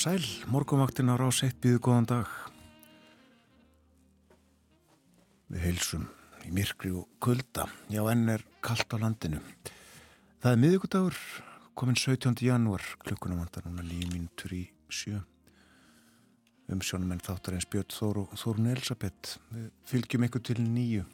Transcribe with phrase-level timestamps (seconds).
[0.00, 2.28] sæl, morgumvaktin á rás eitt býðu góðan dag.
[5.52, 6.06] Við heilsum
[6.48, 9.42] í myrkri og kulda, já enn er kallt á landinu.
[10.40, 11.18] Það er miðugudagur,
[11.76, 12.32] komin 17.
[12.46, 15.20] janúar, klukkunum vantar núna líf mínutur í sjö.
[16.72, 19.36] Umsjónum en þáttar eins Björn Þór og Þórun Elisabeth.
[19.52, 21.04] Við fylgjum ykkur til nýju.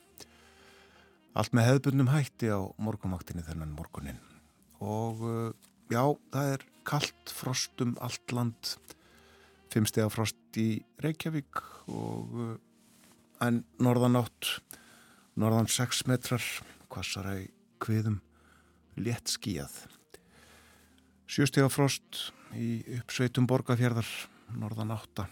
[1.34, 4.22] Allt með hefðbundnum hætti á morgumvaktinni þennan morgunin.
[4.78, 5.52] Og uh,
[5.90, 8.76] já, það er kallt frost um allt land.
[9.72, 12.54] Fimmstega frost í Reykjavík og uh,
[13.44, 14.54] en norðanátt
[15.36, 16.44] norðan 6 metrar
[16.92, 17.48] kvassara í
[17.82, 18.20] kviðum
[18.96, 19.74] létt skíjað
[21.26, 24.08] sjöstega frost í uppsveitum borgafjörðar
[24.56, 25.26] norðan 8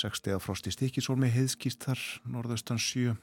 [0.00, 2.04] 6 frost í stikisólmi heiðskýst þar
[2.36, 3.16] norðaustan 7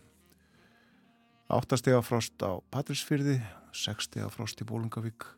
[1.47, 3.37] 8 stega frost á Patrísfyrði
[3.71, 5.29] 6 stega frost í Bólungavík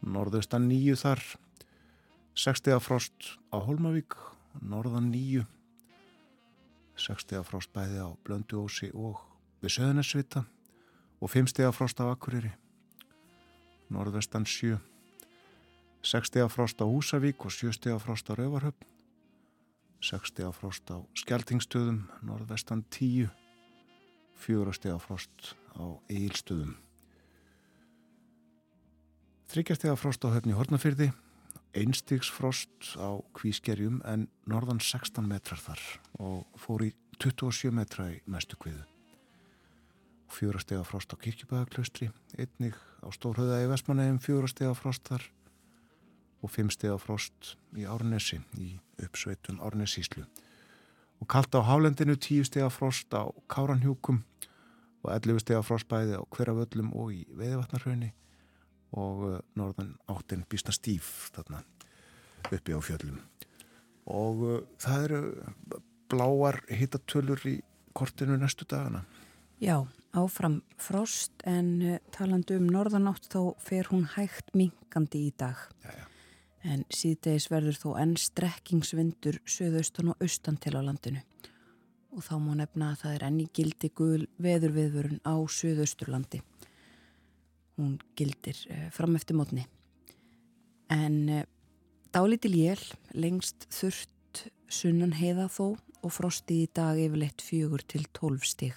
[0.00, 1.22] norðaustan nýju þar
[2.34, 4.16] 60 frost á Holmavík
[4.60, 5.44] norðan nýju
[7.00, 9.20] 60 frost bæði á Blönduósi og
[9.62, 10.44] við Söðunarsvita
[11.20, 12.52] og 50 frost á Akureyri.
[13.90, 14.78] Norðvestan 7
[16.02, 18.86] 60 frost á Húsavík og 70 frost á Rauvarhöfn
[20.00, 23.28] 60 frost á Skeltingstöðum norðvestan 10
[24.40, 26.76] 4 frost á Eilstöðum
[29.50, 31.08] Þryggjastega frost á höfni Hortnafyrði,
[31.74, 35.80] einstigsfrost á Kvískerjum en norðan 16 metrar þar
[36.22, 38.84] og fór í 27 metra í næstu kviðu.
[40.30, 45.26] Fjórastega frost á Kirkjubæðaklaustri, einnig á Stórhauða í Vestmannegjum, fjórastega frost þar
[46.46, 50.28] og fimmstega frost í Árnesi, í uppsveitum Árnesíslu.
[51.18, 54.22] Og kallt á Hálendinu, tíustega frost á Káranhjúkum
[55.02, 58.14] og ellifustega frost bæði á Hverjavöllum og í Veiðvatnarhaunni
[58.96, 61.62] og uh, norðan áttinn býstna stíf þarna
[62.50, 63.20] uppi á fjöllum.
[64.10, 65.22] Og uh, það eru
[66.10, 67.60] bláar hittatölur í
[67.94, 69.04] kortinu næstu dagana.
[69.60, 69.84] Já,
[70.16, 75.68] áfram frost en uh, talandu um norðanátt þá fer hún hægt minkandi í dag.
[75.84, 76.06] Já, já.
[76.60, 81.22] en síðdeis verður þó enn strekkingsvindur söðaustan og austan til á landinu.
[82.10, 86.40] Og þá má nefna að það er enni gildi gul veðurviðvörun á söðausturlandi
[87.80, 89.64] hún gildir eh, fram eftir mótni.
[90.90, 91.46] En eh,
[92.14, 92.82] dálítil jél,
[93.14, 98.76] lengst þurft sunnan heiða þó og frosti í dag yfirleitt fjögur til tólf stig.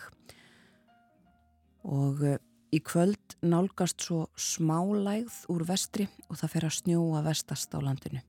[1.83, 2.41] Og eh,
[2.73, 8.23] í kvöld nálgast svo smálægð úr vestri og það fer að snjóa vestast á landinu.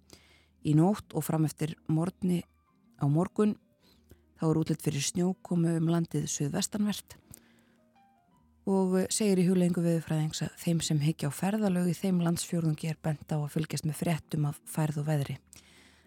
[0.65, 2.43] Í nótt og fram eftir morgni
[3.01, 3.57] á morgun
[4.41, 7.19] þá er útlitt fyrir snjókomu um landið söðvestanvert
[8.65, 13.01] og segir í huglengu viðfræðings að þeim sem higgja á ferðalög í þeim landsfjörðungi er
[13.05, 15.37] bent á að fylgjast með fréttum af færð og veðri.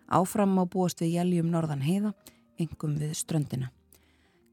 [0.07, 2.13] Áfram má búast við jæljum norðan heiða,
[2.57, 3.69] engum við ströndina.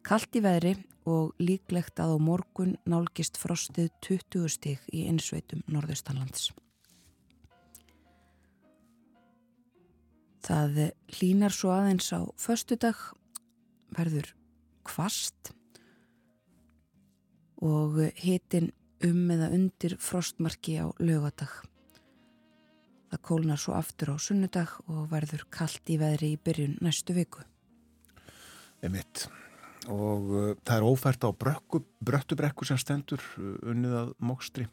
[0.04, 0.74] Kallt í veðri
[1.08, 6.50] og líklegt að á morgun nálgist frostið 20 stig í einsveitum norðaustanlands.
[10.44, 10.90] Það
[11.22, 12.98] línar svo aðeins á föstudag,
[13.96, 14.34] verður
[14.84, 15.54] kvast
[17.64, 18.70] og hitin
[19.04, 21.50] um eða undir frostmarki á lögadag.
[23.12, 27.44] Það kólnar svo aftur á sunnudag og verður kallt í veðri í byrjun næstu viku.
[28.84, 29.28] Emitt.
[29.88, 34.64] Og uh, það er ófært á bröttubrekku sem stendur uh, unnið að mókstri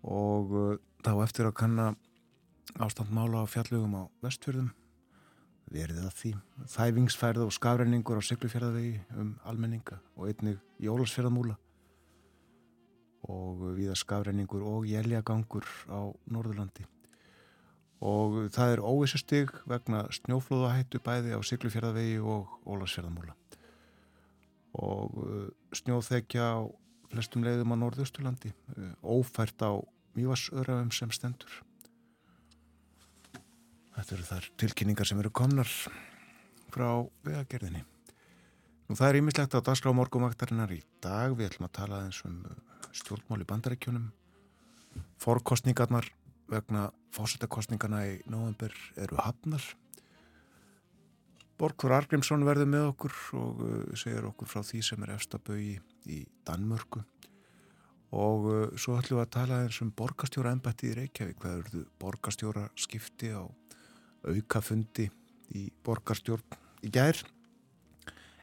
[0.00, 1.90] og uh, þá eftir að kanna
[2.80, 4.70] ástandmála á fjallugum á vestfjörðum
[5.70, 6.32] verið að því.
[6.74, 11.56] Þæfingsfærð og skafræningur á syklufjörðavegi um almenninga og einnig jólasfjörðamúla
[13.30, 16.86] og viða skafræningur og jæljagangur á Norðurlandi.
[18.00, 23.36] Og það er óvissustig vegna snjóflóðahættu bæði á syklufjörðavegi og ólasfjörðamúla
[24.78, 26.60] og uh, snjóþekja á
[27.10, 29.82] flestum leiðum á Norðausturlandi uh, ófært á
[30.14, 31.62] mývarsöraðum sem stendur
[33.96, 35.70] Þetta eru þar tilkynningar sem eru komnar
[36.70, 36.88] frá
[37.26, 37.82] vegagerðinni.
[38.90, 41.34] Nú það er ímislegt á dagskrá morgumvaktarinnar í dag.
[41.38, 42.40] Við ætlum að tala eins um
[42.96, 44.08] stjórnmál í bandarækjunum.
[45.22, 46.08] Forkostningarnar
[46.50, 49.62] vegna fósettakostningarna í november eru hafnar.
[51.60, 55.74] Borgþór Argrímsson verður með okkur og uh, segir okkur frá því sem er efstabögi
[56.08, 57.02] í Danmörku
[58.16, 61.82] og uh, svo ætlum við að tala eins um borgastjóra ennbætti í Reykjavík það eruðu
[62.00, 63.44] borgastjóra skipti á
[64.26, 65.08] aukafundi
[65.56, 67.18] í borgastjórn í gær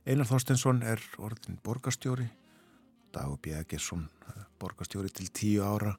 [0.07, 2.27] Einar Þorstensson er orðin borgastjóri
[3.13, 3.53] Dagur B.
[3.57, 4.07] Egersson
[4.59, 5.95] borgastjóri til tíu ára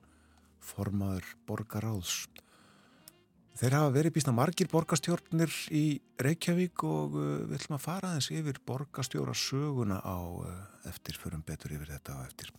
[0.65, 2.27] formaður borgaráðs
[3.59, 8.29] Þeir hafa verið býstna margir borgastjórnir í Reykjavík og uh, við ætlum að fara aðeins
[8.31, 10.53] yfir borgastjóra söguna á uh,
[10.87, 12.53] eftir, förum betur yfir þetta á eftir.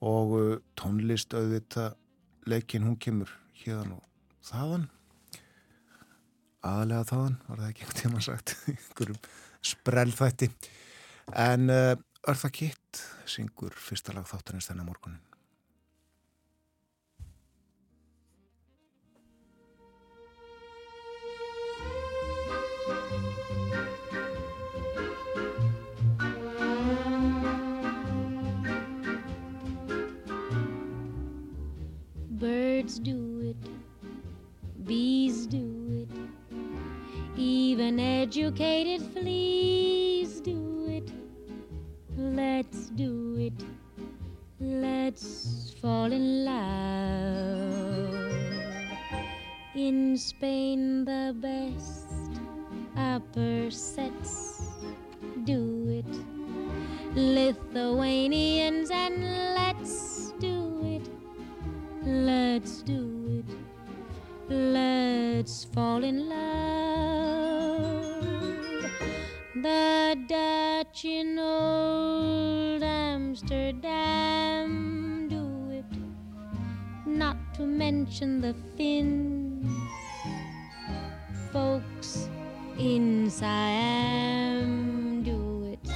[0.00, 1.90] Og tónlist auðvita
[2.48, 3.28] leikin hún kemur
[3.60, 4.88] hérna og þaðan,
[6.64, 9.22] aðalega þaðan, var það ekki einhvern tíma sagt, einhverjum
[9.74, 10.50] sprellfætti.
[11.32, 11.70] En
[12.24, 15.20] Örða Kitt syngur fyrsta lag þáttanins þennan morgunin.
[32.40, 33.18] Birds do
[33.50, 33.68] it,
[34.88, 35.63] bees do
[37.84, 41.12] even educated fleas do it.
[42.16, 43.62] Let's do it,
[44.58, 48.14] let's fall in love.
[49.74, 52.06] In Spain, the best
[52.96, 54.62] upper sets
[55.44, 56.12] do it.
[57.14, 59.22] Lithuanians and
[59.54, 61.06] let's do it.
[62.02, 63.56] Let's do it.
[64.48, 66.23] Let's fall in love.
[71.04, 73.92] In old Amsterdam
[75.28, 75.84] do it.
[77.06, 79.68] Not to mention the Finns.
[81.52, 82.30] Folks
[82.78, 85.86] in Siam do it.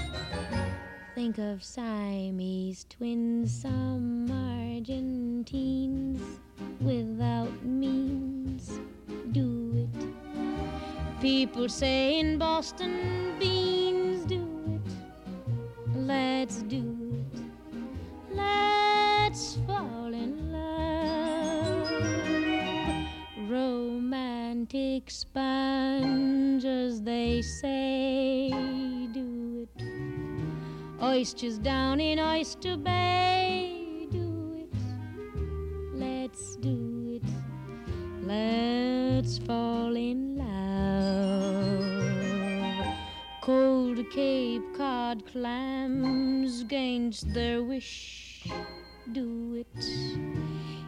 [1.14, 6.20] Think of Siamese twins, some Argentines
[6.81, 8.78] without means
[9.32, 9.88] do it.
[11.20, 13.88] People say in Boston beans.
[16.08, 17.40] Let's do it.
[18.34, 21.90] Let's fall in love.
[23.46, 28.49] Romantic sponges, they say,
[29.12, 29.82] do it.
[31.02, 34.72] Oysters down in Oyster Bay, do it.
[35.93, 37.25] Let's do it.
[38.22, 40.56] Let's fall in love.
[43.43, 43.77] Cold
[44.10, 48.46] Cape Cod clams against their wish,
[49.12, 49.66] do it.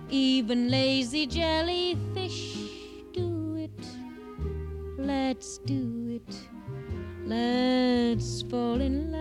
[0.08, 2.56] Even lazy jellyfish,
[3.12, 3.87] do it.
[4.96, 6.34] Let's do it.
[7.26, 9.20] Let's fall in love.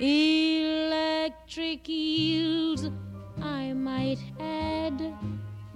[0.00, 2.90] Electric eels,
[3.40, 5.14] I might add,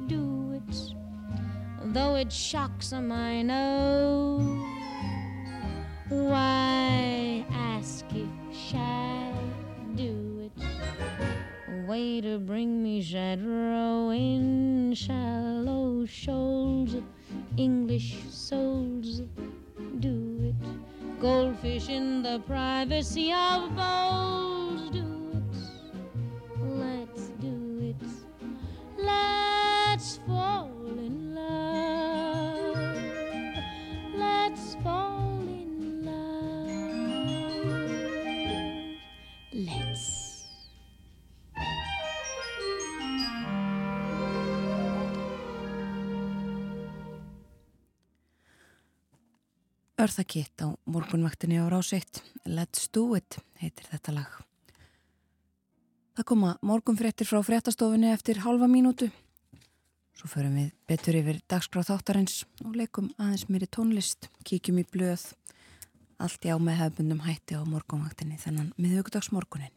[0.07, 0.95] do it.
[1.95, 4.74] Though it shocks I know.
[6.11, 9.33] Why ask if shall
[9.97, 11.87] do it?
[11.89, 16.97] Way to bring me shadow in shallow shoals.
[17.57, 19.23] English souls
[20.01, 21.21] do it.
[21.23, 25.57] Goldfish in the privacy of bowls do it.
[26.61, 28.09] Let's do it.
[28.99, 30.69] Let's fall
[30.99, 32.14] in love.
[49.95, 52.19] Örða Kitt á morgunvaktinni á rásitt
[52.51, 54.33] Let's Do It heitir þetta lag.
[56.19, 59.13] Það koma morgunfréttir frá fréttastofunni eftir halva mínútu.
[60.19, 64.29] Svo förum við betur yfir dagskráð þáttarins og leikum aðeins mér í tónlist.
[64.43, 65.29] Kíkjum í blöð.
[66.19, 69.74] Allt í á með hefbundum hætti á morgunvaktinni þennan miðugdagsmorgunin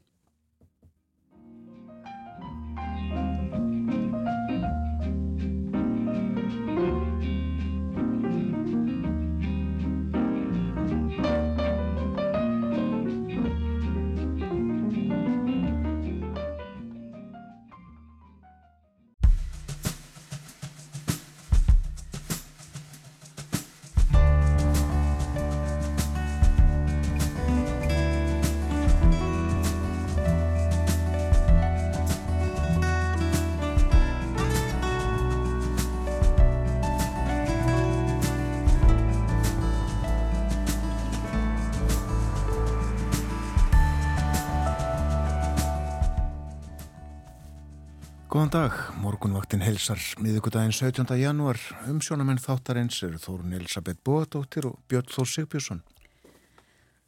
[48.38, 51.10] Góðan dag, morgunvaktin helsar miðugudaginn 17.
[51.18, 51.58] janúar.
[51.90, 55.80] Umsjónamenn þáttarins eru Þórun Elisabeth Bóadóttir og Björn Þór Sigbjörnsson.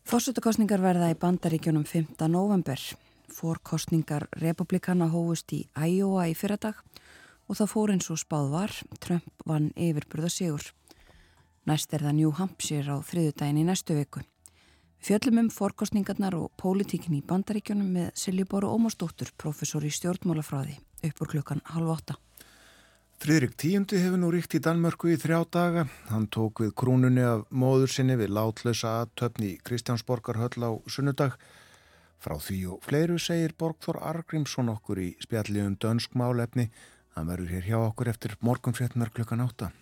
[0.10, 2.26] Fórsutukostningar verða í bandaríkjunum 5.
[2.34, 2.82] november.
[3.30, 6.82] Fórkostningar republikana hófust í Iowa í fyrradag
[7.46, 8.76] og það fór eins og spáð var.
[8.98, 10.66] Trump vann yfirburða sigur.
[11.70, 14.26] Næst er það New Hampshire á þriðudaginn í næstu viku.
[14.98, 21.32] Fjöllum um fórkostningarnar og pólitíkin í bandaríkjunum með Siljuboru Ómarsdóttur, professor í stjórnmálafráði upp úr
[21.36, 22.18] klukkan halv åtta.
[23.20, 25.82] Fridrik Tíundi hefur nú ríkt í Danmörku í þrjá daga.
[26.08, 31.36] Hann tók við krúnunni af móður sinni við látlösa aðtöfni í Kristjánsborgarhöll á sunnudag.
[32.24, 36.70] Frá því og fleiru segir Borgþór Argrímsson okkur í spjalliðum dönsk málefni.
[37.18, 39.74] Hann verður hér hjá okkur eftir morgunfréttunar klukkan átta.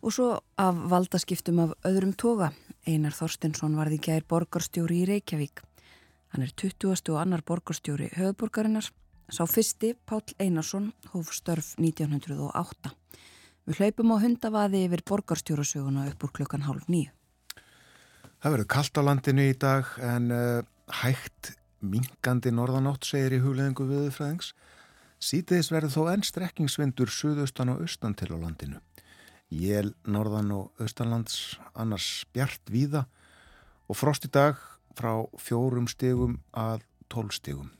[0.00, 2.54] Og svo af valdaskiptum af öðrum toga.
[2.88, 5.60] Einar Þorstinsson varði gær borgarstjóri í Reykjavík.
[6.32, 7.12] Hann er 20.
[7.12, 8.88] og annar borgarstjóri höfuborgarinnar
[9.30, 12.90] Sá fyrsti, Pál Einarsson, hóf störf 1908.
[13.70, 17.12] Við hlaupum á hundavaði yfir borgarstjórasöguna upp úr klukkan hálf nýju.
[18.42, 20.66] Það verður kallt á landinu í dag en uh,
[21.04, 24.50] hægt minkandi norðanátt segir í hugleðingu viðfræðings.
[25.22, 28.82] Sýtiðis verður þó enn strekkingsvindur suðaustan og austan til á landinu.
[29.54, 33.06] Jél, norðan og austanlands, annars bjart víða
[33.86, 34.58] og frost í dag
[34.98, 37.70] frá fjórum stegum að tól stegum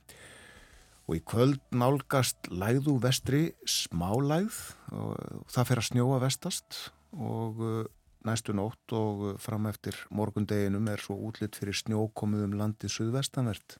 [1.11, 4.59] og í kvöld nálgast læðu vestri smálæð
[4.95, 6.77] og það fer að snjóa vestast
[7.19, 7.81] og uh,
[8.27, 13.75] næstu nótt og fram eftir morgundeginum er svo útlitt fyrir snjókomið um landið suðvestanvert.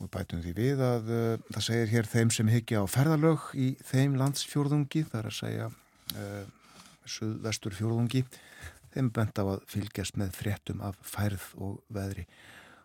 [0.00, 3.72] Og bætum því við að uh, það segir hér þeim sem higgja á ferðalög í
[3.82, 5.68] þeim landsfjörðungi þar að segja
[6.14, 6.46] uh,
[7.02, 8.22] suðvestur fjörðungi
[8.94, 12.28] þeim bent á að fylgjast með fréttum af færð og veðri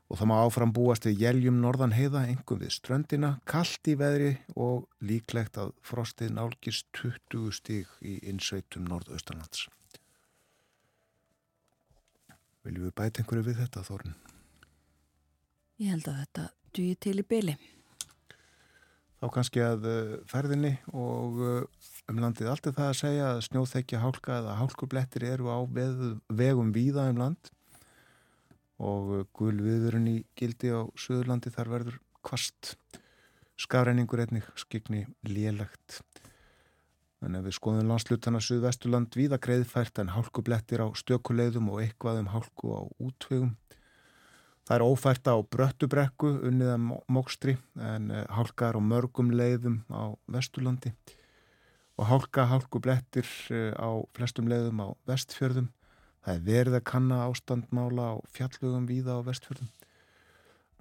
[0.06, 4.34] og það má áfram búast við jæljum norðan heiða, engum við ströndina, kallt í veðri
[4.54, 9.66] og líklegt að frostið nálgist 20 stíg í innsveitum norðaustanlands.
[12.66, 14.14] Viljum við bæta einhverju við þetta, Þorn?
[15.82, 16.46] Ég held að þetta
[16.76, 17.58] dýi til í byli.
[19.16, 23.44] Þá kannski að uh, ferðinni og uh, um landið allt er það að segja að
[23.48, 27.52] snjóþekja hálka eða hálkublettir eru á vegum víða um land
[28.84, 31.54] og gul viðurinn í gildi á Suðurlandi.
[31.54, 32.76] Þar verður kvast
[33.60, 36.02] skafræningur einnig skikni lélegt.
[37.24, 42.32] En ef við skoðum landslutana Suðvesturland víða greiðfært en hálkublettir á stökuleiðum og eitthvað um
[42.34, 43.56] hálku á útvegum.
[44.66, 50.92] Það er ófært á bröttubrekku unniða mókstri en eh, hálkar á mörgum leiðum á Vesturlandi.
[51.96, 55.70] Og hálka hálkublettir eh, á flestum leiðum á vestfjörðum
[56.26, 59.70] Það er verið að kanna ástandmála á fjallugum víða á vestfjörðum.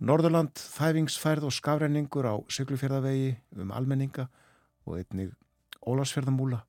[0.01, 4.25] Norðurland þæfingsfærð og skafrenningur á syklufjörðavegi um almenninga
[4.89, 5.35] og einnig
[5.85, 6.63] ólasfjörðamúla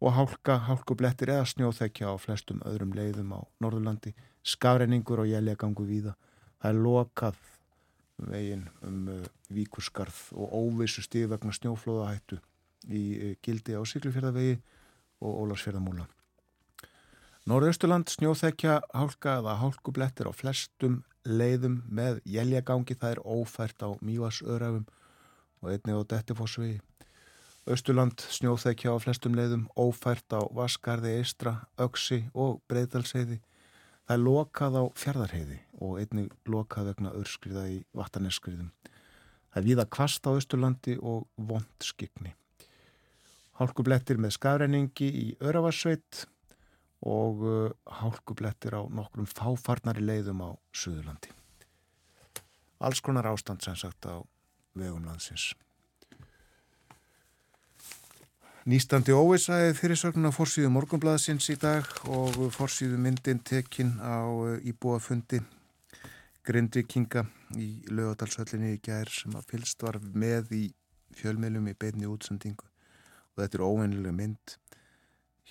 [0.00, 6.16] og hálka, hálkublettir eða snjóþekja á flestum öðrum leiðum á Norðurlandi, skafrenningur og jæljagangu víða.
[6.58, 7.40] Það er lokað
[8.32, 9.24] veginn um uh,
[9.54, 12.40] víkurskarð og óvissu stíð vegna snjóflóðahættu
[12.88, 14.62] í uh, gildi á syklufjörðavegi
[15.20, 16.08] og ólasfjörðamúla.
[17.48, 24.84] Norðausturland snjóþekja hálka eða hálkublettir á flestum leiðum með jæljagangi það er ófært á mývasöðrafum
[25.62, 26.74] og einnig á Dettifossvi.
[27.64, 33.40] Östurland snjóþekja á flestum leiðum ófært á Vaskarði, Eistra, Öksi og Breidalseiði.
[34.04, 38.74] Það er lokað á Fjardarheiði og einnig lokað vegna örskriða í Vattaneskriðum.
[39.54, 42.36] Það er víða kvast á Östurlandi og vondskikni.
[43.56, 46.28] Hálkublettir með skafrenningi í Öravarsveit
[47.06, 51.30] og uh, hálkublettir á nokkrum fáfarnari leiðum á Suðurlandi.
[52.82, 54.22] Alls konar ástand sem sagt á
[54.78, 55.52] vegum landsins.
[58.68, 65.40] Nýstandi óvisaði fyrirsögnin á forsýðu morgunbladasins í dag og forsýðu myndin tekinn á uh, íbúafundi
[66.48, 67.26] Grindvikinga
[67.60, 70.62] í lögadalsöllinni í gær sem að fylst var með í
[71.18, 74.54] fjölmiðlum í beinni útsendingu og þetta er óvennileg mynd.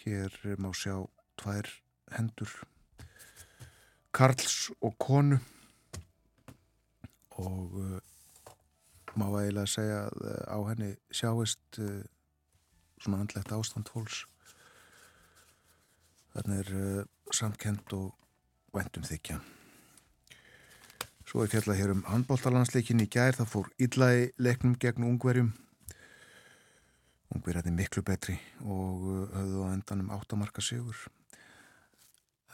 [0.01, 0.95] Hér má sjá
[1.41, 1.69] tvær
[2.15, 2.51] hendur
[4.17, 5.37] Karls og konu.
[7.37, 7.99] Og uh,
[9.13, 12.01] má eiginlega segja að uh, á henni sjáist uh,
[12.97, 14.23] svona andlegt ástand fólks.
[16.33, 18.09] Þannig er samkend og
[18.73, 19.37] vendum þykja.
[21.27, 25.49] Svo er fjallað hér um handbóltalansleikin í gær það fór illa í leiknum gegn ungverjum.
[27.35, 31.05] Ungverjarnir miklu betri og höfðu á endanum áttamarka sigur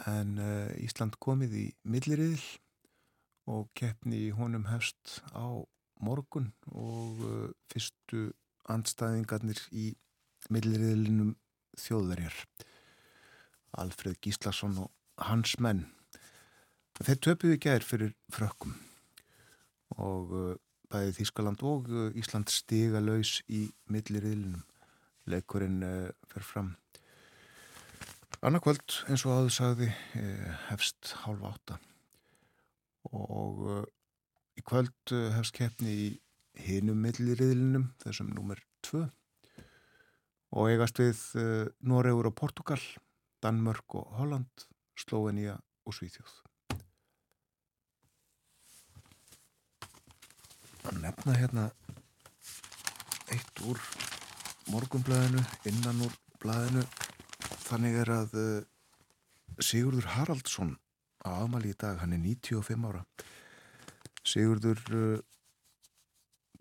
[0.10, 2.42] en uh, Ísland komið í milliriðil
[3.54, 5.62] og keppni honum hefst á
[6.04, 8.32] morgun og uh, fyrstu
[8.72, 9.92] andstæðingarnir í
[10.54, 11.36] milliriðlinum
[11.80, 12.36] þjóðverjar
[13.80, 14.92] Alfred Gíslason og
[15.24, 15.88] hans menn.
[17.00, 18.76] Þeir töpuði gær fyrir frökkum
[19.98, 20.54] og uh,
[20.94, 24.62] bæði Þískaland og Ísland stiga laus í milliriðlinum.
[25.32, 25.80] Leikurinn
[26.28, 26.74] fer fram
[28.44, 31.80] annarkvöld eins og aður sagði uh, hefst hálf átta.
[33.16, 33.84] Og uh,
[34.60, 36.08] í kvöld uh, hefst keppni í
[36.64, 39.06] hinum milliriðlinum þessum nummer 2
[40.54, 42.82] og eigast við uh, Noregur og Portugal,
[43.42, 44.68] Danmörk og Holland,
[45.00, 45.56] Slovenia
[45.88, 46.36] og Svíþjóð.
[50.84, 51.70] Að nefna hérna
[53.34, 53.80] eitt úr
[54.70, 56.84] morgunblæðinu, innan úr blæðinu,
[57.74, 60.76] þannig er að uh, Sigurður Haraldsson
[61.26, 63.04] á afmæli í dag, hann er 95 ára.
[64.28, 65.22] Sigurður uh,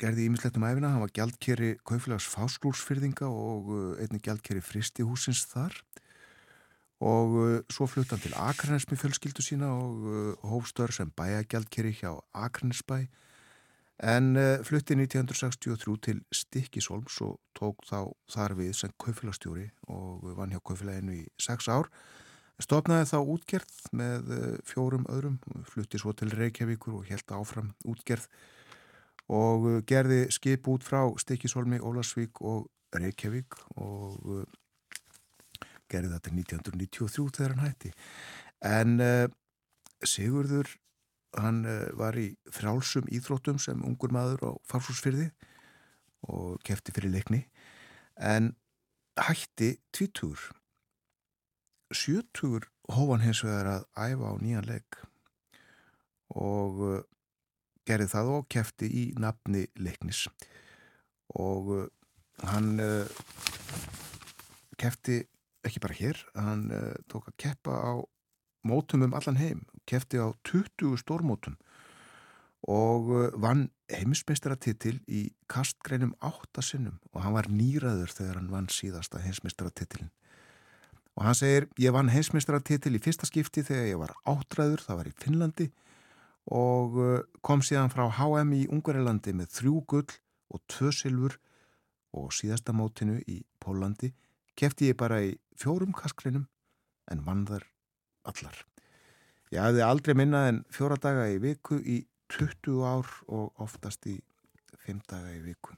[0.01, 5.77] gerði ímislegt um æfina, hann var gjaldkeri kauflags fáskúlsfyrðinga og uh, einni gjaldkeri fristihúsins þar.
[7.03, 13.01] Og svo flutt hann til Akranes með fjölskyldu sína og hófstör sem bæjagjaldkeri hjá Akranesbæ
[14.03, 14.33] en
[14.67, 21.19] flutti 1963 til Stikkisholms og tók þá þar við sem kauflagstjóri og vann hjá kauflaginu
[21.21, 21.91] í sex ár
[22.63, 24.33] stopnaði þá útgerð með
[24.69, 28.29] fjórum öðrum, flutti svo til Reykjavíkur og held áfram útgerð
[29.33, 34.45] og uh, gerði skip út frá Stikisholmi, Ólasvík og Reykjavík og
[35.93, 37.93] gerði þetta 1993 þegar hann hætti.
[38.65, 38.93] En
[40.03, 40.69] Sigurður,
[41.39, 45.31] hann uh, var í frálsum íþróttum sem ungur maður á farsúsfyrði
[46.29, 47.45] og kefti fyrir leikni.
[48.17, 48.53] En
[49.19, 50.39] hætti tvítur.
[51.93, 55.01] Sjötur hófan hins vegar að æfa á nýjan leik
[56.33, 57.01] og uh,
[57.89, 60.27] gerði það og kefti í nafni leiknis.
[61.33, 61.85] Og uh,
[62.49, 62.75] hann
[64.81, 65.21] kefti
[65.63, 66.65] ekki bara hér, hann
[67.07, 67.93] tók að keppa á
[68.67, 71.59] mótum um allan heim, kefti á 20 stórmótum
[72.69, 78.71] og uh, vann heimismeistaratitil í kastgreinum 8 sinnum og hann var nýraður þegar hann vann
[78.71, 80.13] síðasta heimismeistaratitilin
[81.19, 85.11] og hann segir, ég vann heimismeistaratitil í fyrsta skipti þegar ég var áttræður, það var
[85.11, 85.69] í Finnlandi
[86.53, 90.19] og uh, kom síðan frá HM í Ungarilandi með þrjú gull
[90.53, 91.39] og tvö silfur
[92.13, 94.13] og síðasta mótinu í Pólandi
[94.59, 96.47] kefti ég bara í fjórum kaskleinum
[97.11, 97.67] en vann þar
[98.29, 98.57] allar.
[99.53, 101.99] Ég hafði aldrei minnað en fjóra daga í viku í
[102.33, 104.17] 20 ár og oftast í
[104.87, 105.77] 5 daga í viku.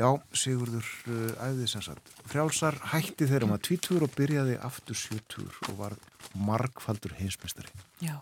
[0.00, 2.08] Já, Sigurður uh, æðið sem sagt.
[2.28, 5.98] Frjálsar hætti þeirra um að tvítur og byrjaði aftur sjötur og var
[6.36, 7.72] margfaldur heimsmestari.
[8.04, 8.16] Já.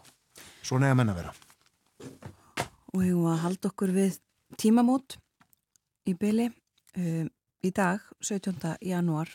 [0.62, 1.34] Svona er að vera
[2.90, 4.18] og hefum að halda okkur við
[4.60, 5.16] tímamót
[6.08, 7.28] í byli um,
[7.62, 8.76] í dag, 17.
[8.86, 9.32] janúar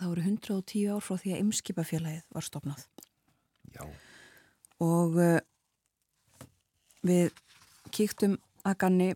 [0.00, 2.86] þá eru 110 ár frá því að ymskipafélagið var stopnað
[3.70, 3.84] Já.
[4.80, 5.38] Og uh,
[7.06, 7.32] við
[7.92, 9.10] kíktum að ganni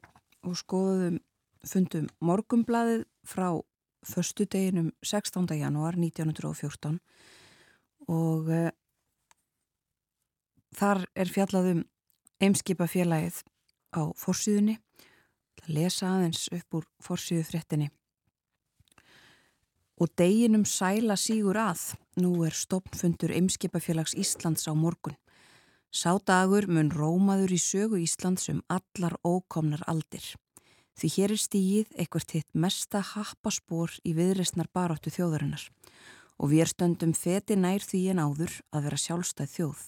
[0.45, 1.19] og skoðum
[1.65, 3.49] fundum morgumblaðið frá
[4.05, 5.49] förstu deginum 16.
[5.57, 7.01] janúar 1914
[8.13, 8.71] og uh,
[10.77, 11.85] þar er fjallaðum
[12.43, 13.41] Eimskipafélagið
[13.97, 14.79] á fórsíðunni
[15.63, 17.89] að lesa aðeins upp úr fórsíðu fréttinni
[19.95, 21.95] og deginum sæla sígur að.
[22.19, 25.17] Nú er stopnfundur Eimskipafélags Íslands á morgun
[25.95, 30.33] Sá dagur mun rómaður í sögu Íslands um allar ókomnar aldir
[30.99, 35.69] því hér er stíið eitthvað hitt mesta happaspor í viðreysnar baráttu þjóðarinnar
[36.39, 39.85] og við stöndum feti nær því en áður að vera sjálfstæð þjóð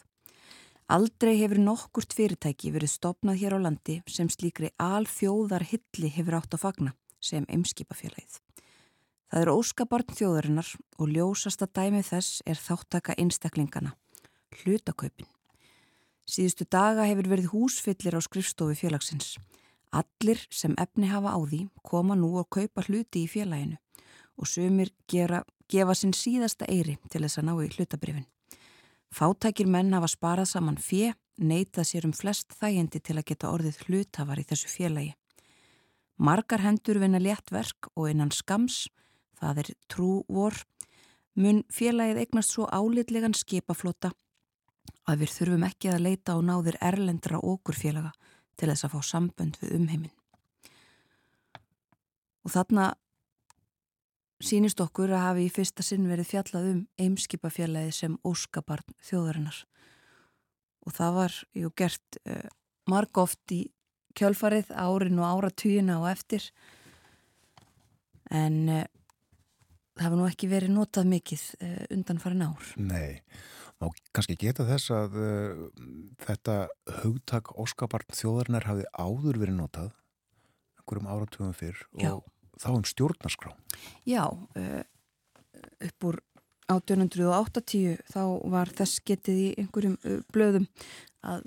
[0.86, 6.54] Aldrei hefur nokkurt fyrirtæki verið stopnað hér á landi sem slíkri alþjóðar hilli hefur átt
[6.54, 8.38] að fagna sem eimskipafélagið.
[9.26, 10.70] Það er óskabarn þjóðarinnar
[11.02, 13.96] og ljósasta dæmið þess er þáttaka einstaklingana,
[14.62, 15.26] hlutakaupin.
[16.26, 19.36] Síðustu daga hefur verið húsfyllir á skrifstofi félagsins.
[19.94, 23.78] Allir sem efni hafa á því koma nú og kaupa hluti í félaginu
[24.36, 28.26] og sumir gera, gefa sinn síðasta eiri til þess að ná í hlutabrifin.
[29.14, 33.78] Fátækir menn hafa sparað saman fjö, neitað sér um flest þægindi til að geta orðið
[33.86, 35.14] hlutafar í þessu félagi.
[36.18, 38.88] Margar hendur vinna létt verk og innan skams,
[39.40, 40.58] það er trú vor,
[41.38, 44.12] mun félagið eignast svo álitlegan skipaflota
[45.06, 48.12] að við þurfum ekki að leita á náðir erlendra okkur félaga
[48.56, 50.14] til þess að fá sambönd við umheiminn.
[52.46, 52.92] Og þarna
[54.42, 59.62] sínist okkur að hafi í fyrsta sinn verið fjallað um eimskipafjallaði sem óskabarn þjóðarinnar
[60.86, 62.44] og það var jú gert uh,
[62.90, 63.62] marg oft í
[64.16, 66.44] kjölfarið árin og áratugina og eftir
[68.30, 68.84] en uh,
[69.96, 72.72] það hefur nú ekki verið notað mikið uh, undan farin ár.
[72.76, 73.22] Nei,
[73.82, 75.64] má kannski geta þess að uh,
[76.24, 76.56] þetta
[77.02, 79.90] hugtak óskaparn þjóðarinnar hafi áður verið notað
[80.80, 82.12] einhverjum áratugum fyrr Já.
[82.14, 82.24] og
[82.62, 83.52] þá um stjórnarskrá.
[84.08, 84.84] Já, uh,
[85.88, 86.20] upp úr
[86.72, 90.70] 1880 þá var þess getið í einhverjum uh, blöðum
[91.26, 91.44] að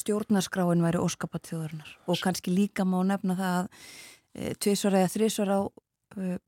[0.00, 5.60] stjórnarskráin væri óskapat þjóðarinnar og kannski líka má nefna það að tvisvar eða þrisvar á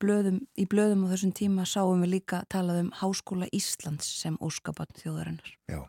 [0.03, 4.95] blöðum, í blöðum á þessum tíma sáum við líka talað um Háskóla Íslands sem óskapat
[5.01, 5.53] þjóðarinnar.
[5.71, 5.85] Já,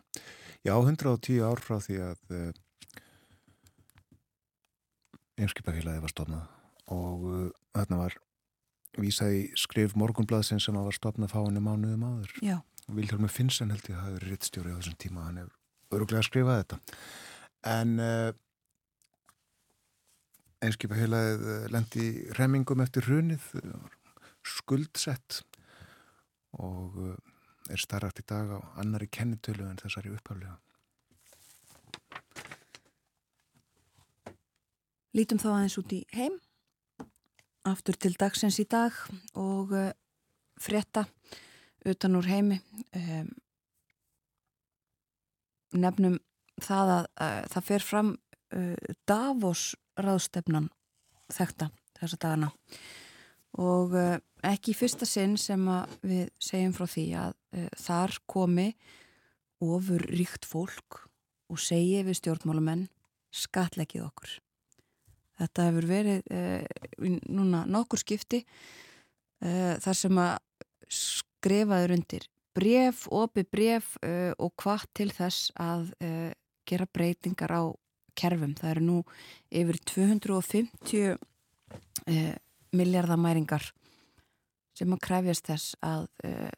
[0.65, 2.51] já 110 ár frá því að uh,
[5.41, 8.19] einskipafélagi var stofnað og uh, þarna var
[9.01, 12.37] vísað í skrif morgunblaðsinn sem var stofnað fáinu mánuðum áður.
[12.45, 12.57] Já,
[12.93, 16.61] Vilhelmur Finnsen held ég að það hefur rittstjóri á þessum tíma, hann hefur öruglega skrifað
[16.61, 16.79] þetta.
[17.73, 18.29] En uh,
[20.63, 25.41] einskipafélagið uh, lendi í remmingum eftir hrunið, uh, skuldsett
[26.59, 27.15] og uh,
[27.71, 30.59] er starrakt í dag á annari kennitölu en þessari upphaflega.
[35.17, 36.39] lítum þá aðeins út í heim,
[37.69, 38.95] aftur til dagsins í dag
[39.39, 39.91] og uh,
[40.59, 41.05] frétta
[41.87, 42.59] utan úr heimi.
[42.97, 43.29] Um,
[45.73, 46.19] nefnum
[46.61, 50.69] það að uh, það fer fram uh, Davos ráðstefnan
[51.33, 52.51] þekta þessa dagana
[53.61, 55.61] og uh, ekki í fyrsta sinn sem
[56.01, 58.69] við segjum frá því að uh, þar komi
[59.63, 61.03] ofur ríkt fólk
[61.53, 62.87] og segi við stjórnmálamenn
[63.33, 64.31] skatleggið okkur.
[65.41, 68.43] Þetta hefur verið uh, núna nokkur skipti
[69.43, 70.37] þar sem að
[70.87, 73.89] skrifaður undir bref, opi bref
[74.39, 75.89] og hvað til þess að
[76.63, 77.63] gera breytingar á
[78.17, 78.55] kerfum.
[78.59, 78.97] Það eru nú
[79.53, 82.33] yfir 250 uh,
[82.73, 83.69] miljardamæringar
[84.73, 86.49] sem að kræfjast þess að uh,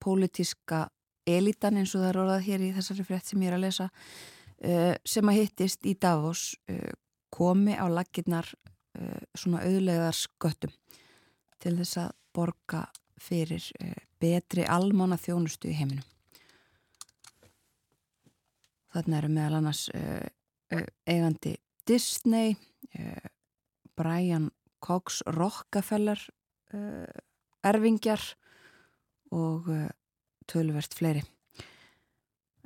[0.00, 0.88] pólitíska
[1.28, 3.86] elitan eins og það er orðað hér í þessari frétt sem ég er að lesa
[3.90, 6.92] uh, sem að hittist í Davos uh,
[7.30, 10.72] komi á laginnar uh, svona auðlegar sköttum
[11.60, 12.86] til þess að borga
[13.20, 16.06] fyrir uh, betri almána þjónustu í heiminum.
[18.90, 20.26] Þarna eru meðal annars uh,
[20.70, 21.56] eigandi
[21.88, 22.54] Disney,
[22.98, 23.30] uh,
[23.96, 26.20] Brian Cox Rockefeller
[26.74, 27.06] uh,
[27.66, 28.22] erfingjar
[29.30, 29.68] og
[30.50, 31.20] töluvert fleiri.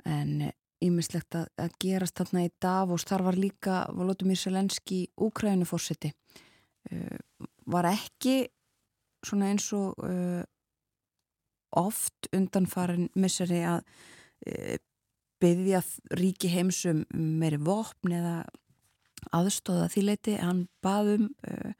[0.05, 0.39] En
[0.83, 6.11] ímislegt að, að gerast þarna í Davos, þar var líka Volodymyr Selenski Úkrænufórseti
[6.91, 8.43] uh, var ekki
[9.25, 10.43] svona eins og uh,
[11.75, 14.75] oft undanfarin missari að uh,
[15.41, 15.81] byggja
[16.15, 18.35] ríki heimsum meiri vopn eða
[19.35, 21.73] aðstóða því leiti, hann baðum uh,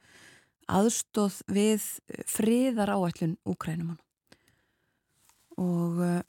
[0.66, 1.84] aðstóð við
[2.26, 4.00] friðar áætlun Úkrænumann
[5.56, 6.20] og uh,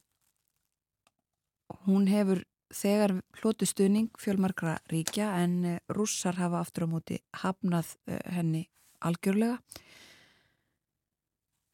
[1.87, 7.95] hún hefur þegar hlóti stuðning fjölmarkra ríkja en uh, rússar hafa aftur á móti hafnað
[8.07, 8.67] uh, henni
[9.03, 9.59] algjörlega.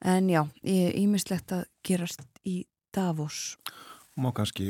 [0.03, 3.53] En já, ímislegt að gerast í Davos
[4.19, 4.69] Má kannski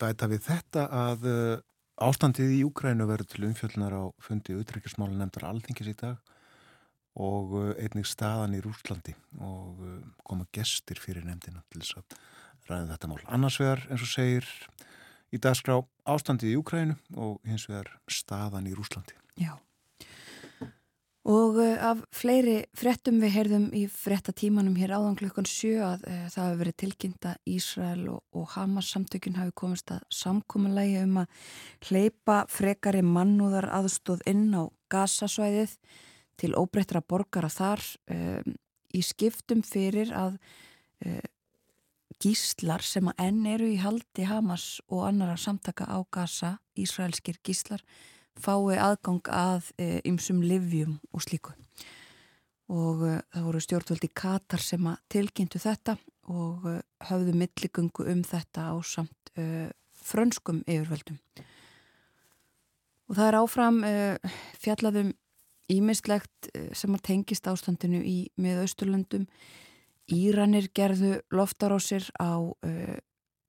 [0.00, 1.62] bæta við þetta að uh,
[2.04, 6.34] ástandið í Úkrænu verður til umfjöldunar á fundi utryggjarsmála nefndar alþingis í dag
[7.14, 12.18] og uh, einnig staðan í Rúslandi og uh, koma gestir fyrir nefndina til þess að
[12.68, 13.22] ræða þetta mál.
[13.38, 14.48] Annars vegar, eins og segir,
[15.32, 19.16] í dagskrá ástandið í Úkrænu og hins vegar staðan í Rúslandi.
[19.40, 19.56] Já.
[21.24, 26.24] Og uh, af fleiri frettum við heyrðum í frettatímanum hér áðan klukkan sjö að uh,
[26.28, 31.22] það hefur verið tilkynnt að Ísrael og, og Hamas samtökun hafi komist að samkominlægi um
[31.22, 31.46] að
[31.88, 35.78] hleypa frekari mannúðar aðstóð inn á gasasvæðið
[36.40, 37.80] til óbreyttra borgara þar
[38.12, 38.56] um,
[38.94, 40.36] í skiptum fyrir að
[41.06, 41.24] uh,
[42.20, 47.80] gíslar sem að enn eru í haldi Hamas og annara samtaka á gasa, Ísraelskir gíslar,
[48.40, 49.70] fái aðgang að
[50.06, 51.54] ymsum e, livjum og slíku.
[52.72, 55.96] Og e, það voru stjórnvöldi Katar sem að tilkynntu þetta
[56.32, 56.78] og e,
[57.10, 59.34] höfðu milligöngu um þetta á samt
[60.04, 61.16] frönskum yfirvöldum.
[63.10, 63.78] Og það er áfram
[64.62, 65.08] fjallaðum
[65.72, 69.24] ímislegt sem að tengist ástandinu í með Östurlöndum.
[70.06, 72.46] Íranir gerðu loftarásir á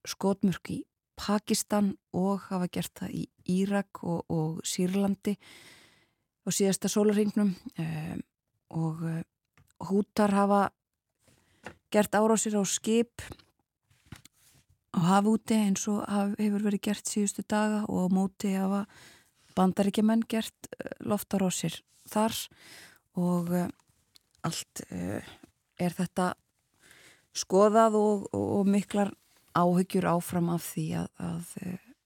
[0.10, 0.80] skotmörk í
[1.16, 3.24] Pakistan og hafa gert það í
[3.56, 8.22] Írak og, og Sýrlandi á síðasta sólarhingnum um,
[8.76, 9.22] og uh,
[9.90, 10.62] hútar hafa
[11.94, 13.24] gert árásir á skip
[14.96, 16.04] á hafúti eins og
[16.40, 18.86] hefur verið gert síðustu daga og á móti hafa
[19.56, 20.68] bandaríkjumenn gert
[21.00, 21.80] loftarósir
[22.12, 22.36] þar.
[23.16, 23.52] Og
[24.44, 26.34] allt er þetta
[27.36, 29.14] skoðað og, og miklar
[29.56, 31.54] áhyggjur áfram af því að, að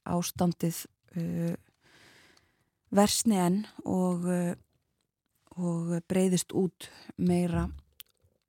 [0.09, 0.83] ástandið
[2.93, 4.25] versni enn og,
[5.57, 7.67] og breyðist út meira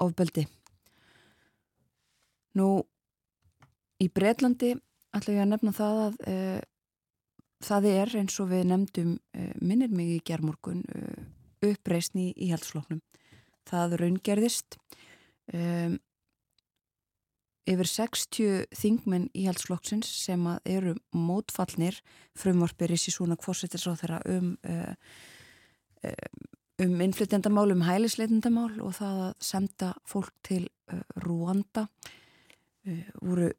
[0.00, 0.46] ofbeldi.
[2.56, 2.68] Nú,
[4.00, 4.74] í Breitlandi
[5.16, 6.36] ætla ég að nefna það að e,
[7.64, 9.12] það er eins og við nefndum
[9.60, 10.82] minnir mig í gerðmorgun
[11.64, 13.02] uppreysni í, helsloknum.
[13.68, 14.78] Það raungerðist
[15.52, 15.98] um,
[17.68, 22.00] yfir 60 þingmenn í helslokksins sem eru mótfallnir
[22.38, 24.94] frumvarpir í sísúna kvossetis á þeirra um uh,
[26.80, 31.88] um innflytjandamál, um hælisleitendamál og það að senda fólk til uh, Rúanda.
[32.88, 33.50] Uh, voru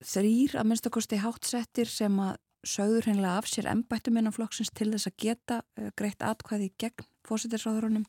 [0.00, 5.08] þrýr að minnstakosti hátsettir sem að sögður hennilega af sér ennbættum innan flokksins til þess
[5.08, 5.60] að geta
[5.96, 8.04] greitt atkvæði gegn fósittisráðurunum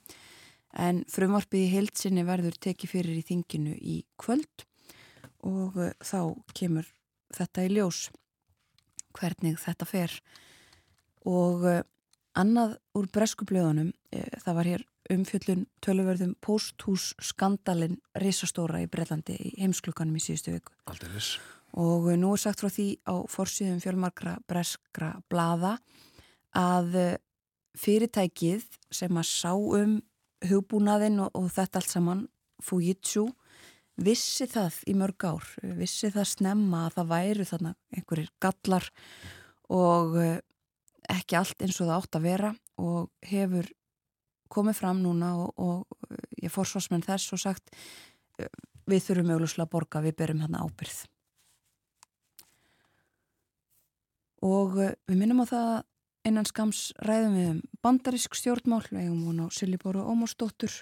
[0.80, 4.66] en frumvarpið í heilsinni verður tekið fyrir í þinginu í kvöld
[5.48, 6.88] og uh, þá kemur
[7.36, 8.10] þetta í ljós
[9.18, 10.16] hvernig þetta fer
[11.28, 11.82] og uh,
[12.38, 19.56] annað úr breskublöðunum uh, það var hér umfjöllun töluverðum posthús skandalin risastóra í Breitlandi í
[19.60, 21.34] heimsklukanum í síðustu viku Aldeilis.
[21.74, 25.78] og nú er sagt frá því á forsýðum fjölmarkra breskra blada
[26.56, 27.18] að
[27.80, 30.00] fyrirtækið sem að sá um
[30.48, 32.24] hugbúnaðinn og, og þetta allt saman
[32.62, 33.26] Fujitsu
[34.00, 38.88] vissi það í mörg ár, vissi það snemma að það væru þarna einhverjir gallar
[39.72, 40.40] og eh,
[41.12, 42.52] ekki allt eins og það átt að vera
[42.82, 43.70] og hefur
[44.52, 47.72] komið fram núna og, og eh, ég fórsvarsmenn þess og sagt
[48.40, 48.52] eh,
[48.90, 51.04] við þurfum auðvitað að borga, við berum hérna ábyrð.
[54.42, 55.72] Og við minnum á það
[56.26, 60.74] innan skams ræðum við um bandarísk stjórnmál, við hefum hún á Silliboru Ómarsdóttur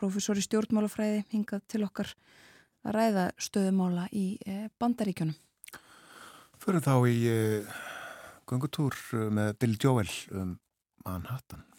[0.00, 2.14] profesor í stjórnmálafræði hingað til okkar
[2.86, 5.36] að ræða stöðumála í eh, bandaríkjunum.
[6.60, 7.80] Fyrir þá í uh,
[8.48, 10.54] gungutúr eh, með Bill Joel um
[11.06, 11.69] Manhattan.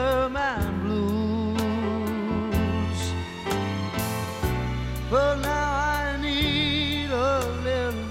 [0.00, 1.56] The blues.
[5.10, 8.04] But now I need a little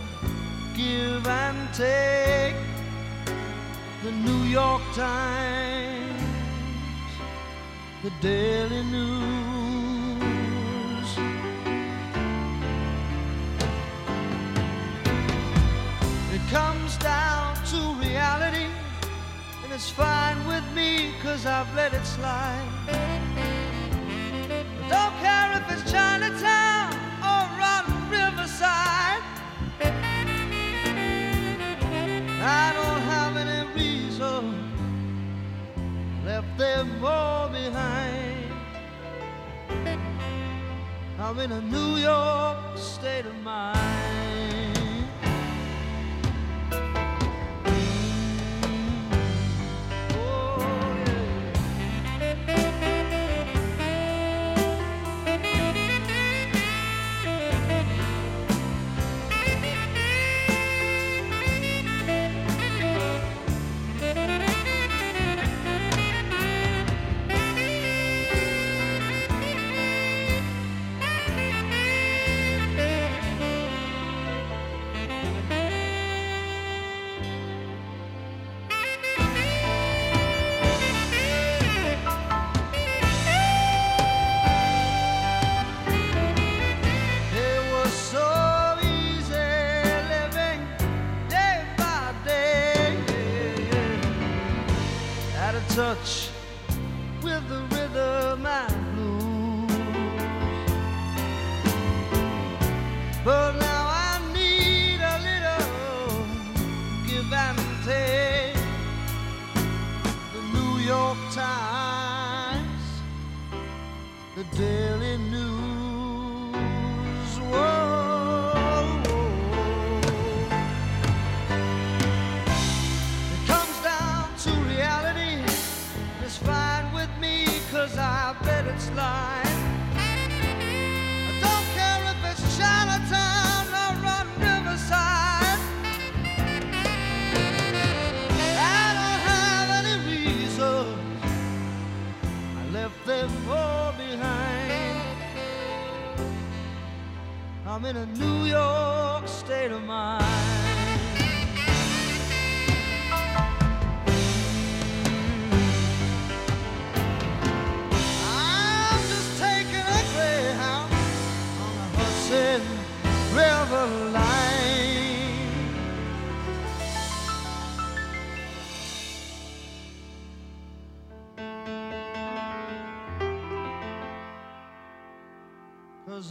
[0.76, 2.56] give and take.
[4.04, 6.24] The New York Times,
[8.04, 9.39] the Daily News.
[19.80, 22.68] It's fine with me, cause I've let it slide.
[22.90, 26.92] I don't care if it's Chinatown
[27.24, 29.24] or on Riverside.
[32.42, 34.44] I don't have any reason
[36.26, 38.52] left them all behind.
[41.20, 44.29] I'm in a New York state of mind.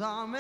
[0.00, 0.37] I'm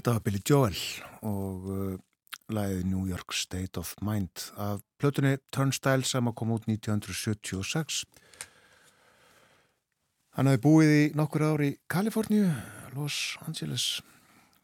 [0.00, 0.76] Þetta var Billy Joel
[1.28, 1.96] og uh,
[2.48, 7.98] lagið New York State of Mind af plötunni Turnstile sem að koma út 1976.
[10.38, 12.46] Hann hefði búið í nokkur ár í Kaliforníu,
[12.94, 13.84] Los Angeles,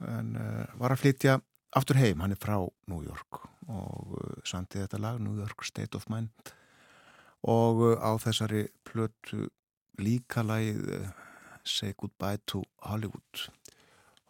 [0.08, 1.36] en uh, var að flytja
[1.76, 2.56] aftur heim, hann er frá
[2.88, 6.32] New York og uh, sandi þetta lag New York State of Mind.
[7.44, 9.50] Og uh, á þessari plötu
[10.00, 11.14] líka lagið uh,
[11.60, 13.50] Say Goodbye to Hollywood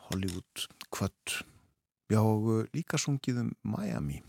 [0.08, 1.36] Hollywood kvöld
[2.12, 4.22] já uh, líka sungið um Miami.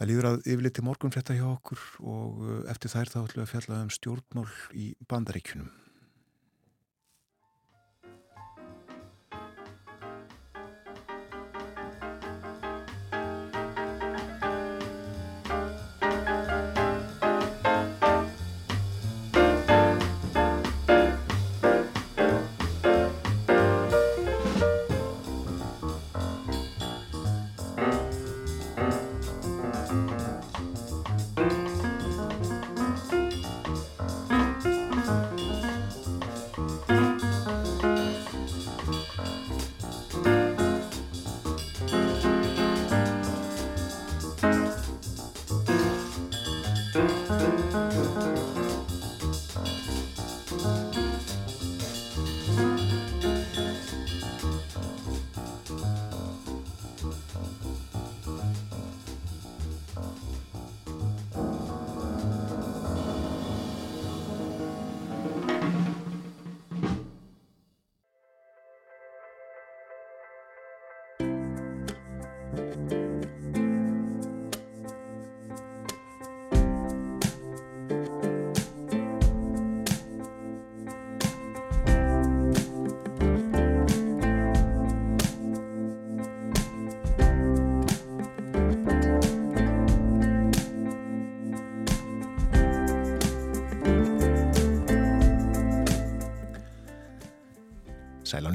[0.00, 3.42] Það líður að yfirleitt til morgun frétta hjá okkur og uh, eftir þær þá ætlum
[3.42, 5.89] við að fjalla um stjórnmál í bandaríkunum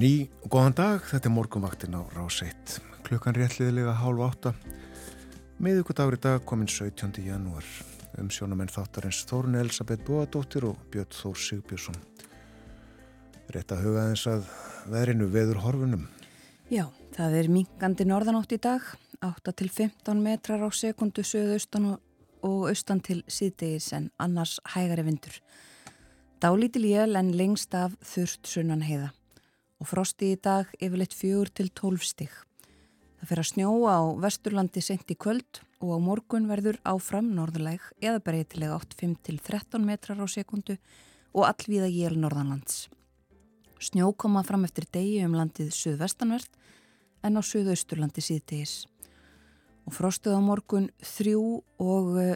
[0.06, 2.76] ný og góðan dag, þetta er morgunvaktin á Rás 1.
[3.08, 4.52] Klukkan réttliðilega hálf átta.
[5.58, 7.24] Miðugudagur í dag kominn 17.
[7.26, 7.66] janúar.
[8.20, 11.98] Um sjónumenn þáttarins Þórun Elisabeth Bóadóttir og Björn Þór Sigbjörnsson.
[13.56, 14.54] Rétt að huga þess að
[14.94, 16.06] veðrinu veður horfunum.
[16.70, 16.86] Já,
[17.18, 18.86] það er mingandi norðanátt í dag,
[19.26, 22.00] 8 til 15 metrar á sekundu söðaustan og,
[22.46, 25.42] og austan til síðdegis en annars hægari vindur.
[26.44, 29.16] Dálítil jél en lengst af þurft sunnan heiða
[29.86, 32.32] og frosti í dag yfirleitt fjögur til tólf stig.
[33.22, 37.84] Það fer að snjóa á vesturlandi sent í kvöld og á morgun verður áfram norðuleg
[38.02, 40.80] eða breytilega 8-5 til 13 metrar á sekundu
[41.38, 42.88] og allvíða jél norðanlands.
[43.78, 46.58] Snjó koma fram eftir degi um landið suðvestanvert
[47.22, 48.88] en á suðausturlandi síðdegis.
[49.86, 52.32] Og frostið á morgun þrjú og uh,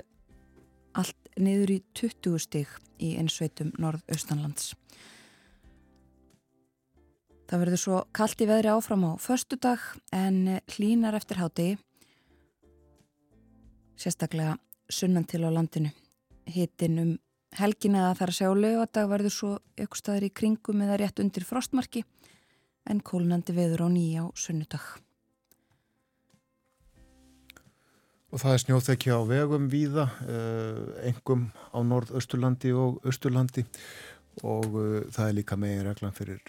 [0.93, 2.69] allt niður í 20 stig
[3.01, 4.75] í einsveitum norðaustanlands.
[7.49, 9.81] Það verður svo kallt í veðri áfram á förstu dag
[10.13, 11.79] en hlínar eftir hátegi,
[13.97, 15.89] sérstaklega sunnan til á landinu.
[16.45, 17.15] Hittin um
[17.57, 21.47] helgin eða þar að sjá lögadag verður svo ykkur staðir í kringum eða rétt undir
[21.49, 22.05] frostmarki
[22.85, 24.85] en kólnandi veður á nýja á sunnudag.
[28.29, 30.05] Og það er snjóþekki á vegum víða,
[31.01, 33.65] engum á norð-austurlandi og austurlandi
[34.45, 36.45] og uh, það er líka megin reglan fyrir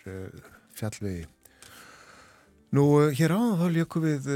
[0.81, 1.27] fjallvegi.
[2.77, 4.31] Nú, uh, hér á þá líku við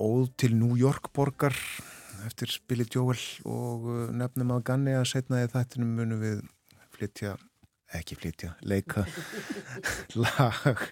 [0.00, 1.56] óð til New York borgar
[2.26, 3.86] eftir Billy Joel og
[4.16, 6.42] nefnum að ganni að setna í þættinum munum við
[6.94, 7.34] flytja,
[7.96, 9.06] ekki flytja, leika
[10.22, 10.84] lag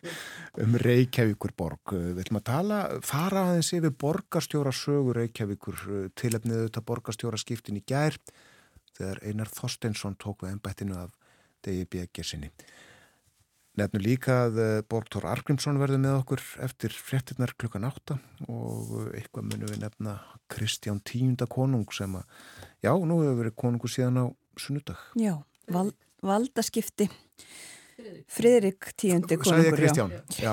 [0.60, 1.92] um Reykjavíkur borg.
[1.92, 5.84] Við ætlum að tala, fara aðeins yfir borgarstjóra sögur Reykjavíkur
[6.18, 8.16] tilefnið auðvitað borgarstjóra skiptin í gær
[8.96, 11.14] þegar Einar Þorsteinsson tók við ennbættinu af
[11.64, 12.52] degi bjöggesinni.
[13.78, 14.56] Nefnum líka að
[14.90, 18.16] Borgþór Argrímsson verður með okkur eftir frettinnar klukkan átta
[18.50, 20.16] og eitthvað munum við nefna
[20.50, 22.24] Kristján Tíunda konung sem að,
[22.82, 24.24] já, nú hefur verið konungu síðan á
[24.58, 25.04] sunnudag.
[25.14, 25.36] Já,
[25.70, 25.92] val,
[26.26, 27.06] valdaskipti.
[28.30, 29.80] Friðrik Tíundi konungur.
[29.82, 30.04] Já.
[30.38, 30.52] já.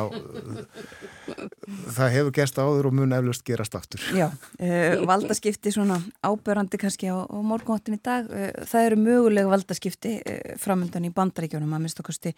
[1.93, 4.01] Það hefur gæst áður og mun eflust gerast aftur.
[4.17, 8.29] Já, uh, valdaskipti svona ábörandi kannski á, á morgunhóttin í dag.
[8.31, 12.33] Uh, það eru mögulega valdaskipti uh, framöndan í bandaríkjónum að minnst okkarsti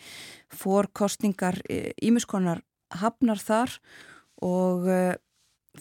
[0.59, 1.61] fórkostningar
[2.03, 2.63] ímiskonar
[2.99, 3.79] hafnar þar
[4.43, 4.85] og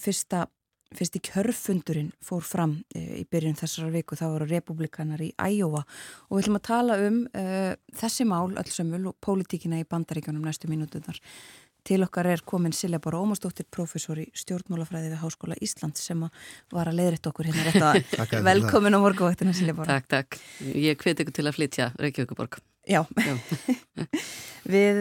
[0.00, 0.46] fyrsta
[0.94, 5.82] fyrst í kjörfundurinn fór fram e, í byrjun þessara viku, það voru republikanar í Æjóa
[5.82, 10.70] og við ætlum að tala um uh, þessi mál allsömmul og pólitíkina í bandaríkjónum næstu
[10.70, 11.18] mínútuðnar.
[11.86, 16.24] Til okkar er komin Silja Bára Ómarsdóttir, professor í stjórnmálafræði við Háskóla Ísland sem
[16.74, 20.00] var að leiðrætt okkur hérna rétt að velkomin á morguvaktina Silja Bára.
[20.00, 20.40] Takk, takk.
[20.74, 22.58] Ég hveti ykkur til að flytja Reykjavíkuborg.
[22.86, 23.34] Já, Já.
[24.74, 25.00] við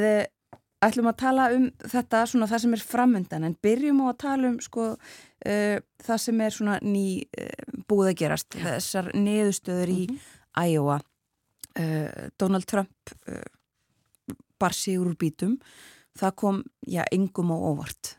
[0.84, 4.51] ætlum að tala um þetta, svona það sem er framöndan en byrjum á að tala
[4.51, 8.65] um sko uh, það sem er svona ný uh, búið að gerast, Já.
[8.67, 10.67] þessar neðustöður í mm -hmm.
[10.71, 10.99] Iowa.
[11.76, 13.15] Uh, Donald Trump
[14.59, 15.59] bar sig úr bítum.
[16.15, 18.15] Það kom, já, engum á óvart.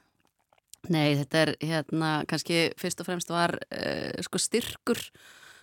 [0.88, 3.58] Nei, þetta er hérna, kannski fyrst og fremst var
[4.20, 5.00] sko styrkur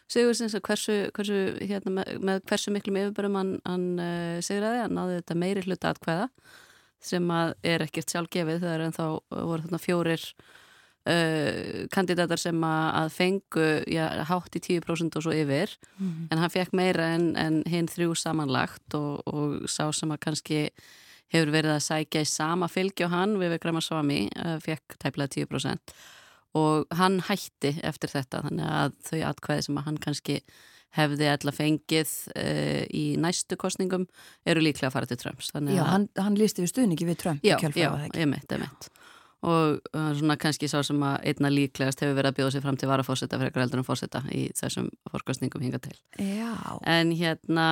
[0.10, 3.86] Sigursins að hversu, hversu hérna, með, með hversu miklum yfirbörum hann, hann
[4.41, 6.28] sigraði, hann náði þetta meiri hluta atkvæða
[7.04, 10.24] sem að er ekkert sjálfgefið er en þá voru þarna fjórir
[11.10, 16.28] uh, kandidatar sem að, fengu já, hátt í 10% og svo yfir mm -hmm.
[16.32, 20.70] en hann fekk meira en, en hinn þrjú samanlagt og, og sá sem að kannski
[21.34, 25.45] hefur verið að sækja í sama fylgi og hann við við Gramarsvami uh, fekk tæplega
[25.45, 25.95] 10%
[26.54, 30.43] og hann hætti eftir þetta þannig að þau atkvæði sem að hann kannski
[30.98, 34.06] hefði alltaf fengið uh, í næstu kostningum
[34.46, 35.52] eru líklega að fara til Trumps.
[35.54, 38.91] Já, hann, hann lísti við stuðningi við Trump já, já, ég mitt, ég mitt
[39.44, 42.78] og uh, svona kannski sá sem að einna líklegast hefur verið að bjóða sér fram
[42.80, 45.96] til varafósetta fyrir eitthvað heldur en fósetta í þessum fórkostningum hinga til.
[46.16, 46.54] Já.
[46.88, 47.66] En hérna,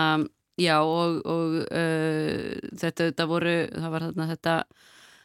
[0.60, 4.58] já og, og uh, þetta, þetta voru, það var þarna þetta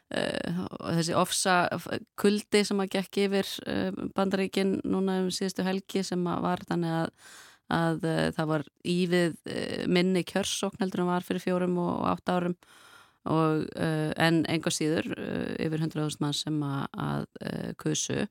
[0.06, 1.54] þessi ofsa
[2.14, 3.48] kuldi sem að gekk yfir
[4.14, 7.08] bandaríkin núna um síðustu helgi sem var þannig að
[7.72, 12.06] að uh, það var ívið uh, minni kjörsókn heldur en var fyrir fjórum og, og
[12.12, 12.54] átt árum
[13.26, 15.10] og, uh, en enga síður
[15.58, 17.26] yfir 100.000 mann sem að
[17.80, 18.22] kusu.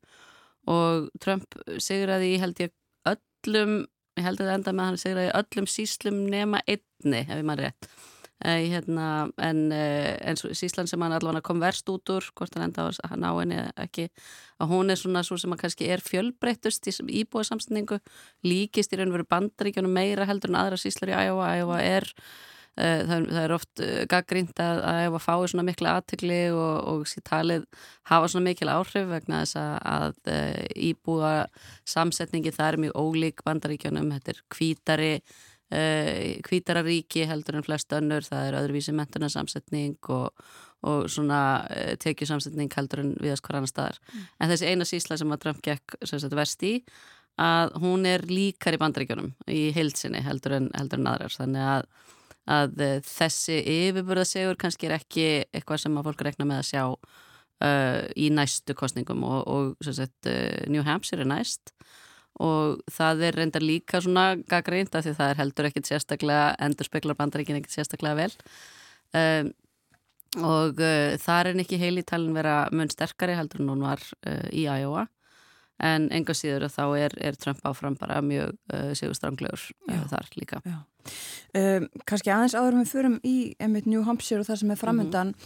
[0.71, 2.73] Og Trump sigraði í held ég
[3.11, 3.83] öllum,
[4.17, 7.67] ég held að það enda með hann sigraði öllum síslum nema einni ef ég maður
[7.67, 7.89] rétt
[8.43, 12.65] Uh, hérna, en, uh, en Sísland sem hann allavega kom verst út úr hvort hann
[12.65, 14.09] enda að ná henni ekki
[14.59, 18.01] að hún er svona svo sem að kannski er fjölbreytust í íbúið samstendingu
[18.43, 22.11] líkist í raun og veru bandaríkjónum meira heldur en aðra Síslar í Æjóa Æjóa er
[22.75, 27.29] það er, það er oft gaggrínt að, að fái svona mikla aðtökli og, og síðan
[27.31, 27.65] talið
[28.11, 31.33] hafa svona mikil áhrif vegna þess að, að íbúa
[31.87, 35.13] samsetningi það er mjög ólík bandaríkjónum, þetta er kvítari
[36.45, 40.45] kvítara ríki heldur en flest önnur, það er öðruvísi mentunarsamsetning og,
[40.85, 41.39] og svona
[41.99, 43.97] tekjusamsetning heldur en viðast hver annar staðar.
[44.13, 44.27] Mm.
[44.39, 46.75] En þessi eina sísla sem að Trump gekk sagt, vest í
[47.41, 51.87] að hún er líkar í bandaríkjónum í heilsinni heldur en, heldur en aðrar þannig að,
[52.55, 56.83] að eh, þessi yfirbúrðasegur kannski er ekki eitthvað sem að fólk rekna með að sjá
[56.85, 61.75] uh, í næstu kostningum og, og sagt, uh, New Hampshire er næst
[62.43, 66.87] og það er reyndar líka svona gaggrínt af því það er heldur ekkit sérstaklega endur
[66.87, 68.33] speklar bandaríkin ekkit sérstaklega vel.
[69.15, 69.51] Um,
[70.43, 74.03] og uh, það er ekki heil í talin vera mun sterkari heldur en hún var
[74.51, 75.05] í Iowa.
[75.83, 80.29] En enga síður að þá er, er Trump áfram bara mjög uh, sigurstranglegur uh, þar
[80.39, 80.61] líka.
[81.55, 83.37] Um, Kanski aðeins áður við fyrum í
[83.85, 85.39] New Hampshire og það sem er framöndan mm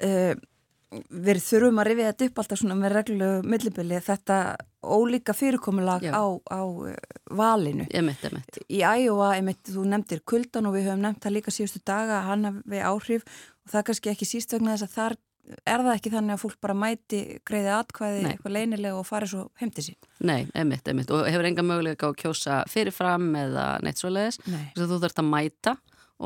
[0.00, 0.44] -hmm.
[0.92, 4.38] Við þurfum að rifja þetta upp alltaf svona með reglulegu millibili þetta
[4.86, 6.92] ólíka fyrirkomulag á, á uh,
[7.34, 8.60] valinu emitt, emitt.
[8.70, 9.34] í Æjóa,
[9.66, 13.72] þú nefndir kuldan og við höfum nefnt það líka síðustu daga hann hafi áhrif og
[13.72, 16.60] það er kannski ekki síst vegna þess að þar er það ekki þannig að fólk
[16.62, 18.30] bara mæti greiði atkvæði Nei.
[18.32, 19.98] eitthvað leinilega og fari svo heimti sín?
[20.26, 24.86] Nei, emitt, emitt og hefur enga möguleika að kjósa fyrirfram eða neitt svo leiðis að
[24.86, 25.76] þú þurft að mæta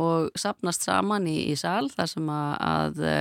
[0.01, 3.17] og sapnast saman í, í sal þar sem að, að e,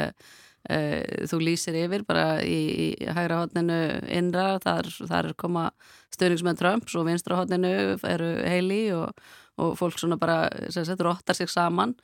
[0.68, 2.60] þú lýsir yfir bara í,
[3.00, 3.80] í hægra hodninu
[4.12, 5.70] innra, þar, þar koma
[6.14, 7.72] stöðningsmenn Trumps og vinstra hodninu
[8.04, 9.14] eru heili og,
[9.60, 11.96] og fólk svona bara, sem sagt, róttar sig saman.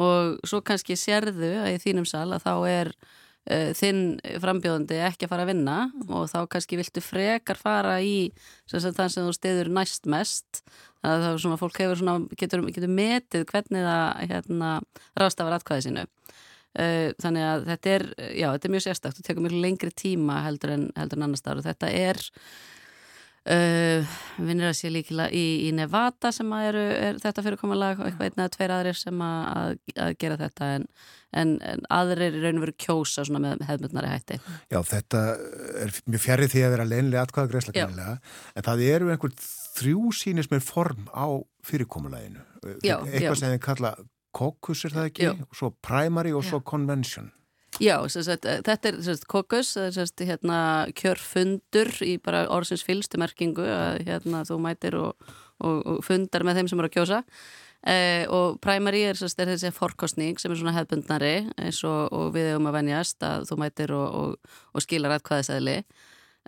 [0.00, 4.04] Og svo kannski sérðu að í þínum sal að þá er uh, þinn
[4.40, 5.78] frambjóðandi ekki að fara að vinna
[6.08, 8.30] og þá kannski viltu frekar fara í
[8.70, 10.62] sem það sem þú stiður næst mest.
[11.04, 14.72] Það er svona fólk svona, getur, getur metið hvernig það hérna,
[15.20, 16.08] rástafar atkvæði sínu
[16.70, 18.02] þannig að þetta er
[18.38, 21.42] já, þetta er mjög sérstakt og tekur mjög lengri tíma heldur en, heldur en annars
[21.42, 22.20] þar og þetta er
[23.48, 24.04] Uh,
[24.36, 28.26] vinnir að sé líkilega í, í Nevada sem að eru er þetta fyrirkomalag og eitthvað
[28.28, 29.70] einn eða tveir aðrir sem að, að,
[30.04, 30.84] að gera þetta en,
[31.40, 34.38] en, en aðrir er raun og veru kjósa með hefðmyndnari hætti.
[34.68, 35.24] Já þetta
[35.86, 40.52] er mjög fjarið því að vera leinlega atkvæða greiðslega en það eru einhver þrjú sínis
[40.52, 41.26] með form á
[41.64, 42.44] fyrirkomulaginu.
[42.84, 43.40] Já, eitthvað já.
[43.40, 43.96] sem þið kalla
[44.36, 45.34] kokkus er það ekki, já.
[45.46, 47.30] og svo primary og svo convention.
[47.80, 49.76] Já, sagt, eh, þetta er kokus,
[50.18, 56.44] hérna, kjörfundur í bara orðsins fylstu merkingu að hérna, þú mætir og, og, og fundar
[56.44, 57.22] með þeim sem eru að kjósa.
[57.80, 62.34] Eh, og primary er, sagt, er þessi forkostning sem er svona hefbundnari eins og, og
[62.34, 65.78] við hefum að venjast að þú mætir og skilar aðkvæðisæðli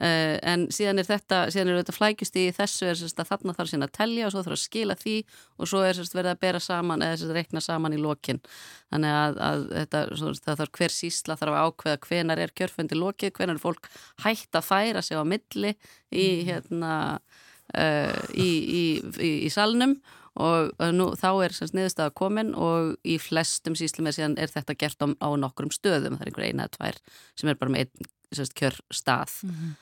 [0.00, 3.52] Uh, en síðan er þetta, síðan er þetta flækjust í þessu er sérst að þarna
[3.58, 5.16] þarf síðan að telja og svo þarf að skila því
[5.60, 8.40] og svo er sérst verið að bera saman eða sérst að rekna saman í lokin
[8.88, 12.98] þannig að, að þetta, svo, það þarf hver sísla þarf að ákveða hvenar er kjörfundi
[13.02, 13.90] lokið, hvenar er fólk
[14.24, 15.74] hægt að færa sig á milli
[16.08, 16.42] í mm.
[16.48, 18.82] hérna uh, í, í,
[19.12, 19.98] í, í salnum
[20.40, 25.04] og nú, þá er niðurstaða komin og í flestum síslum er, síðan, er þetta gert
[25.04, 27.00] á, á nokkrum stöðum, það er einhver eina eða tvær
[27.36, 29.72] sem er bara með einn sérst, kjör stað mm -hmm.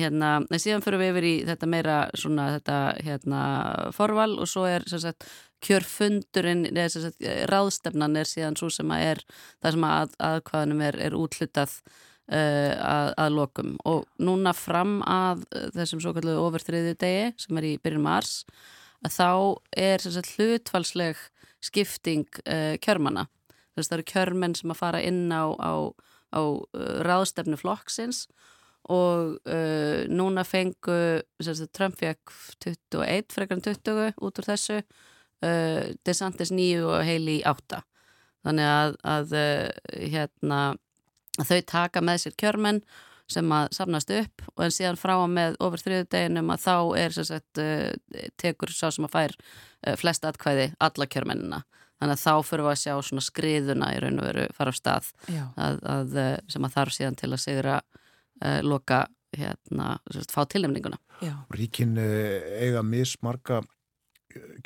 [0.00, 3.42] hérna, en síðan fyrir við yfir í þetta meira svona þetta hérna
[3.92, 5.24] forval og svo er sérst,
[5.60, 7.20] kjörfundurinn sérst,
[7.52, 9.24] ráðstefnan er síðan svo sem að er
[9.62, 11.70] það sem að aðkvæðanum er, er útlutað
[12.32, 13.76] uh, að, að lokum.
[13.84, 15.44] Og núna fram að
[15.74, 18.44] þessum svo kallu ofurþriðju degi sem er í byrjun mars
[19.06, 19.30] að þá
[19.80, 21.20] er hlutfalsleg
[21.60, 23.26] skipting uh, kjörmana
[23.74, 25.72] þess að það eru kjörmenn sem að fara inn á, á
[26.30, 28.26] á uh, ráðstefnu flokksins
[28.90, 32.32] og uh, núna fengu sagt, Trump fekk
[32.64, 37.82] 21 frekar en 20 út úr þessu uh, DeSantis 9 og Haley 8
[38.46, 39.34] þannig að, að
[40.00, 40.60] hérna
[41.44, 42.80] þau taka með sér kjörmenn
[43.30, 46.76] sem að safnast upp og en síðan frá að með ofur þriðu deginum að þá
[47.00, 51.62] er sagt, uh, tekur sá sem að fær uh, flest atkvæði alla kjörmennina.
[52.00, 54.76] Þannig að þá fyrir við að sjá svona skriðuna í raun og veru fara á
[54.76, 59.02] stað að, að, eh, sem að þarf síðan til að sigra uh, loka
[59.36, 60.96] hérna, sérst, fá tilnefninguna.
[61.52, 63.60] Ríkin uh, eiga mismarga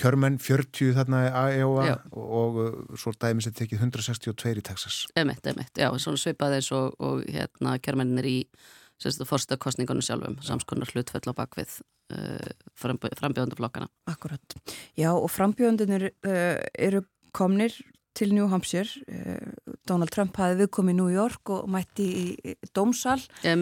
[0.01, 5.01] kjörmenn 40 þarna í AEOA og, og svo dæmis er tekið 162 í Texas.
[5.19, 8.39] Emitt, emitt, já, svona svipaði eins og, og hérna kjörmennir í
[9.27, 11.81] fórsta kostningunum sjálfum, samskonar hlutfell á bakvið
[12.15, 14.57] uh, frambjönduflokkana Akkurat,
[14.97, 17.03] já og frambjöndunir uh, eru
[17.35, 17.75] komnir
[18.15, 23.21] til New Hampshire uh, Donald Trump hafi viðkomi í New York og mætti í dómsal.
[23.43, 23.55] Eh,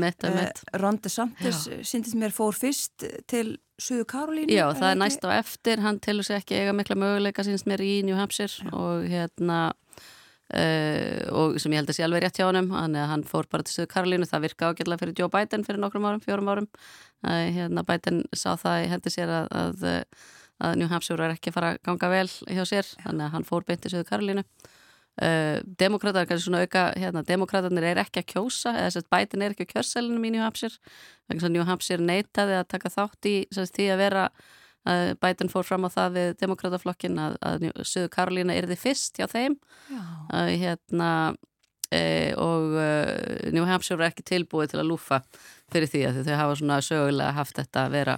[0.81, 4.53] Ron DeSantis síndist mér fór fyrst til Suðu Karolínu.
[4.53, 7.83] Já, það er næst á eftir, hann telur sér ekki eiga mikla möguleika síns mér
[7.83, 8.71] í New Hampshire Já.
[8.73, 9.63] og hérna
[10.53, 13.65] Uh, og sem ég held að sé alveg rétt hjá hann að hann fór bara
[13.65, 16.67] til Suðu Karolínu það virka ágjörlega fyrir Joe Biden fyrir nokkrum árum, fjórum árum
[17.25, 19.87] uh, hérna Biden sá það, ég heldur sér að, að,
[20.63, 23.49] að New Hampshire er ekki að fara að ganga vel hjá sér, þannig að hann
[23.49, 24.47] fór beint til Suðu Karolínu.
[25.21, 29.45] Uh, Demokrater, kannski svona auka, hérna, demokraterna er ekki að kjósa, eða þess að Biden
[29.45, 30.95] er ekki að kjörselinum í New Hampshire,
[31.29, 34.27] þannig að New Hampshire neitaði að taka þátt í því að vera
[34.89, 39.21] að Biden fór fram á það við demokrataflokkin að, að Suðu Karolína er þið fyrst
[39.21, 39.59] hjá þeim.
[40.33, 41.11] Að, hérna,
[41.93, 42.03] e,
[42.41, 45.21] og uh, New Hampshire er ekki tilbúið til að lúfa
[45.73, 48.17] fyrir því að þau hafa svona sögulega haft þetta að vera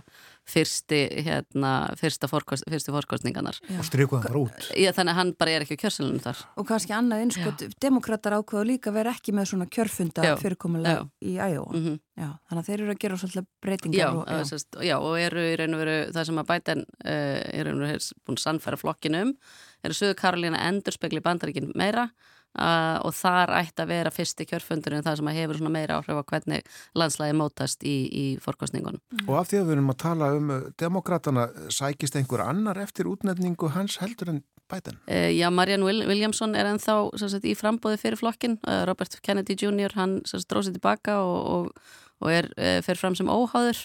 [0.48, 3.58] fyrsti, hérna, fyrsta fórkost, fyrsti fórkostningarnar.
[3.78, 4.66] Og strykuða hann út.
[4.76, 6.42] Já, þannig að hann bara er ekki á kjörselunum þar.
[6.60, 11.70] Og kannski annað einskot, demokrater ákveðu líka vera ekki með svona kjörfunda fyrirkomulega í Æjóa.
[11.72, 12.00] Mm -hmm.
[12.14, 13.98] Já, þannig að þeir eru að gera svolítið breytingar.
[13.98, 14.44] Já, og, já.
[14.44, 17.82] Sest, já, og eru í raun og veru það sem að Biden uh, er raun
[17.82, 19.34] og veru búin sannfæra flokkinum,
[19.82, 22.10] eru Suðu Karolína endur spekli bandaríkin meira
[22.54, 26.30] Uh, og þar ætti að vera fyrsti kjörfundurinn það sem að hefur meira áhrif á
[26.30, 29.02] hvernig landslægi mótast í, í fórkostningunum.
[29.24, 33.10] Og af því að við erum að tala um uh, demokratana, sækist einhver annar eftir
[33.10, 34.38] útnefningu hans heldur en
[34.70, 35.00] Biden?
[35.10, 39.98] Uh, já, Marianne Williamson er ennþá sagt, í frambóði fyrir flokkin uh, Robert Kennedy Jr.
[39.98, 41.92] hann dróð sér tilbaka og, og,
[42.22, 42.52] og er
[42.86, 43.82] fyrir fram sem óháður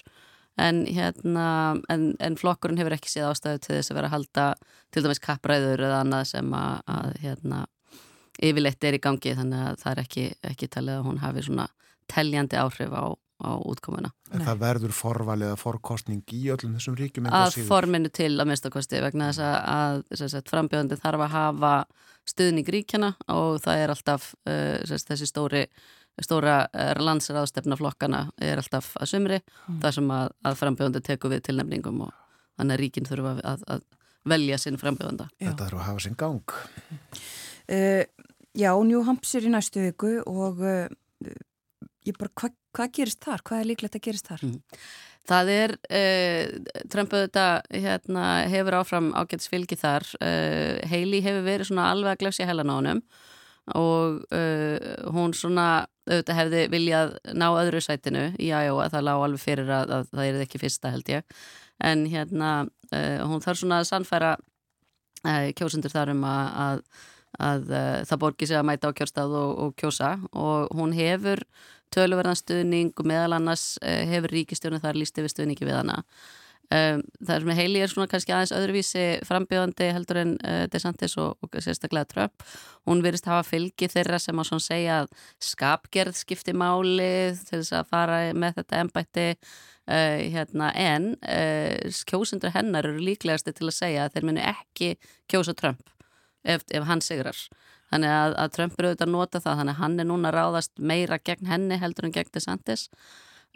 [0.61, 1.49] en, hérna,
[1.89, 4.47] en, en flokkurinn hefur ekki séð ástæðu til þess að vera að halda
[4.93, 7.65] til dæmis kappræður eða annað sem að, að hérna
[8.40, 11.68] yfirleitt er í gangi þannig að það er ekki, ekki talið að hún hafi svona
[12.10, 13.06] teljandi áhrif á,
[13.46, 14.12] á útkomuna.
[14.34, 17.30] En það verður forvalið að forkostning í öllum þessum ríkjum?
[17.34, 21.74] Að forminu til að minnstakosti vegna þess að, að, að frambjöðandi þarf að hafa
[22.30, 25.64] stuðning ríkjana og það er alltaf uh, þessi stóri
[26.24, 29.80] stóra uh, landsraðstefna flokkana er alltaf að sumri mm.
[29.84, 32.14] þar sem að, að frambjöðandi teku við tilnefningum og
[32.60, 33.86] þannig að ríkin þurfa að, að
[34.30, 35.30] velja sinn frambjöðanda.
[35.40, 36.58] Þetta þarf að hafa sinn gang.
[37.70, 38.04] Uh,
[38.60, 40.89] Já, New Hampshire í næstu viku og uh,
[42.07, 43.43] ég bara, hvað hva gerist þar?
[43.45, 44.41] Hvað er líklegt að gerist þar?
[44.45, 44.80] Mm.
[45.30, 50.05] Það er, uh, Trump auðvitað hérna, hefur áfram ágætis fylgi þar.
[50.20, 53.03] Uh, Heili hefur verið svona alveg að glefsja helan á honum
[53.78, 54.24] og
[55.14, 55.66] hún svona
[56.10, 60.22] auðvitað hefði viljað ná öðru sætinu í Iowa, það lág alveg fyrir að, að það
[60.24, 61.36] er ekki fyrsta held ég.
[61.86, 62.49] En hérna,
[63.30, 64.32] hún þarf svona að sannfæra
[65.60, 66.82] kjósundur þar um að, að
[67.40, 71.42] að uh, það borgi sig að mæta á kjörstað og, og kjósa og hún hefur
[71.94, 76.04] töluverðan stuðning og meðal annars uh, hefur ríkistjónu þar líst yfir stuðningi við hana.
[76.70, 81.16] Um, það er svona heili er svona kannski aðeins öðruvísi frambjóðandi heldur en uh, DeSantis
[81.18, 82.46] og, og sérstaklega Trump.
[82.86, 85.16] Hún verist hafa fylgi þeirra sem á svona segja að
[85.48, 89.28] skapgerð skipti máli til þess að fara með þetta ennbætti
[89.90, 91.16] hérna, en
[92.06, 94.92] kjósundur hennar eru líklegasti til að segja að þeir munu ekki
[95.26, 95.82] kjósa Trump
[96.44, 97.38] ef, ef hann sigrar.
[97.90, 100.72] Þannig að, að Trump eru auðvitað að nota það þannig að hann er núna ráðast
[100.78, 102.90] meira gegn henni heldur en gegn DeSantis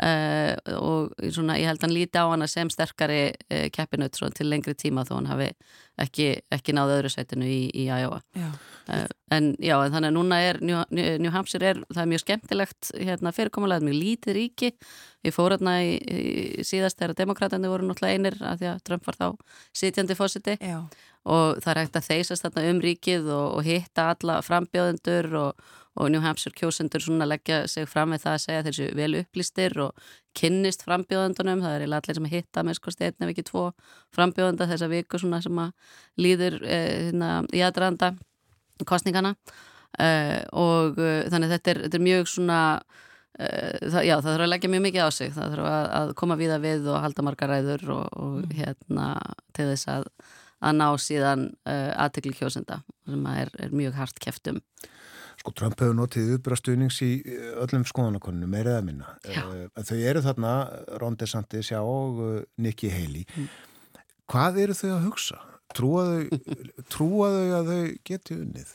[0.01, 4.49] uh, og svona, ég held að hann líti á hana sem sterkari uh, keppinut til
[4.49, 5.49] lengri tíma þó hann hafi
[6.01, 8.21] ekki, ekki náðu öðru sætinu í, í Iowa.
[8.33, 8.49] Já.
[8.89, 12.23] Uh, en já, en þannig að núna er New, New Hampshire er, það er mjög
[12.25, 14.73] skemmtilegt hérna, fyrirkomulega, mjög lítið ríki.
[15.23, 19.07] Ég fór hérna í, í síðast þegar demokratandi voru náttúrulega einir að því að Trump
[19.07, 19.27] var þá
[19.83, 20.57] sitjandi fósiti
[21.23, 25.69] og það er hægt að þeysast þarna um ríkið og, og hitta alla frambjóðendur og,
[25.93, 29.77] og New Hampshire kjósendur svona leggja sig fram með það að segja þessu vel upplýstir
[29.83, 33.67] og kynnist frambjóðendunum, það er allir sem hitta með sko stefn ef ekki tvo
[34.15, 35.73] frambjóðenda þessa viku svona sem að
[36.17, 38.15] líður eh, hérna, í aðranda
[38.89, 39.35] kostningana
[39.99, 44.29] uh, og uh, þannig að þetta er, þetta er mjög svona uh, það, já það
[44.29, 45.33] þarf að leggja mjög mikið á sig.
[45.35, 48.55] Það þarf að, að koma víða við og halda margar ræður og, og mm.
[48.59, 49.11] hérna
[49.53, 50.09] til þess að,
[50.63, 54.61] að ná síðan aðtekli kjósenda sem er, er mjög hart keftum
[55.43, 57.09] Sko Trump hefur notið uppbrastuðnings í
[57.59, 60.51] öllum skoðanakonunum, meirið að minna uh, þau eru þarna,
[61.01, 63.49] Ron DeSantis já og uh, Nikki Haley mm.
[64.31, 65.39] hvað eru þau að hugsa?
[65.75, 66.37] Trúaðu
[66.87, 67.27] trúa
[67.57, 68.71] að þau geti unnið?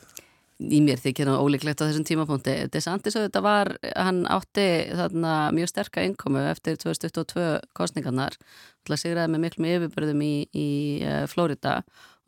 [0.58, 2.56] Í mér þykir það ólíklegt á þessum tímapunkti.
[2.74, 4.66] DeSantis auðvitað var, hann átti
[4.98, 7.46] þarna mjög sterka innkomu eftir 2022
[7.78, 8.36] kostningarnar.
[8.84, 10.68] Það sigraði með miklu með yfirbörðum í, í
[11.06, 11.78] uh, Florida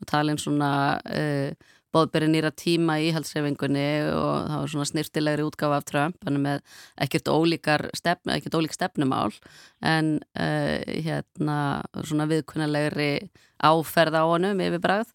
[0.01, 0.71] og talin svona
[1.91, 3.85] uh, bóðberi nýra tíma í halsreifingunni
[4.15, 6.75] og það var svona snirtilegri útgáfa af Trump, hann er með
[7.05, 9.31] ekkert ólíkar stefn, ekkert ólík stefnumál
[9.83, 11.57] en uh, hérna
[12.01, 13.29] svona viðkunnalegri
[13.61, 15.09] áferð á honum yfir brað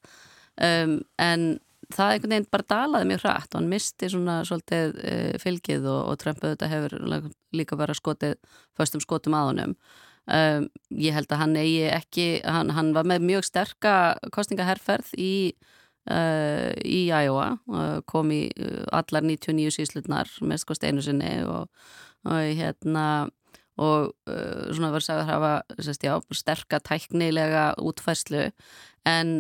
[0.63, 1.47] um, en
[1.95, 6.03] það einhvern veginn bara dalaði mjög hrætt og hann misti svona svolítið uh, fylgið og,
[6.11, 8.37] og Trump auðvitað hefur líka bara skotið
[8.77, 9.79] föstum skotum að honum.
[10.27, 13.93] Um, ég held að hann eigi ekki hann, hann var með mjög sterka
[14.35, 15.55] kostningaherrferð í
[16.07, 21.67] Uh, í Iowa uh, kom í uh, allar 99 síslutnar með sko steinu sinni og,
[22.23, 23.27] og hérna
[23.77, 24.13] og
[24.73, 25.49] svona var sagður hafa
[25.85, 28.47] sérst, já, sterka tæknilega útfærslu
[29.05, 29.33] en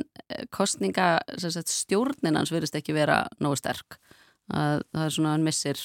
[0.52, 3.96] kostninga sérst, stjórnin hans verist ekki vera nógu sterk.
[4.52, 5.80] Að, það er svona hann missir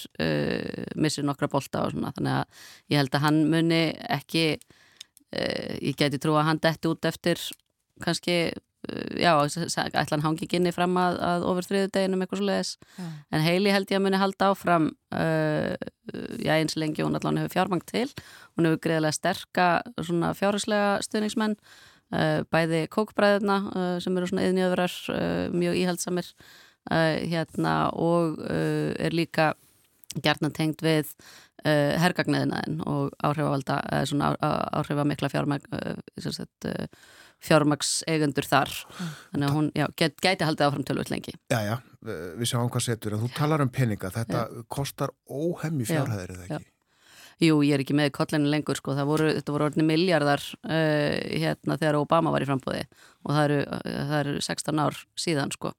[1.00, 3.82] missir nokkra bolta og svona þannig að ég held að hann muni
[4.18, 4.44] ekki
[5.32, 7.40] ég geti trú að hann detti út eftir
[8.04, 8.42] kannski
[9.22, 9.34] já,
[10.02, 12.72] ætlan hangi ekki inni fram að, að ofur þriðu deginum eitthvað svo leiðis
[13.30, 15.76] en Heili held ég að muni halda áfram uh,
[16.42, 18.08] já eins lengi hún allan hefur fjármang til.
[18.58, 19.68] Hún hefur greiðilega sterka
[20.02, 21.56] svona fjárherslega stuðningsmenn
[22.16, 28.92] uh, bæði kókbræðuna uh, sem eru svona yðnjöðurar uh, mjög íhaldsamir uh, hérna og uh,
[28.98, 29.54] er líka
[30.22, 31.14] gertna tengt við
[31.62, 33.76] hergagniðinaðin og áhrifavalda
[34.10, 34.32] svona
[34.74, 35.62] áhrifamikla fjármang
[36.18, 36.66] sem sagt
[37.46, 42.52] fjármagseigundur þar þannig að hún já, get, gæti haldið áfram tölvöld lengi Já, já, við
[42.52, 44.62] sjáum hvað setur en þú talar um peninga, þetta já.
[44.72, 46.70] kostar óhemmi fjárhæðir eða ekki?
[47.42, 51.80] Jú, ég er ekki með kollinu lengur sko, voru, þetta voru orðinni miljardar uh, hérna
[51.82, 52.84] þegar Obama var í frambóði
[53.26, 55.74] og það eru, það eru 16 ár síðan sko,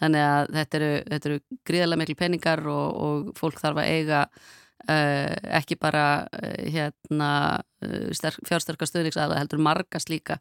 [0.00, 1.38] þannig að þetta eru, þetta eru
[1.68, 7.30] gríðarlega miklu peningar og, og fólk þarf að eiga Uh, ekki bara uh, hérna,
[7.84, 10.38] uh, fjársterkar stuðningsaðla heldur margast líka.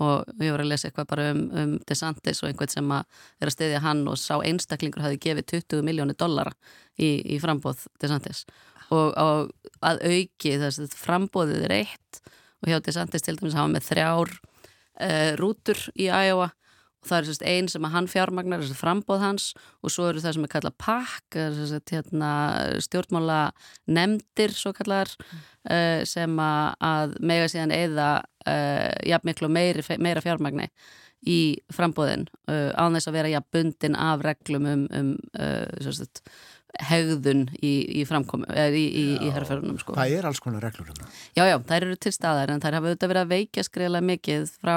[0.00, 3.50] Og ég voru að lesa eitthvað bara um, um DeSantis og einhvern sem að er
[3.50, 6.54] að stiðja hann og sá einstaklingur hafi gefið 20 miljónir dollara
[6.96, 8.46] í, í frambóð DeSantis.
[8.92, 9.52] Og, og
[9.84, 12.22] að auki þess að frambóðið er eitt
[12.62, 14.34] og hjá DeSantis til dæmis hafa með þrjár
[15.40, 16.52] rútur í Iowa
[17.02, 19.48] og það er sérst einn sem að hann fjármagnar þess að frambóð hans
[19.82, 21.38] og svo eru það sem er kallað pakk
[21.90, 22.30] hérna,
[22.86, 23.40] stjórnmála
[23.90, 25.44] nefndir svo kallar mm.
[25.66, 30.70] uh, sem að mega síðan eða uh, jafn miklu meiri, meira fjármagni
[31.26, 35.12] í frambóðin uh, án þess að vera jafn bundin af reglum um, um
[35.82, 36.22] sérst,
[36.88, 39.92] hegðun í, í framkomi í, í, í herrferðunum sko.
[39.98, 42.78] Það er alls konar reglur um það Já, já, þær eru til staðar en þær
[42.78, 44.76] hafa auðvitað verið að veikja skriðlega mikið frá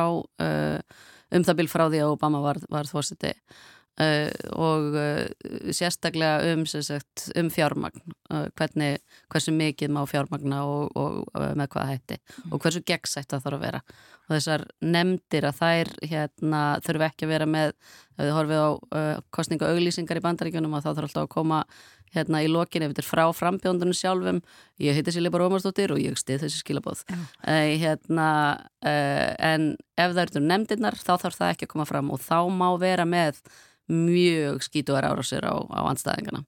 [1.32, 3.34] um það bíl frá því að Obama var, var þvorsiti
[4.02, 8.02] uh, og uh, sérstaklega um, sagt, um fjármagn
[8.32, 9.00] uh, hvernig,
[9.32, 11.24] hversu mikið má fjármagna og, og
[11.58, 12.52] með hvað hætti mm.
[12.52, 13.82] og hversu gegnsætt það þarf að vera
[14.26, 17.74] og þessar nefndir að þær hérna, þurfu ekki að vera með
[18.16, 18.70] ef þið horfið á
[19.36, 21.60] kostninga auglýsingar í bandaríkjunum og þá þarf alltaf að koma
[22.16, 24.42] hérna í lokin ef þetta er frá frambjóndunum sjálfum.
[24.82, 28.30] Ég heiti Silja Bara Ómarsdóttir og ég stið þessi skilabóð uh, hérna,
[28.84, 32.38] uh, en ef það eru nefndirnar þá þarf það ekki að koma fram og þá
[32.52, 33.40] má vera með
[33.92, 36.46] mjög skítuðar árásir á, á anstæðingana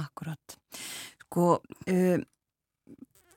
[0.00, 0.58] Akkurat.
[1.26, 2.20] Sko uh,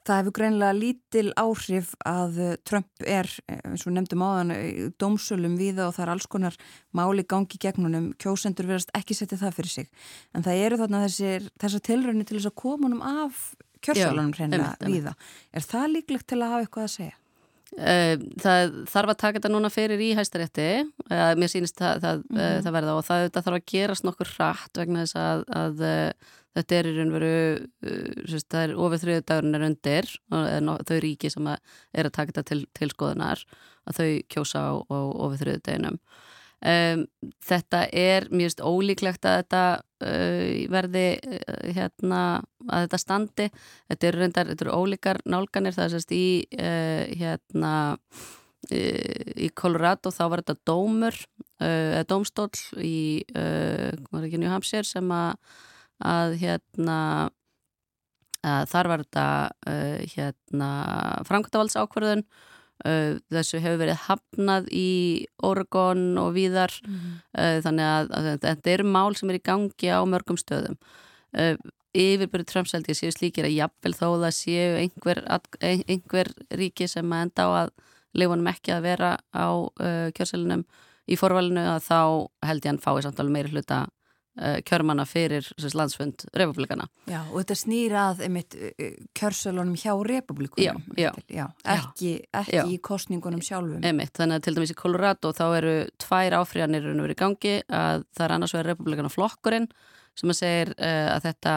[0.04, 4.90] Það hefur greinlega lítil áhrif að eh, Trump er, eh, eins og nefndum áðan, eh,
[5.00, 6.58] dómsölum viða og það er alls konar
[6.92, 9.90] máli gangi gegnunum, kjósendur verðast ekki setja það fyrir sig.
[10.36, 15.16] En það eru þarna þessar tilröðinni til þess að komunum af kjörsalunum hreinlega viða.
[15.56, 17.18] Er það líklegt til að hafa eitthvað að segja?
[17.74, 20.68] Það þarf að taka þetta núna fyrir í hæstarétti,
[21.10, 22.62] mér sýnist það, það, mm -hmm.
[22.68, 25.82] það verða og það, það þarf að gerast nokkur hratt vegna þess að, að
[26.58, 31.34] þetta er í raun veru uh, það er ofið þriðu dagurinnar undir og þau ríki
[31.34, 33.44] sem að er að taka þetta til, til skoðunar
[33.90, 34.98] að þau kjósa á, á
[35.28, 36.00] ofið þriðu dagunum
[36.64, 37.04] um,
[37.44, 39.64] þetta er mjög ólíklegt að þetta
[40.06, 42.22] uh, verði uh, hérna
[42.70, 43.50] að þetta standi.
[43.92, 45.76] Þetta eru reyndar, þetta eru ólíkar nálganir.
[45.76, 46.28] Það er sérst í
[46.58, 52.50] uh, hérna uh, í Colorado þá var þetta dómur uh, eða dómstól
[52.80, 55.38] í var ekki New Hampshire sem að
[56.02, 57.00] að hérna
[58.44, 59.28] að þar var þetta
[59.72, 60.72] uh, hérna
[61.28, 64.90] framkvæmtavalds ákvarðun uh, þessu hefur verið hafnað í
[65.44, 70.06] Oregon og víðar mm þannig að, að þetta eru mál sem er í gangi á
[70.06, 70.76] mörgum stöðum.
[71.98, 75.22] Yfirbyrju trömseldi séu slíkir að jafnvel þó það séu einhver,
[75.66, 77.72] einhver ríki sem að enda á að
[78.14, 79.50] leifunum ekki að vera á
[80.14, 80.62] kjörselunum
[81.10, 82.00] í forvalinu að þá
[82.46, 83.82] held ég hann fái samtala meiri hluta
[84.66, 86.88] kjörmanna fyrir sérst, landsfund republikana.
[87.06, 90.82] Já, og þetta snýrað einmitt uh, kjörsölunum hjá republikunum.
[90.98, 91.46] Já, já.
[91.64, 92.64] já ekki, ekki já.
[92.66, 93.84] í kostningunum sjálfum.
[93.86, 98.26] Einmitt, þannig að til dæmis í Colorado þá eru tvær áfríðanir í gangi að það
[98.26, 99.70] er annars vegar republikana flokkurinn
[100.18, 101.56] sem að segir uh, að þetta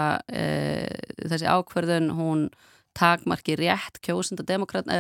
[1.33, 2.47] þessi ákverðun hún
[2.97, 4.45] takmarki rétt kjósunda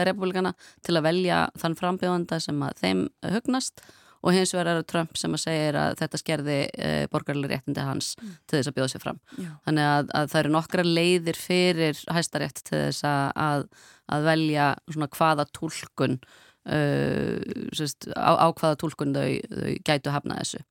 [0.04, 0.52] republikana
[0.84, 3.94] til að velja þann frambjóðanda sem að þeim hugnast og
[4.34, 8.14] hins vegar er það Trump sem að segja að þetta skerði uh, borgarlega réttindi hans
[8.18, 8.32] mm.
[8.46, 9.20] til þess að bjóða sér fram.
[9.36, 9.50] Já.
[9.68, 13.66] Þannig að, að það eru nokkra leiðir fyrir hæstarétt til þess að,
[14.16, 17.36] að velja svona hvaða tólkun uh,
[17.76, 20.64] sérst, á, á hvaða tólkun þau, þau gætu hafna þessu.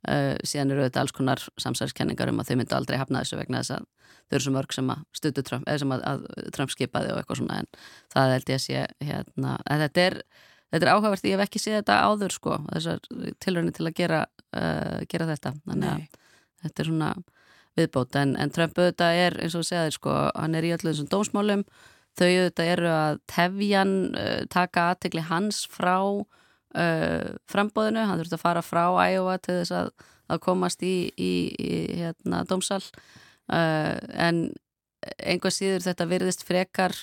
[0.00, 3.60] Uh, síðan eru þetta alls konar samsæðiskenningar um að þau myndu aldrei hafna þessu vegna
[3.60, 3.88] þess að
[4.30, 6.22] þau eru svo mörg sem að stutu Trump eða sem að, að
[6.56, 7.68] Trump skipaði og eitthvað svona en
[8.14, 10.16] það held ég að sé hérna, að þetta er
[10.70, 13.04] þetta er áhugavert, ég hef ekki séð þetta áður sko, þessar
[13.42, 14.24] tilröðinni til að gera,
[14.56, 15.54] uh, gera þetta.
[15.66, 16.26] Þannig að Nei.
[16.64, 17.12] þetta er svona
[17.78, 18.18] viðbót.
[18.20, 21.64] En, en Trump auðvitað er eins og segðir sko, hann er í öllu þessum dómsmálum.
[22.18, 28.44] Þau auðvitað eru að tefjan uh, taka aðtegli hans frá uh, frambóðinu, hann þurft að
[28.44, 29.92] fara frá Æjóa til þess að,
[30.30, 31.70] að komast í, í, í
[32.02, 32.82] hérna, dómsal.
[33.50, 34.50] Uh, en
[35.18, 36.94] einhvað síður þetta virðist frekar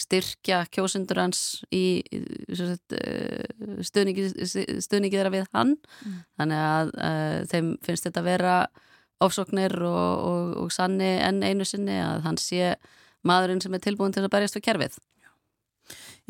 [0.00, 2.76] styrkja kjósundur hans í uh,
[3.84, 4.30] stuðningi,
[4.80, 5.76] stuðningi þeirra við hann.
[6.04, 6.22] Mm.
[6.40, 8.54] þannig að uh, þeim finnst þetta að vera
[9.20, 12.74] ofsóknir og, og, og sanni enn einu sinni að hann sé
[13.26, 14.98] maðurinn sem er tilbúin til að berjast við kerfið.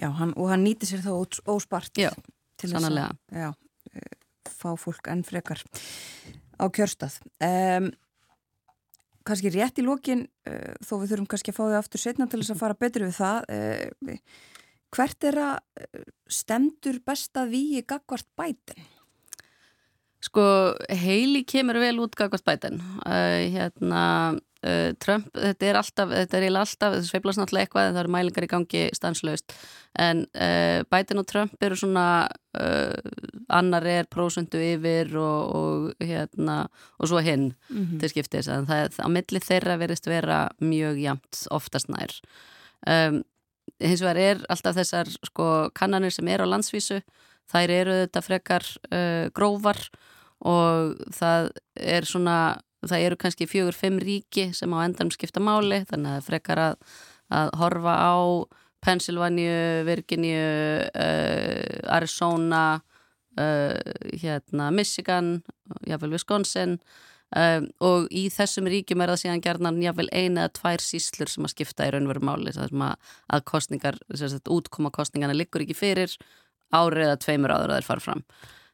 [0.01, 1.13] Já, hann, og hann nýti sér þá
[1.53, 2.11] óspart Já,
[2.63, 3.51] sannlega Já,
[3.93, 4.15] eh,
[4.49, 5.61] fá fólk enn frekar
[6.61, 7.19] á kjörstað.
[7.45, 7.91] Um,
[9.31, 12.43] kannski rétt í lókin eh, þó við þurfum kannski að fá þau aftur setna til
[12.43, 14.47] þess að fara betur við það uh,
[14.91, 16.07] hvert er að eh,
[16.41, 18.89] stemdur besta víi gagvart bætin?
[20.21, 20.45] Sko
[21.01, 24.03] heili kemur vel út gagvart bætin hérna
[24.61, 28.13] Uh, Trump, þetta er alltaf, þetta er alltaf þetta sveiplast náttúrulega eitthvað en það eru
[28.13, 29.55] mælingar í gangi stanslaust.
[30.05, 32.05] En uh, Biden og Trump eru svona
[32.61, 33.15] uh,
[33.57, 36.59] annar er prósundu yfir og, og hérna
[36.99, 38.01] og svo hinn mm -hmm.
[38.05, 38.53] til skiptis.
[38.53, 42.13] En það er á milli þeirra verist vera mjög jamt oftast nær.
[42.87, 43.25] Um,
[43.81, 47.01] hins vegar er alltaf þessar sko kannanir sem er á landsvísu
[47.49, 48.65] þær eru þetta frekar
[49.33, 49.89] grófar
[50.41, 55.83] og það er svona það eru kannski fjögur, fimm ríki sem á endanum skipta máli
[55.91, 56.79] þannig að frekar að,
[57.29, 58.15] að horfa á
[58.81, 62.81] Pennsylvania, Virginia uh, Arizona
[63.37, 63.77] uh,
[64.23, 65.43] hérna Michigan
[65.87, 66.79] jáfnveil Wisconsin
[67.37, 71.45] uh, og í þessum ríkjum er það síðan gerðan jáfnveil eina eða tvær síslur sem
[71.45, 72.55] að skipta í raunveru máli.
[72.57, 72.73] Að,
[73.29, 74.01] að kostningar,
[74.49, 76.17] útkoma kostningarna liggur ekki fyrir
[76.73, 78.25] árið eða tveimur áður að þeir fara fram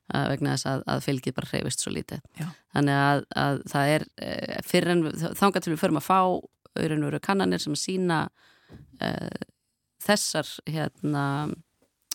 [0.07, 2.21] vegna þess að, að fylgið bara hreyfist svo lítið.
[2.39, 2.47] Já.
[2.77, 5.05] Þannig að, að það er eh, fyrir en
[5.39, 6.21] þángar til við förum að fá
[6.77, 8.19] auðvitað kannanir sem að sína
[9.01, 9.47] uh,
[10.05, 11.23] þessar hérna,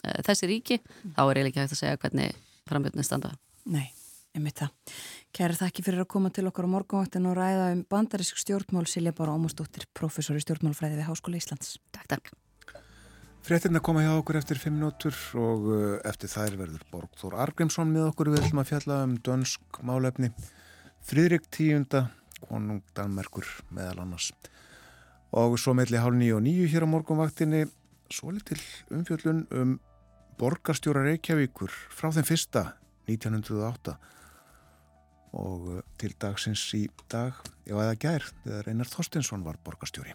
[0.04, 1.16] uh, þessi ríki, mm.
[1.16, 2.38] þá er eiginlega ekki hægt að segja hvernig
[2.70, 3.34] frambjöndin standa.
[3.72, 3.88] Nei,
[4.36, 5.00] ég mitt það.
[5.36, 9.16] Kæra þakki fyrir að koma til okkar á morgunvaktin og ræða um bandarísk stjórnmál Silja
[9.16, 11.78] Bára Ómarsdóttir, professor í stjórnmálfræði við Háskóla Íslands.
[11.96, 12.34] Takk, takk.
[13.42, 18.12] Fréttina koma hjá okkur eftir 5 minútur og uh, eftir þær verður Borgþór Argrímsson með
[18.12, 18.30] okkur.
[18.30, 20.30] Við ætlum að fjalla um dönsk málefni.
[21.02, 22.04] Fridrik tíunda
[22.44, 24.30] konung Danmerkur meðal annars.
[25.34, 27.66] Og svo meðli hálf nýju og nýju hér á morgunvaktinni
[28.14, 28.62] svo litil
[28.94, 29.76] umfjöllun um
[30.38, 32.68] borgarstjóra Reykjavíkur frá þeim fyrsta
[33.10, 33.98] 1908
[35.42, 37.34] og uh, til dagsins í dag,
[37.66, 40.14] já eða gær þegar Einar Þorstinsson var borgarstjóri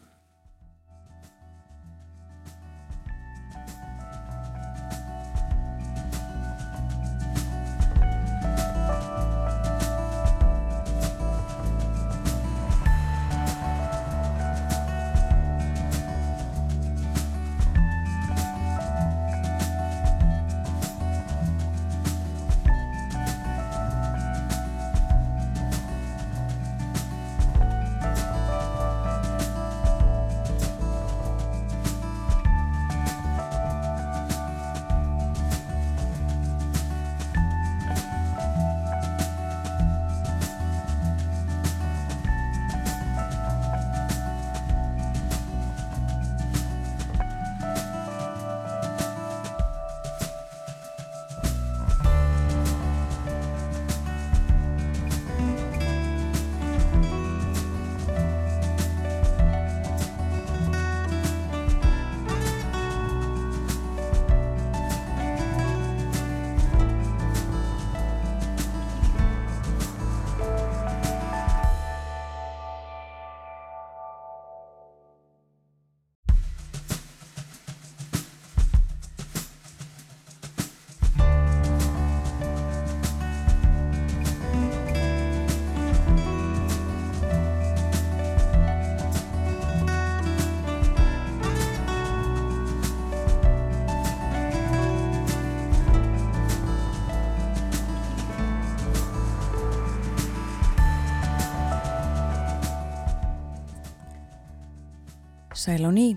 [105.67, 106.15] Sæl á ný.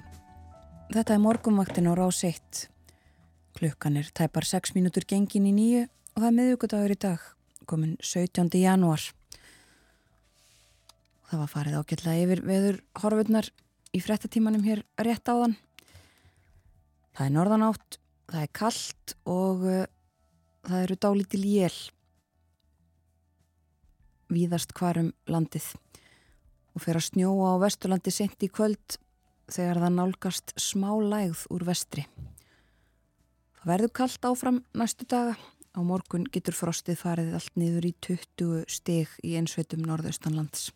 [0.93, 2.69] Þetta er morgumvaktin á rás 1.
[3.57, 7.23] Klukkan er tæpar 6 mínútur gengin í nýju og það er miðugudagur í dag,
[7.65, 8.45] komin 17.
[8.61, 9.01] janúar.
[11.31, 13.49] Það var farið ágætlega yfir veður horfurnar
[13.89, 15.57] í frettatímanum hér rétt áðan.
[17.17, 19.83] Það er norðanátt, það er kallt og uh,
[20.69, 21.77] það eru dálítil jél
[24.29, 29.01] víðast hvarum landið og fer að snjóa á vesturlandi sent í kvöld
[29.53, 32.05] þegar það nálgast smá lægð úr vestri.
[33.59, 35.37] Það verður kallt áfram næstu daga.
[35.77, 40.71] Á morgun getur frostið farið allt niður í 20 stig í einsveitum norðaustanlands.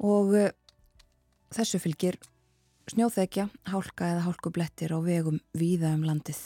[0.00, 0.50] Og uh,
[1.52, 2.18] þessu fylgir
[2.90, 6.40] snjóþekja, hálka eða hálkublettir á vegum víða um landið.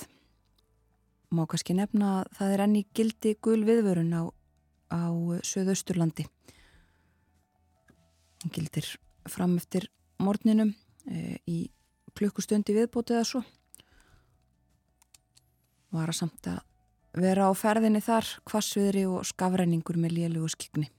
[1.35, 4.23] Má kannski nefna að það er enni gildi gul viðvörun á,
[4.93, 5.03] á
[5.43, 6.27] söðausturlandi.
[8.45, 8.85] Hún gildir
[9.25, 9.87] fram eftir
[10.21, 10.75] morninum
[11.09, 11.71] e, í
[12.13, 13.41] klukkustundi viðbótið eða svo.
[15.95, 16.61] Var að samt að
[17.25, 20.91] vera á ferðinni þar, kvassviðri og skafræningur með lélugu skikni.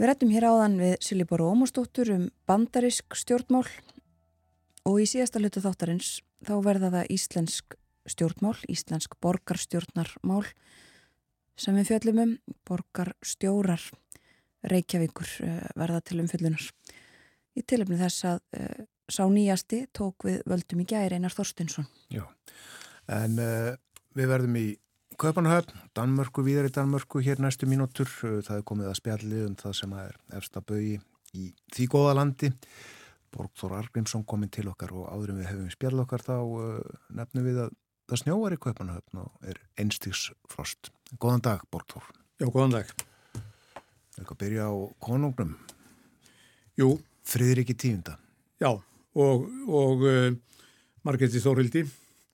[0.00, 3.66] Við rættum hér áðan við Silibor Ómarsdóttur um bandarisk stjórnmál
[4.88, 7.76] og í síðasta hlutu þáttarins þá verða það íslensk
[8.08, 10.44] stjórnmál, íslensk borgarstjórnarmál
[11.60, 12.34] sem við fjöllum um,
[12.68, 13.88] borgarstjórar
[14.70, 16.64] Reykjavíkur eh, verða til umfyllunar.
[17.56, 21.86] Í tilöfni þess að uh, sá nýjasti tók við völdum í gæri Einar Þorstinsson.
[22.12, 22.26] Já,
[23.16, 23.70] en uh,
[24.18, 24.66] við verðum í
[25.16, 28.10] Kaupanhöfn, Danmörku, viðar í Danmörku hér næstu mínútur.
[28.20, 30.98] Það er komið að spjallið um það sem er efsta bögi
[31.32, 32.52] í því góða landi.
[33.32, 37.64] Borgþór Argrímsson kominn til okkar og áðurum við hefum spjall okkar þá uh, nefnum við
[37.64, 37.74] að
[38.10, 40.92] það snjóar í Kaupanhöfn og er einstigsfrost.
[41.16, 42.12] Góðan dag, Borgþór.
[42.36, 42.92] Já, góðan dag.
[44.16, 45.48] Það er ekki að byrja á konungnum.
[46.80, 46.86] Jú.
[47.28, 48.14] Friðriki tíunda.
[48.56, 50.30] Já, og, og uh,
[51.04, 51.82] Margretti Þórildi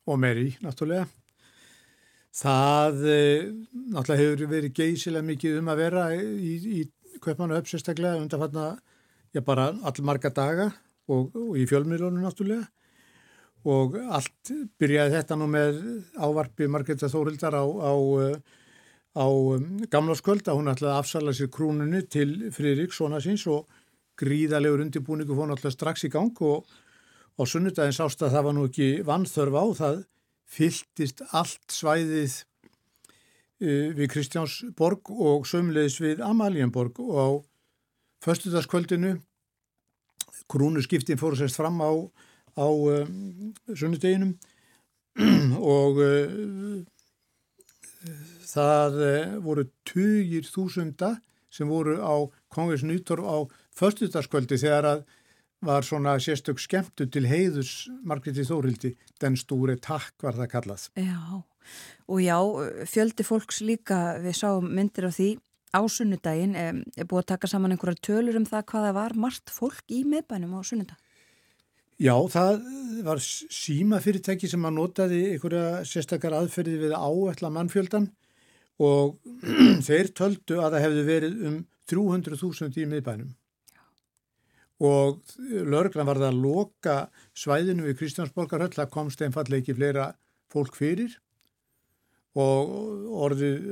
[0.06, 1.08] og Meri, náttúrulega.
[2.38, 3.48] Það uh,
[3.96, 6.84] náttúrulega hefur verið geysilega mikið um að vera í, í
[7.18, 8.76] Kvöpmannu upp sérstaklega undanfatna,
[9.34, 10.70] já bara allmarga daga
[11.10, 12.70] og, og í fjölmiðlunum náttúrulega.
[13.66, 15.82] Og allt byrjaði þetta nú með
[16.14, 18.58] ávarpi Margretti Þórildar á, á uh,
[19.12, 23.66] á um, gamlarskvöld að hún ætlaði að afsala sér krúnunni til Friðrik, svona síns og
[24.20, 26.68] gríðalegur undirbúningu fór náttúrulega strax í gang og
[27.36, 29.64] á sunnudagin sást að það var nú ekki vannþörf á.
[29.80, 30.00] Það
[30.52, 37.28] fylltist allt svæðið uh, við Kristjánsborg og sömleis við Amalíanborg og á
[38.22, 39.16] förstudagskvöldinu
[40.52, 41.90] krúnuskiptin fór sérst fram á,
[42.56, 44.36] á um, sunnudeginum.
[45.60, 46.80] Og uh,
[48.48, 51.16] það eh, voru tugir þúsunda
[51.52, 52.14] sem voru á
[52.52, 53.38] Kongress Nýtorf á
[53.76, 55.04] förstutaskvöldi þegar að
[55.62, 60.86] var svona sérstök skemmtu til heiðus Margreti Þórildi, den stúri takk var það kallað.
[60.98, 61.20] Já,
[62.10, 62.38] og já,
[62.90, 65.28] fjöldi fólks líka, við sáum myndir af því
[65.72, 69.94] á sunnudaginn, er búið að taka saman einhverja tölur um það hvaða var margt fólk
[69.94, 70.98] í meðbænum á sunnudag?
[72.02, 72.64] Já, það
[73.06, 78.08] var síma fyrirtæki sem að notaði einhverja sérstakar aðferði við áætla mannfjöldan
[78.82, 79.20] og
[79.86, 81.60] þeir töldu að það hefði verið um
[81.92, 83.30] 300.000 í miðbænum.
[84.82, 85.20] Og
[85.70, 86.96] lörglan var það að loka
[87.38, 90.10] svæðinu við Kristjánsborgarhöll það komst einfallega ekki fleira
[90.50, 91.14] fólk fyrir
[92.34, 92.74] og
[93.28, 93.66] orðið,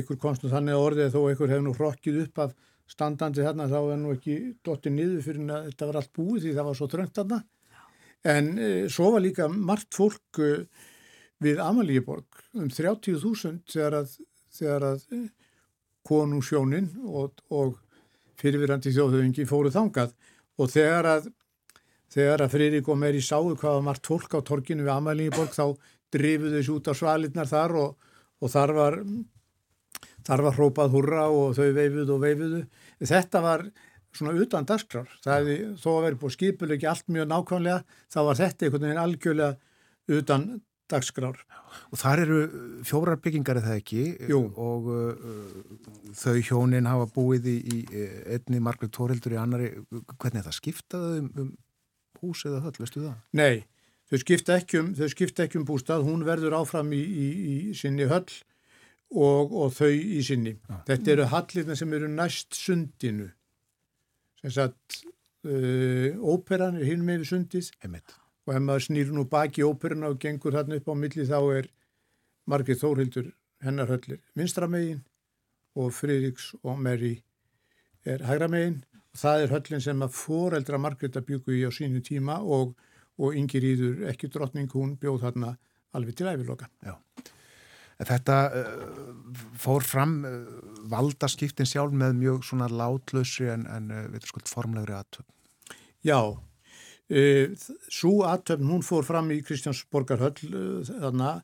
[0.00, 2.58] ykkur komst nú þannig að orðið þó ykkur hefði nú hrokkið upp af
[2.90, 6.56] standandi þarna þá er nú ekki dottið niður fyrir að þetta var allt búið því
[6.56, 7.38] það var svo tröngt þarna.
[8.34, 10.50] En e, svo var líka margt fólk e,
[11.44, 14.18] við Amalíuborg um 30.000 þegar að,
[14.54, 15.24] þegar að eh,
[16.04, 17.80] konungsjónin og, og
[18.40, 20.14] fyrirvirandi þjóðhauðingi fóru þangað.
[20.60, 21.28] Og þegar að
[22.14, 25.74] þegar að Friðrik og Meri sáu hvaða margt fólk á torkinu við Amalíuborg þá
[26.14, 28.98] drifuðu þessu út á svalirnar þar og, og þar var
[30.26, 32.60] þar var hrópað hurra og þau veifuðu og veifuðu.
[33.04, 33.66] Þetta var
[34.14, 35.10] svona utan dasgrar.
[35.24, 37.80] Það hefði þó að vera búið skipulegi allt mjög nákvæmlega
[38.14, 40.46] þá var þetta einhvern veginn algjörlega utan
[40.92, 41.38] dagskrár.
[41.90, 42.38] Og þar eru
[42.86, 44.40] fjórar byggingar eða ekki Jú.
[44.60, 45.36] og uh,
[46.16, 48.02] þau hjónin hafa búið í, í
[48.36, 49.70] einni margrið tórhildur í annari.
[49.90, 51.54] Hvernig er það skiptaði um, um
[52.20, 53.16] hús eða höll, veistu það?
[53.40, 53.64] Nei,
[54.10, 58.08] þau skipta ekki um, skipta ekki um bústað, hún verður áfram í, í, í sinni
[58.10, 58.28] höll
[59.14, 60.56] og, og þau í sinni.
[60.68, 60.76] Já.
[60.90, 63.30] Þetta eru hallirna sem eru næst sundinu.
[64.42, 65.00] Sem sagt,
[65.46, 67.70] uh, óperan er hinn með sundið.
[67.86, 71.38] Emmett og ef maður snýr nú baki óperuna og gengur þarna upp á milli þá
[71.58, 71.68] er
[72.50, 73.30] Margrið Þórhildur
[73.64, 75.00] hennar höllir vinstramegin
[75.80, 77.14] og Friðriks og Meri
[78.04, 82.02] er hægra megin og það er höllin sem að foreldra Margreta byggu í á sínu
[82.04, 82.74] tíma og,
[83.16, 85.54] og yngir íður ekki drottning hún bjóð þarna
[85.94, 86.68] alveg til æfiloka.
[86.84, 86.98] Já.
[88.00, 89.12] Þetta uh,
[89.60, 90.32] fór fram uh,
[90.90, 95.28] valdaskiptin sjálf með mjög svona látlösri en, en uh, við sko formlegri aðtöfn.
[96.04, 101.36] Já, uh, svo aðtöfn hún fór fram í Kristjánsborgarhöll uh, þarna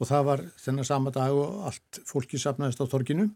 [0.00, 3.28] og það var þennan sama dag og allt fólki sapnaðist á torkinu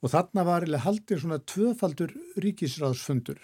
[0.00, 3.40] og þarna var haldið svona tvöfaldur ríkisráðsfundur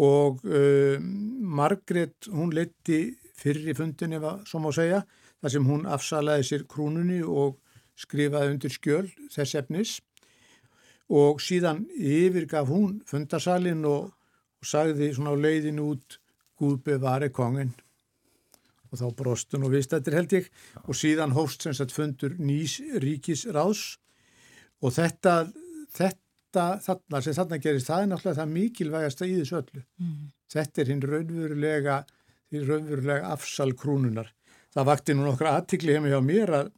[0.00, 3.02] og uh, Margret hún leti
[3.40, 5.02] fyrir í fundin ef að svo má segja
[5.40, 7.58] þar sem hún afsalaði sér krúnunni og
[8.00, 9.98] skrifaði undir skjöl þess efnis.
[11.10, 14.10] Og síðan yfirgaf hún fundarsalinn og,
[14.60, 16.20] og sagði svona á leiðinu út
[16.60, 17.70] Guð bevari kongin
[18.90, 20.48] og þá brostun og vist þetta held ég.
[20.84, 23.84] Og síðan hóst sem sagt fundur nýs ríkisráðs.
[24.82, 25.34] Og þetta,
[25.94, 29.84] þetta þarna sem þarna gerist það er náttúrulega það mikilvægast að í þessu öllu.
[30.02, 30.18] Mm.
[30.50, 31.96] Þetta er hinn raunverulega,
[32.50, 34.34] hinn raunverulega afsal krúnunar
[34.74, 36.72] það vakti nú nokkra aðtikli hefði hjá mér að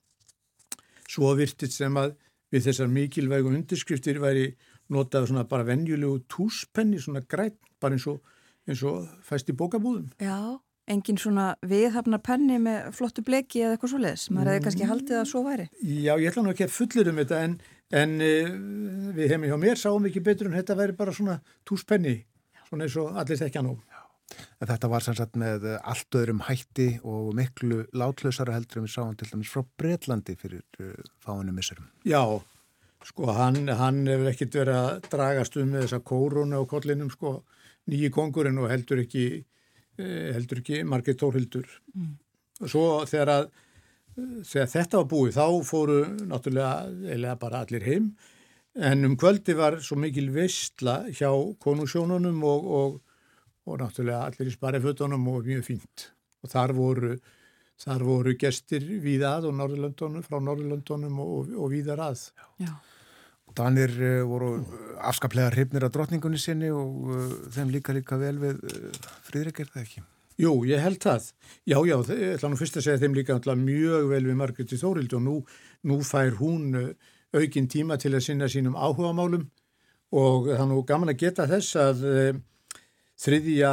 [1.13, 2.15] svo virtist sem að
[2.53, 4.51] við þessar mikilvægu undirskriftir væri
[4.93, 8.21] notað svona bara venjulegu túspenni, svona græn, bara eins og,
[8.69, 10.11] eins og fæst í bókabúðum.
[10.21, 10.59] Já,
[10.91, 14.27] engin svona viðhafnar penni með flottu bleki eða eitthvað svo leiðis.
[14.33, 15.69] Maður hefði kannski haldið að svo væri.
[15.81, 17.57] Já, ég ætla nú ekki að fullir um þetta en,
[18.03, 18.53] en uh,
[19.17, 21.39] við hefum hjá mér sáum ekki betur en þetta væri bara svona
[21.69, 22.19] túspenni,
[22.69, 23.79] svona eins og allir þekkja nú.
[24.63, 29.15] En þetta var sannsagt með allt öðrum hætti og miklu látlausara heldur en við sáum
[29.19, 30.93] til dæmis frá Breitlandi fyrir uh,
[31.25, 31.89] fáinu missurum.
[32.09, 32.23] Já,
[33.07, 37.41] sko hann, hann hefur ekkert verið að dragast um með þessa kóruna og kollinum sko
[37.91, 39.27] nýji kongurinn og heldur ekki,
[39.99, 41.67] eh, heldur ekki Margit Tórhildur.
[41.97, 42.13] Mm.
[42.63, 43.49] Og svo þegar, að,
[44.47, 45.99] þegar þetta var búið þá fóru
[46.31, 48.13] náttúrulega eða bara allir heim
[48.75, 51.29] en um kvöldi var svo mikil vistla hjá
[51.61, 53.01] konusjónunum og, og
[53.67, 56.09] og náttúrulega allir í sparefötunum og mjög fínt
[56.43, 57.13] og þar voru,
[57.81, 62.27] þar voru gestir við að og Norðurlöndunum frá Norðurlöndunum og, og viðar að
[62.63, 62.73] Já.
[63.53, 64.55] Danir uh, voru
[65.05, 69.73] afskaplega hrifnir af drotningunni sinni og uh, þeim líka líka vel við uh, Fríðrik er
[69.75, 70.05] það ekki?
[70.41, 71.27] Jú, ég held það.
[71.69, 75.13] Já, já, ég ætla nú fyrst að segja þeim líka mjög vel við Margretti Þórild
[75.19, 75.35] og nú,
[75.87, 76.73] nú fær hún
[77.37, 79.45] aukinn tíma til að sinna sínum áhugamálum
[80.13, 82.03] og það er nú gaman að geta þess að
[83.21, 83.73] Þriðja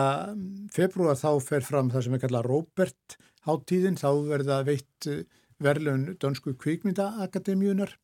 [0.73, 3.17] februar þá fer fram það sem er kallað Robert
[3.47, 5.23] háttíðin, þá verða veitt eh,
[5.63, 7.95] verðlun Dönsku kvikmyndaakademíunar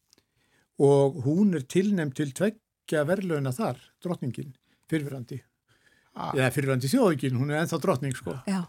[0.84, 4.56] og hún er tilnæmt til tveggja verðluna þar, drotningin,
[4.91, 5.40] fyrirverandi.
[6.16, 6.34] Ah.
[6.36, 8.36] Eða fyrirverandi þjóðvíkin, hún er enþá drotning sko.
[8.49, 8.64] Já.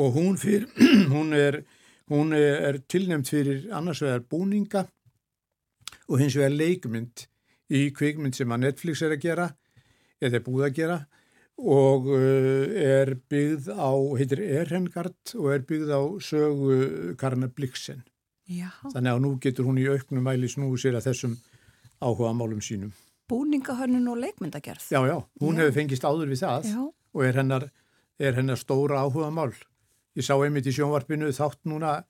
[0.00, 0.68] Og hún, fyr,
[1.14, 1.62] hún, er,
[2.12, 4.86] hún er tilnæmt fyrir annars vegar búninga
[6.08, 7.26] og hins vegar leikmynd
[7.72, 9.50] í kvikmynd sem að Netflix er að gera,
[10.22, 11.21] eða er búið að gera og
[11.62, 16.78] uh, er byggð á, heitir Erhengard og er byggð á sögu
[17.20, 18.02] Karna Bliksen.
[18.50, 18.70] Já.
[18.90, 21.36] Þannig að nú getur hún í auknum mæli snúið sér að þessum
[22.02, 22.90] áhuga málum sínum.
[23.30, 24.88] Búningahörnun og leikmyndagerð.
[24.90, 25.62] Já, já, hún já.
[25.62, 26.80] hefur fengist áður við það já.
[26.90, 27.68] og er hennar,
[28.18, 29.54] er hennar stóra áhuga mál.
[30.18, 32.02] Ég sá einmitt í sjónvarpinu þátt núna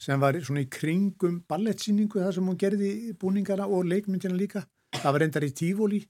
[0.00, 4.64] sem var svona í kringum ballettsýningu það sem hún gerði búningana og leikmyndina líka.
[4.96, 6.00] Það var endar í tífól í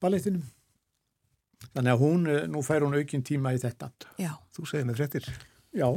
[0.00, 0.44] ballettinum.
[1.72, 3.90] Þannig að hún, eh, nú fær hún aukinn tíma í þetta.
[4.20, 4.32] Já.
[4.54, 5.28] Þú segir með frettir.
[5.74, 5.88] Já.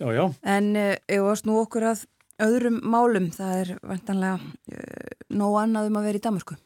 [0.00, 0.24] já, já.
[0.42, 2.06] En ef við snú okkur að
[2.42, 6.58] öðrum málum, það er vantanlega uh, nóg annað um að vera í Damersku.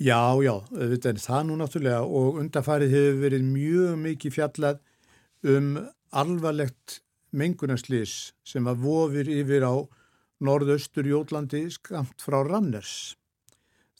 [0.00, 4.78] Já, já, þetta er það nú náttúrulega og undarfarið hefur verið mjög mikið fjallað
[5.52, 5.74] um
[6.16, 7.00] alvarlegt
[7.36, 8.14] mengunarslýs
[8.48, 9.76] sem að vofir yfir á
[10.40, 13.14] norðaustur Jólandi skamt frá Ranners.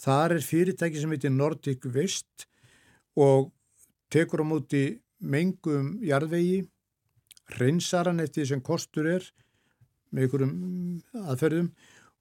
[0.01, 2.48] Þar er fyrirtæki sem heitir Nordic Waste
[3.16, 3.51] og
[4.12, 4.85] tekur á móti
[5.20, 6.65] mengum jarðvegi,
[7.59, 9.24] reynsaran eftir sem kostur er
[10.11, 11.73] með einhverjum aðferðum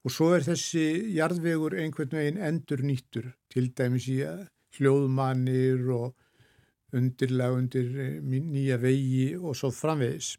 [0.06, 0.86] og svo er þessi
[1.18, 4.22] jarðvegur einhvern veginn endur nýttur til dæmis í
[4.78, 6.16] hljóðmannir og
[6.96, 10.34] undirlega undir eh, nýja vegi og svo framvegis.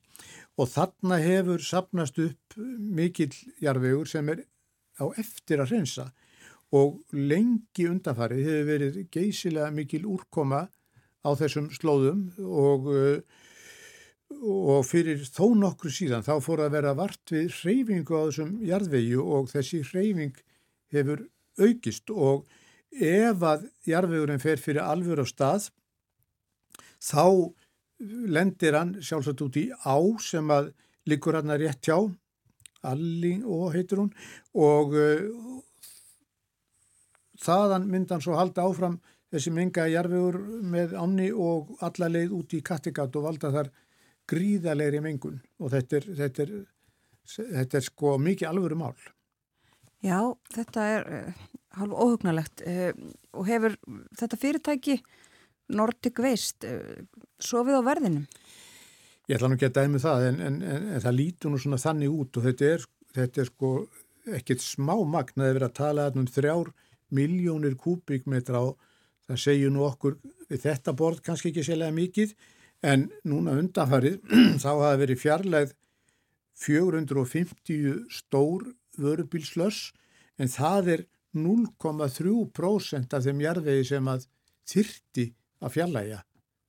[0.58, 4.42] Og þarna hefur sapnast upp mikill jarðvegur sem er
[4.98, 6.10] á eftir að reynsa
[6.76, 10.66] og lengi undanfarið hefur verið geysilega mikil úrkoma
[11.26, 13.20] á þessum slóðum og, eh,
[14.40, 19.18] og fyrir þó nokkru síðan þá fór að vera vart við hreyfingu á þessum jarðvegi
[19.18, 20.38] og þessi hreyfing
[20.94, 21.26] hefur
[21.58, 22.10] aukist.
[22.10, 22.46] Og
[22.90, 25.70] ef að jarðvegurinn fer fyrir alvör á stað
[27.00, 27.52] þá
[28.00, 30.72] lendir hann sjálfsagt út í á sem að
[31.10, 31.98] likur hann að rétt hjá
[32.80, 34.12] Alling og heitur hún
[34.56, 35.28] og, eh,
[37.40, 38.98] þaðan myndan svo halda áfram
[39.30, 43.70] þessi menga jarfiður með áni og alla leið út í Kattegat og valda þar
[44.30, 46.52] gríðalegri mengun og þetta er, þetta er,
[47.38, 48.94] þetta er sko mikið alvöru mál.
[50.00, 50.18] Já,
[50.54, 51.40] þetta er uh,
[51.76, 52.90] hálf óhugnalegt uh,
[53.36, 53.76] og hefur
[54.18, 55.00] þetta fyrirtæki
[55.76, 58.28] Nordic Waste uh, sofið á verðinum?
[59.28, 61.78] Ég ætla nú ekki að dæmi það en, en, en, en það lítur nú svona
[61.78, 63.74] þannig út og þetta er, þetta er sko
[64.40, 66.72] ekkert smá magn að vera að tala um þrjár
[67.14, 68.78] miljónir kúbíkmetra og
[69.28, 70.18] það segju nú okkur
[70.50, 72.34] þetta borð kannski ekki sérlega mikið
[72.86, 74.20] en núna undanfarið
[74.62, 75.74] þá hafa verið fjarlægð
[76.60, 78.66] 450 stór
[79.00, 79.92] vörubílslöss
[80.40, 81.06] en það er
[81.36, 84.26] 0,3% af þeim jarðvegi sem að
[84.70, 85.26] þyrti
[85.60, 86.22] að fjarlægja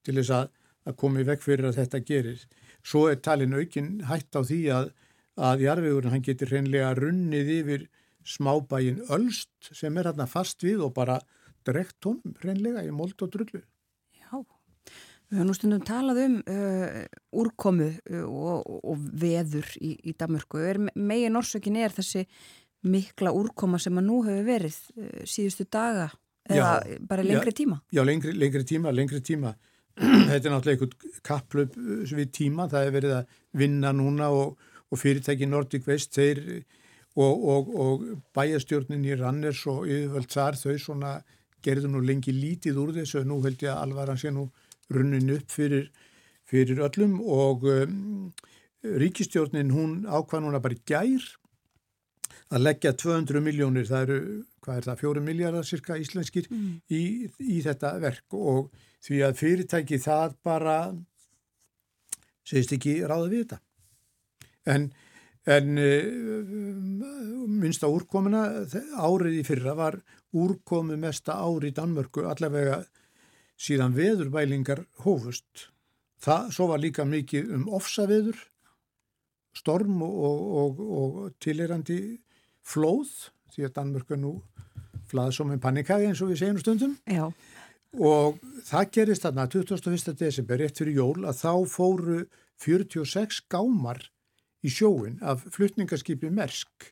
[0.06, 0.52] til þess að,
[0.88, 2.44] að komi vekk fyrir að þetta gerir.
[2.82, 4.92] Svo er talin aukinn hætt á því að,
[5.38, 7.88] að jarðvegurinn hann getur hreinlega runnið yfir
[8.27, 11.19] smábægin Ölst sem er hérna fast við og bara
[11.68, 13.61] drekt tónum hreinlega í mold og drullu.
[14.18, 14.41] Já,
[15.30, 17.03] við höfum nú stundum talað um uh,
[17.43, 20.61] úrkomu uh, og, og veður í, í Damörku.
[20.95, 22.26] Megin orsökin er þessi
[22.81, 26.10] mikla úrkoma sem að nú hefur verið uh, síðustu daga
[26.49, 27.81] eða já, bara lengri já, tíma?
[27.93, 29.53] Já, lengri, lengri tíma, lengri tíma.
[30.02, 34.99] Þetta er náttúrulega einhvern kapplöp við tíma, það hefur verið að vinna núna og, og
[34.99, 36.39] fyrirtæki Nordic Waste þeir
[37.20, 38.06] og, og, og
[38.36, 41.16] bæjastjórnin í Ranners og yfirvöld þar þau svona
[41.66, 44.48] gerðu nú lengi lítið úr þessu og nú held ég að alvaran sé nú
[44.92, 45.90] runnin upp fyrir,
[46.48, 48.32] fyrir öllum og um,
[48.82, 51.28] ríkistjórnin hún ákvað núna bara gær
[52.52, 54.18] að leggja 200 miljónir, það eru,
[54.64, 56.72] hvað er það, 4 miljardar cirka íslenskir mm.
[56.92, 57.04] í,
[57.40, 58.72] í þetta verk og
[59.06, 60.76] því að fyrirtæki það bara
[62.48, 63.62] segist ekki ráða við þetta.
[64.72, 64.90] En,
[65.50, 65.78] en
[67.62, 68.44] minnst á úrkomuna,
[69.02, 69.98] árið í fyrra var
[70.38, 72.82] úrkomu mesta ári í Danmörku allavega
[73.62, 75.68] síðan veðurbælingar hófust.
[76.22, 78.38] Það, svo var líka mikið um ofsaveður,
[79.58, 82.00] storm og, og, og tilherandi
[82.62, 83.10] flóð,
[83.52, 84.36] því að Danmörku nú
[85.12, 86.96] flaði svo með panikæði eins og við segjum stundum.
[87.10, 87.26] Já.
[88.00, 88.38] Og
[88.70, 90.14] það gerist þarna 21.
[90.16, 92.22] desember, fyrir jól, að þá fóru
[92.62, 94.06] 46 gámar
[94.62, 96.92] í sjóin af flutningarskipi Mersk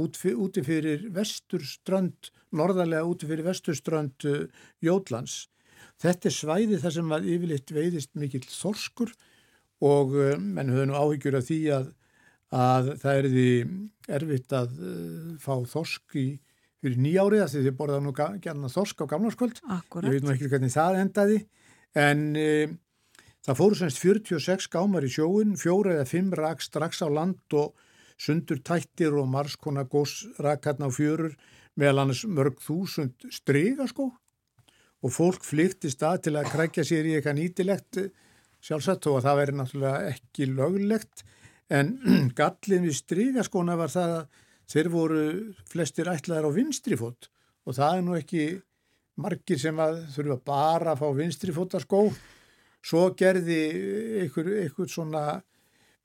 [0.00, 4.44] úti fyrir vesturströnd, norðarlega úti fyrir vesturströnd uh,
[4.84, 5.48] Jótlands.
[6.00, 9.12] Þetta er svæði þar sem að yfirleitt veiðist mikill þorskur
[9.84, 11.90] og uh, menn höfðu nú áhyggjur af því að,
[12.56, 13.48] að það er því
[14.20, 16.28] erfitt að uh, fá þorsk í
[16.80, 19.58] fyrir nýjárið því þið borðaðu nú gæna þorsk á gamlarskvöld.
[19.68, 20.08] Akkurat.
[20.08, 21.42] Ég veit nú ekki hvernig það endaði
[22.00, 22.22] en
[23.50, 27.72] það fóru semst 46 gámar í sjóin, fjóra eða fimm rak strax á land og
[28.20, 31.34] sundur tættir og marskona gósrakarna á fjörur
[31.74, 34.10] meðal annars mörg þúsund stryga sko.
[35.02, 38.00] Og fólk flyktist að til að krækja sér í eitthvað nýtilegt
[38.62, 41.26] sjálfsagt og það veri náttúrulega ekki löglegt.
[41.72, 41.94] En
[42.38, 45.22] gallin við strygaskona var það að þeir voru
[45.66, 47.32] flestir ætlaðar á vinstrifót
[47.66, 48.50] og það er nú ekki
[49.20, 52.10] margir sem að þurfa bara að fá vinstrifótaskó
[52.84, 53.60] svo gerði
[54.24, 55.24] einhver, einhver svona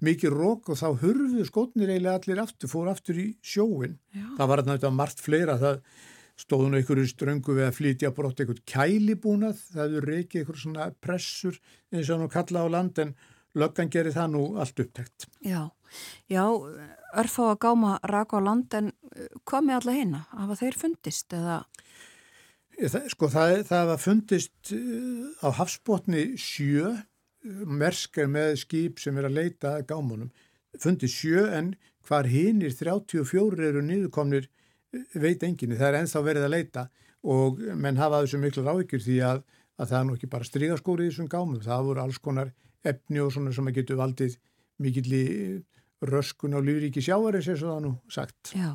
[0.04, 4.28] mikið rók og þá hurfuðu skotnir eiginlega allir aftur, fór aftur í sjóin Já.
[4.40, 5.80] það var náttúrulega margt fleira það
[6.40, 11.60] stóðun einhverju ströngu við að flytja brott einhvern kælibúnað það eru reykið einhverjum svona pressur
[11.96, 13.16] eins og nú kalla á land en
[13.56, 15.72] löggan gerir það nú allt upptækt Já,
[16.28, 16.44] já,
[17.16, 20.24] örfá að gáma raka á land en uh, hvað með alla hérna?
[20.36, 21.62] Hafa þeir fundist eða?
[23.12, 26.92] Sko það, það var fundist uh, á hafsbótni sjö
[27.46, 30.32] mersk er með skip sem er að leita gámunum,
[30.82, 31.76] fundist sjö en
[32.06, 34.50] hvar hinnir 34 eru niðurkomnir
[35.14, 36.88] veit enginni, það er enþá verið að leita
[37.26, 39.42] og menn hafa þessu miklu ráðykjur því að,
[39.82, 42.52] að það er nú ekki bara strígaskóri í þessum gámum, það voru alls konar
[42.86, 44.38] efni og svona sem að getur valdið
[44.84, 45.26] mikill í
[46.06, 48.54] röskun á lífríki sjáaris eins og það nú sagt.
[48.54, 48.70] Já,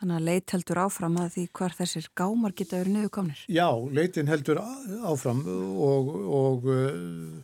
[0.00, 3.44] þannig að leit heldur áfram að því hvar þessir gámar geta verið niðurkomnir.
[3.52, 4.60] Já, leitin heldur
[5.04, 7.40] áfram og, og uh,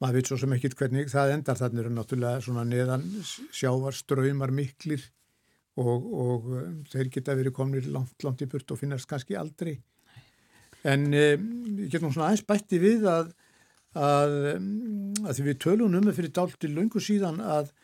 [0.00, 3.04] maður veit svo sem ekkit hvernig það endar þannig eru náttúrulega svona neðan
[3.52, 5.04] sjávar ströymar miklir
[5.80, 9.76] og, og um, þeir geta verið komnir langt, langt í burt og finnast kannski aldrei
[10.88, 11.50] en um,
[11.82, 13.34] ég get nú svona aðeins bætti við að,
[13.92, 14.38] að,
[15.26, 17.74] að því við tölum um fyrir dálti lungu síðan að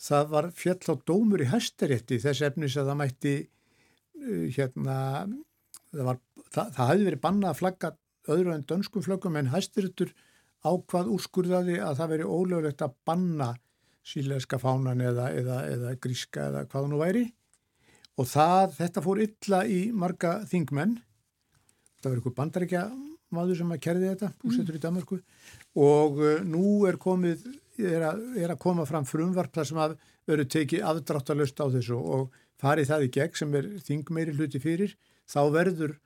[0.00, 3.55] það var fjall á dómur í hæstarétti þess efnis að það mætti uh,
[4.56, 4.96] hérna
[5.92, 6.20] það, var,
[6.50, 7.92] það, það hefði verið bannað að flagga
[8.36, 10.12] öðru en dönskum flöggum en hæstaréttur
[10.66, 13.50] ákvað úrskurðaði að það veri ólögulegt að banna
[14.06, 17.24] síleska fánan eða, eða, eða gríska eða hvað nú væri.
[18.16, 20.96] Og það, þetta fór illa í marga þingmenn.
[22.00, 22.84] Það var einhver bandaríkja
[23.34, 25.18] maður sem að kerði þetta, búsettur í Danmarku
[25.82, 27.42] og uh, nú er komið
[27.76, 29.96] er að, er að koma fram frumvarp þar sem að
[30.26, 34.94] veru tekið afdráttalust á þessu og farið það í gegn sem er þingmeiri hluti fyrir,
[35.28, 35.96] þá verður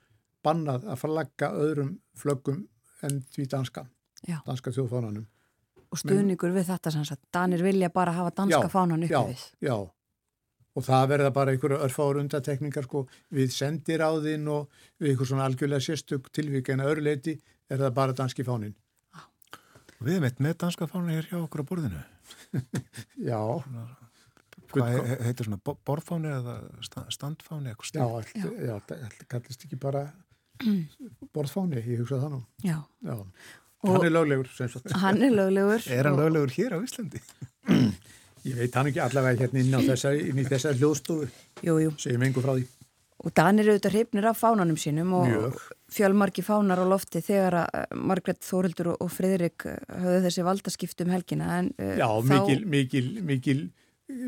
[0.45, 2.65] bannað að flagga öðrum flöggum
[3.05, 3.85] en því danska
[4.27, 4.39] Já.
[4.45, 5.27] danska þjóðfánanum
[5.91, 9.25] Og stuðningur við þetta sem sagt, Danir vilja bara hafa danska Já, fánan uppi já,
[9.27, 9.41] við.
[9.59, 9.75] já
[10.71, 13.01] og það verða bara einhverju örfáur undatekningar sko
[13.35, 14.69] við sendir á þinn og
[15.01, 17.33] við einhver svona algjörlega sérstök tilvík en að örleiti
[17.67, 18.77] er það bara danski fánin
[20.01, 21.99] Við erum eitt með danska fánu hér hjá okkur á borðinu.
[23.29, 23.37] já,
[24.79, 26.55] Hvað he- he- heitir svona bo- borðfáni eða
[26.87, 28.45] sta- standfáni eitthvað já, stíl?
[28.45, 30.05] allt, já, það kallist ekki bara
[31.35, 33.15] borðfáni, ég hugsa það nú Já, já,
[33.83, 34.91] hann er löglegur sem sagt.
[35.01, 35.81] hann er löglegur.
[35.89, 37.21] Er hann löglegur hér á Íslandi?
[38.47, 41.27] ég veit hann ekki allavega hérna inn, á þessari, inn í þessari hljóðstofu
[41.65, 41.91] Jú, jú.
[42.01, 42.67] segjum engu frá því
[43.21, 45.57] Og Danir eru auðvitað hrifnir af fánanum sínum og Mjög.
[45.93, 51.11] fjölmarki fánar á lofti þegar að uh, Margret Þórildur og, Friðrik uh, höfðu þessi valdaskiptum
[51.13, 53.59] helgina en uh, já, þá mikil, mikil, mikil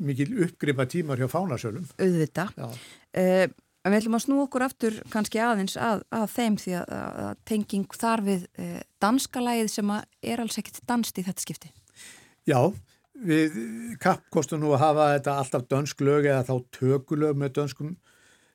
[0.02, 2.50] mikil uppgripa tímar hjá fánasölum auðvita.
[2.58, 2.70] já,
[3.14, 3.46] Uh,
[3.86, 7.36] en við ætlum að snú okkur aftur kannski aðeins að, að þeim því að, að,
[7.46, 11.70] tenging þar við uh, danska lagið sem er alls ekkit danst í þetta skipti.
[12.50, 12.74] Já,
[13.14, 13.60] við
[14.02, 17.94] kappkostum nú að hafa þetta alltaf dönsk lög eða þá tökulög með dönskum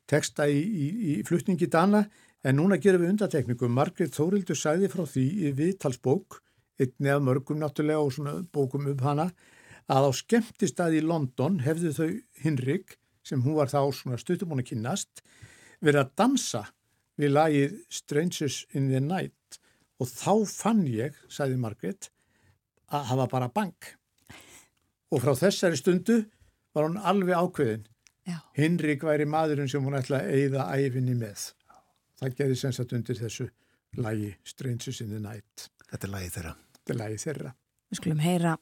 [0.08, 2.06] texta í, í, í flutningi dana
[2.42, 3.68] en núna gerum við undatekningu.
[3.70, 6.40] Margrét Þórildur sagði frá því í viðtalsbók,
[6.80, 9.28] einni af mörgum náttúrulega og svona bókum upp hana,
[9.88, 12.10] að á skemmtistæði í London hefðu þau
[12.42, 15.22] Hinrik, sem hún var þá svona stuttumónu kynnast,
[15.84, 16.64] verið að dansa
[17.18, 19.60] við lagið Strangers in the Night
[19.98, 22.10] og þá fann ég, sagði Margrét,
[22.94, 23.94] að hafa bara bank.
[25.12, 26.20] Og frá þessari stundu
[26.76, 27.86] var hún alveg ákveðin.
[28.28, 28.38] Já.
[28.56, 31.48] Hinrik væri maðurinn sem hún ætla að eigða æfinni með.
[32.20, 33.48] Það gerði sem sagt undir þessu
[33.98, 35.70] lagi Strangers in the Night.
[35.88, 36.54] Þetta er lagið þeirra.
[36.76, 37.52] Þetta er lagi þeirra.
[37.88, 38.54] Við skulum heyra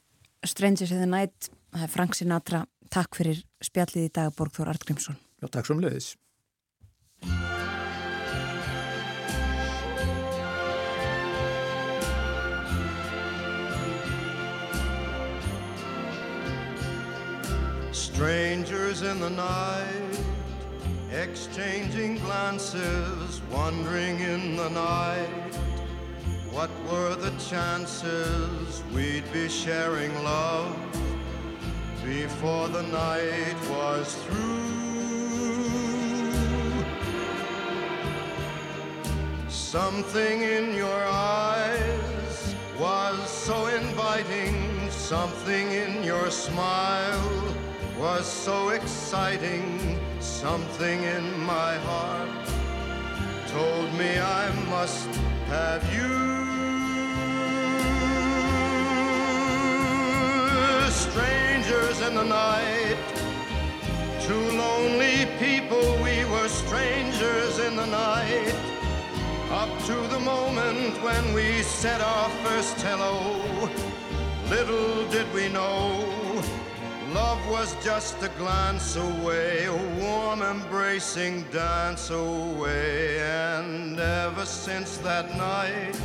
[0.47, 2.61] Strangers in the Night, það er Frank Sinatra,
[2.93, 5.19] takk fyrir spjallið í dag Borgþór Artgrímsson.
[5.43, 6.15] Já, takk svo um leiðis.
[17.93, 20.25] Strangers in the night,
[21.13, 25.76] exchanging glances, wandering in the night.
[26.57, 30.75] What were the chances we'd be sharing love
[32.03, 34.65] before the night was through?
[39.51, 47.55] Something in your eyes was so inviting, something in your smile
[47.99, 52.49] was so exciting, something in my heart
[53.49, 55.09] told me I must
[55.49, 56.46] have you.
[60.91, 62.97] Strangers in the night,
[64.21, 68.55] two lonely people, we were strangers in the night.
[69.51, 73.41] Up to the moment when we said our first hello,
[74.49, 76.17] little did we know
[77.17, 83.21] love was just a glance away, a warm embracing dance away.
[83.21, 85.99] And ever since that night,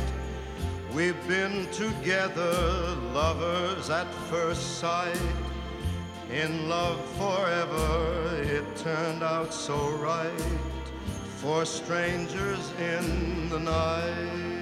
[0.94, 2.52] we've been together,
[3.14, 5.18] lovers at first sight.
[6.30, 10.46] In love forever, it turned out so right
[11.36, 14.61] for strangers in the night.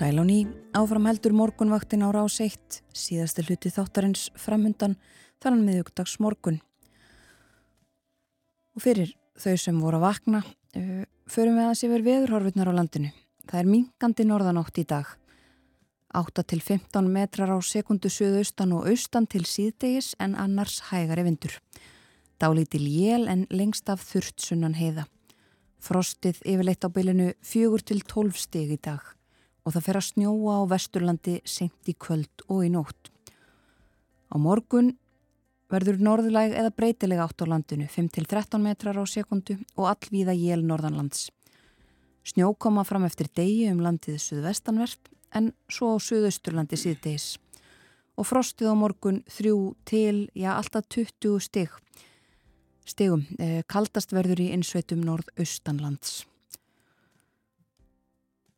[0.00, 4.94] Sælóni áfram heldur morgunvaktin á rás 1, síðasti hluti þáttarins framundan
[5.44, 6.56] þannig miðugdags morgun.
[8.72, 12.78] Og fyrir þau sem voru að vakna, uh, förum við að sé verið veðurhorfurnar á
[12.78, 13.12] landinu.
[13.44, 15.12] Það er minkandi norðanátt í dag.
[16.16, 21.60] 8 til 15 metrar á sekundu suðaustan og austan til síðdegis en annars hægari vindur.
[22.40, 25.10] Dálítil jél en lengst af þurrt sunnan heiða.
[25.76, 29.04] Frostið yfirleitt á bylinu 4 til 12 steg í dag
[29.64, 33.10] og það fer að snjóa á vesturlandi senkt í kvöld og í nótt.
[34.30, 34.94] Á morgun
[35.70, 41.28] verður norðlæg eða breytilega átt á landinu 5-13 metrar á sekundu og allvíða jél norðanlands.
[42.26, 47.38] Snjó koma fram eftir degi um landið suðvestanvert en svo á suðausturlandi síðdeis.
[48.18, 51.70] Og frostið á morgun þrjú til, já, alltaf 20 stig.
[52.84, 56.24] Stigum, eh, kaldast verður í innsveitum norðaustanlands.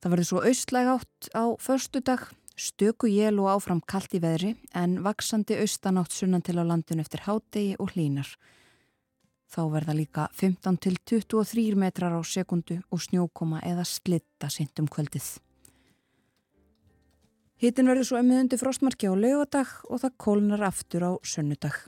[0.03, 2.23] Það verður svo austlæg átt á förstu dag,
[2.59, 7.23] stöku jél og áfram kallt í veðri en vaksandi austanátt sunnan til á landinu eftir
[7.23, 8.27] hádegi og hlínar.
[9.47, 14.91] Þá verða líka 15 til 23 metrar á sekundu og snjókoma eða slitta sint um
[14.91, 15.39] kvöldið.
[17.63, 21.79] Hittin verður svo emmiðundi frostmarki á laugadag og það kólnar aftur á sönnudag.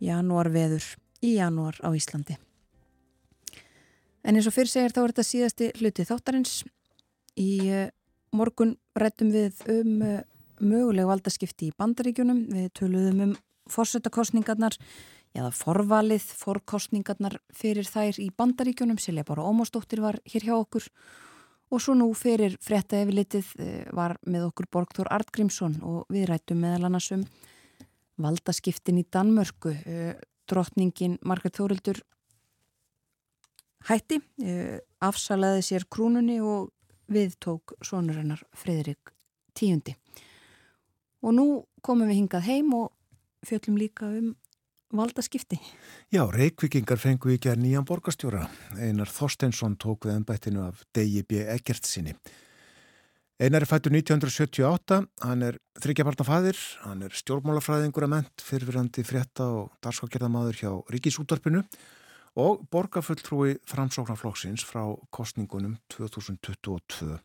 [0.00, 0.88] Janúar veður
[1.20, 2.38] í janúar á Íslandi.
[4.24, 6.62] En eins og fyrir segir þá er þetta síðasti hluti þáttarins
[7.38, 7.90] Í eh,
[8.34, 10.24] morgun rættum við um eh,
[10.58, 12.42] möguleg valdaskipti í bandaríkjunum.
[12.50, 13.36] Við töluðum um
[13.70, 14.74] fórsetakostningarnar
[15.36, 18.98] eða forvalið, fórkostningarnar fyrir þær í bandaríkjunum.
[18.98, 20.88] Silja Bára Ómástóttir var hér hjá okkur
[21.68, 26.64] og svo nú fyrir frétta efilitið eh, var með okkur Borgþór Artgrímsson og við rættum
[26.64, 27.26] meðal annars um
[28.18, 29.76] valdaskiptin í Danmörku.
[30.48, 32.00] Drottningin Margaret Þórildur
[33.86, 34.16] hætti,
[35.04, 36.72] afsalaði sér krúnunni og
[37.08, 39.12] við tók sonur hennar Fridrik
[39.56, 39.96] tíundi.
[41.24, 41.46] Og nú
[41.82, 42.92] komum við hingað heim og
[43.46, 44.34] fjöllum líka um
[44.94, 45.58] valdaskipti.
[46.14, 48.46] Já, Reykvikingar fengu ekki að nýjan borgastjóra.
[48.78, 51.42] Einar Þorsteinsson tók við ennbættinu af D.I.B.
[51.56, 52.14] Egert sinni.
[53.38, 59.68] Einar er fættur 1978, hann er þryggjabarnafaðir, hann er stjórnmálafræðingur að ment, fyrirverandi frétta og
[59.84, 61.97] darskókjörðamadur hjá Ríkisúttarpinu og
[62.38, 67.18] borgarfulltrúi framsóknarflokksins frá kostningunum 2022.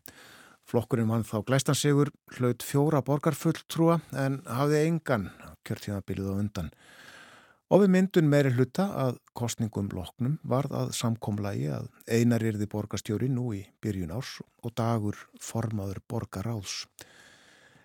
[0.66, 5.28] Flokkurinn vann þá glæstansegur, hlaut fjóra borgarfulltrúa en hafði engan
[5.68, 6.72] kjörtíðabilið á undan.
[7.70, 13.30] Og við myndun meiri hluta að kostningum loknum varð að samkomlagi að einar yrði borgarstjóri
[13.30, 16.88] nú í byrjun árs og dagur formaður borgaráðs.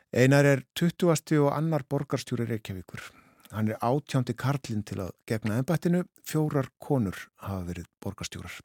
[0.09, 1.13] Einar er 20.
[1.45, 3.05] og annar borgarstjóri Reykjavíkur
[3.51, 8.59] Hann er átjándi karlinn til að gegna ennbættinu, fjórar konur hafa verið borgastjórar.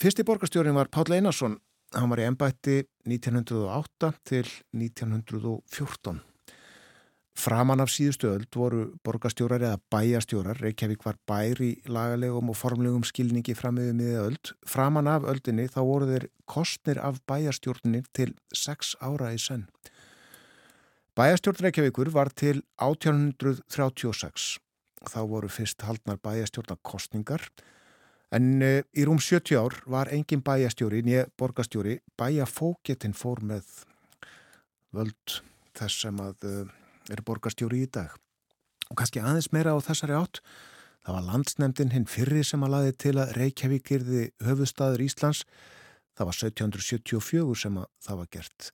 [0.00, 1.58] Fyrsti borgastjórin var Páll Einarsson,
[1.94, 4.46] hann var í ennbætti 1908 til
[4.78, 6.22] 1914.
[7.32, 13.06] Framan af síðustu öld voru borgastjórar eða bæjastjórar, Reykjavík var bær í lagalegum og formlegum
[13.08, 14.52] skilningi frammiðið miðið öld.
[14.68, 19.64] Framan af öldinni þá voru þeir kostnir af bæjastjórninni til sex ára í senn.
[21.12, 24.44] Bæjastjórn Reykjavíkur var til 1836.
[25.12, 27.42] Þá voru fyrst haldnar bæjastjórnarkostningar
[28.32, 33.68] en e, í rúm 70 ár var engin bæjastjóri, nýja borgastjóri, bæjafóketinn fór með
[34.96, 35.34] völd
[35.76, 36.54] þess sem að e,
[37.12, 38.16] eru borgastjóri í dag.
[38.88, 40.40] Og kannski aðeins meira á þessari átt,
[41.04, 45.44] það var landsnemdin hinn fyrri sem að laði til að Reykjavík yrði höfustadur Íslands,
[46.16, 48.72] það var 1774 sem að það var gert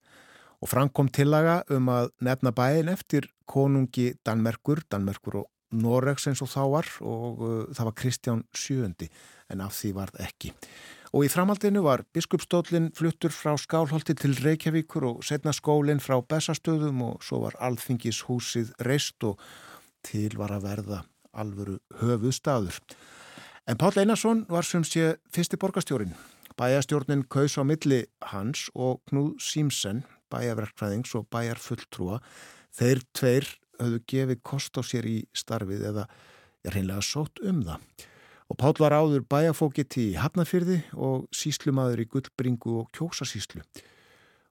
[0.59, 5.48] og framkom tillaga um að nefna bæin eftir konungi Danmerkur, Danmerkur og
[5.78, 9.10] Noregs eins og þá var og uh, það var Kristján VII
[9.52, 10.52] en af því varð ekki.
[11.16, 17.01] Og í framhaldinu var biskupstólinn fluttur frá Skálholti til Reykjavíkur og setna skólinn frá Bessastöðum
[17.06, 19.40] og svo var alþingis húsið reist og
[20.05, 20.98] til var að verða
[21.32, 22.76] alvöru höfuð staður.
[23.68, 26.14] En Pál Einarsson var sem sé fyrsti borgastjórin.
[26.59, 32.20] Bæjastjórnin kaus á milli hans og Knúð Símsen bæjarverkfræðings og bæjarfulltrúa
[32.78, 33.48] þeir tveir
[33.78, 36.06] höfðu gefið kost á sér í starfið eða
[36.68, 37.84] hreinlega sótt um það.
[38.48, 43.60] Og Pál var áður bæjarfókitt í Hafnafyrði og síslumadur í Gullbringu og Kjósasíslu.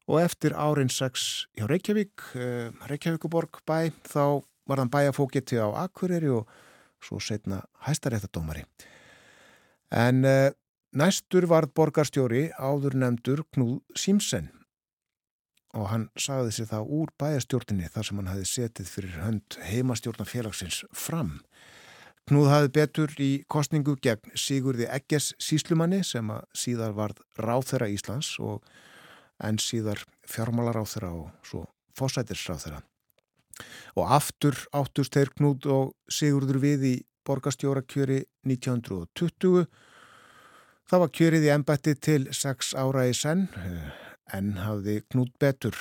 [0.08, 6.30] Og eftir árin 6 hjá Reykjavík, eh, Reykjavíkuborg bæ, þá var hann bæjarfókitti á Akureyri
[6.30, 6.48] og
[7.02, 8.64] svo setna hæstaréttadómari.
[9.92, 10.52] En eh,
[10.94, 14.52] næstur varð borgarstjóri áður nefndur Knúð Símsen
[15.78, 20.82] og hann sagði sér það úr bæjastjórninni þar sem hann hafi setið fyrir hönd heimastjórnarfélagsins
[20.96, 21.38] fram.
[22.28, 28.34] Knúð hafi betur í kostningu gegn Sigurði Egges síslumanni sem að síðar varð ráþæra Íslands
[28.44, 28.66] og
[29.44, 31.64] en síðar fjármálaráð þeirra og svo
[31.98, 32.82] fósætisráð þeirra.
[33.98, 36.96] Og aftur áttust þeir knút og Sigurður við í
[37.28, 39.68] borgastjóra kjöri 1920.
[40.88, 43.48] Það var kjörið í ennbætti til sex ára í senn
[44.34, 45.78] en hafði knút betur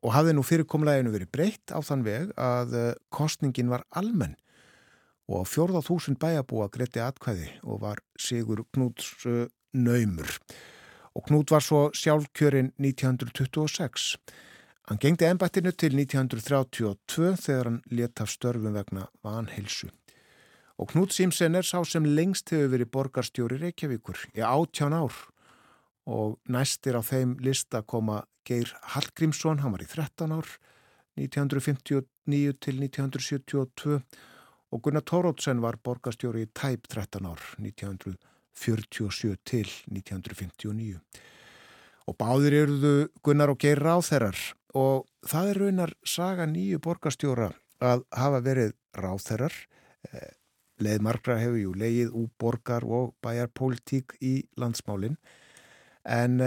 [0.00, 2.76] og hafði nú fyrirkomleginu verið breytt á þann veg að
[3.12, 4.36] kostningin var almenn
[5.30, 9.12] og fjórða þúsund bæjabúa greiti atkvæði og var Sigur Knúts
[9.72, 10.38] naumur.
[11.14, 14.16] Og Knút var svo sjálfkjörinn 1926.
[14.90, 19.90] Hann gengdi ennbættinu til 1932 þegar hann let af störfum vegna vanheilsu.
[20.80, 25.14] Og Knút Simsen er sá sem lengst hefur verið borgarstjóri Reykjavíkur í áttján ár
[26.06, 30.48] og næstir á þeim lista koma Geir Hallgrímsson, hann var í 13 ár
[31.20, 34.00] 1959 til 1972
[34.70, 41.00] og Gunnar Tórótsen var borgarstjóri í tæp 13 ár 1947 til 1959
[42.08, 44.38] og báðir eruðu Gunnar og Geir ráþerrar
[44.78, 47.50] og það er raunar saga nýju borgarstjóra
[47.80, 49.54] að hafa verið ráþerrar
[50.80, 55.18] leið margra hefur jú leið úr borgar og bæjarpolítík í landsmálinn
[56.04, 56.40] en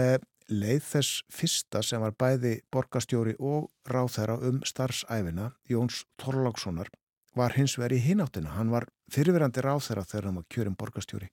[0.50, 6.90] leið þess fyrsta sem var bæði borgarstjóri og ráþæra um starfsæfina, Jóns Þorlákssonar,
[7.34, 8.54] var hins vegar í hináttina.
[8.56, 11.30] Hann var fyrirverandi ráþæra þegar hann var kjörum borgarstjóri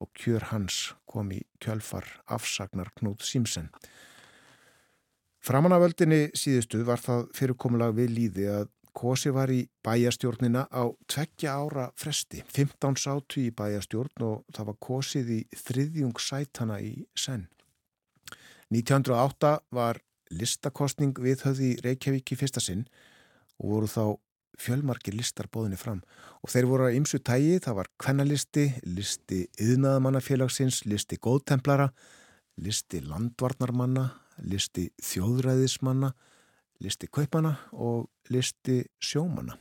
[0.00, 3.68] og kjör hans kom í kjölfar afsagnar Knúð Simsen.
[5.44, 11.88] Framanavöldinni síðustu var það fyrirkomulag við líði að Kosi var í bæjastjórnina á tveggja ára
[11.98, 17.48] fresti, 15 sátu í bæjastjórn og það var kosið í þriðjung sætana í senn.
[18.70, 20.00] 1908 var
[20.30, 22.84] listakostning við höfði Reykjavík í fyrsta sinn
[23.58, 24.04] og voru þá
[24.60, 26.02] fjölmarkir listar bóðinni fram
[26.44, 31.90] og þeir voru að ymsu tægi, það var kvennalisti, listi yðnaðamannafélagsins, listi góðtemplara,
[32.60, 34.10] listi landvarnarmanna,
[34.44, 36.12] listi þjóðræðismanna,
[36.84, 39.56] listi kaupana og listi sjómana.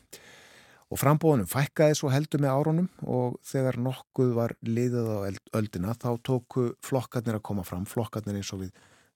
[0.90, 5.18] Og frambóðunum fækkaði svo heldur með árunum og þegar nokkuð var liðað á
[5.60, 8.72] öldina þá tóku flokkarnir að koma fram, flokkarnir eins og við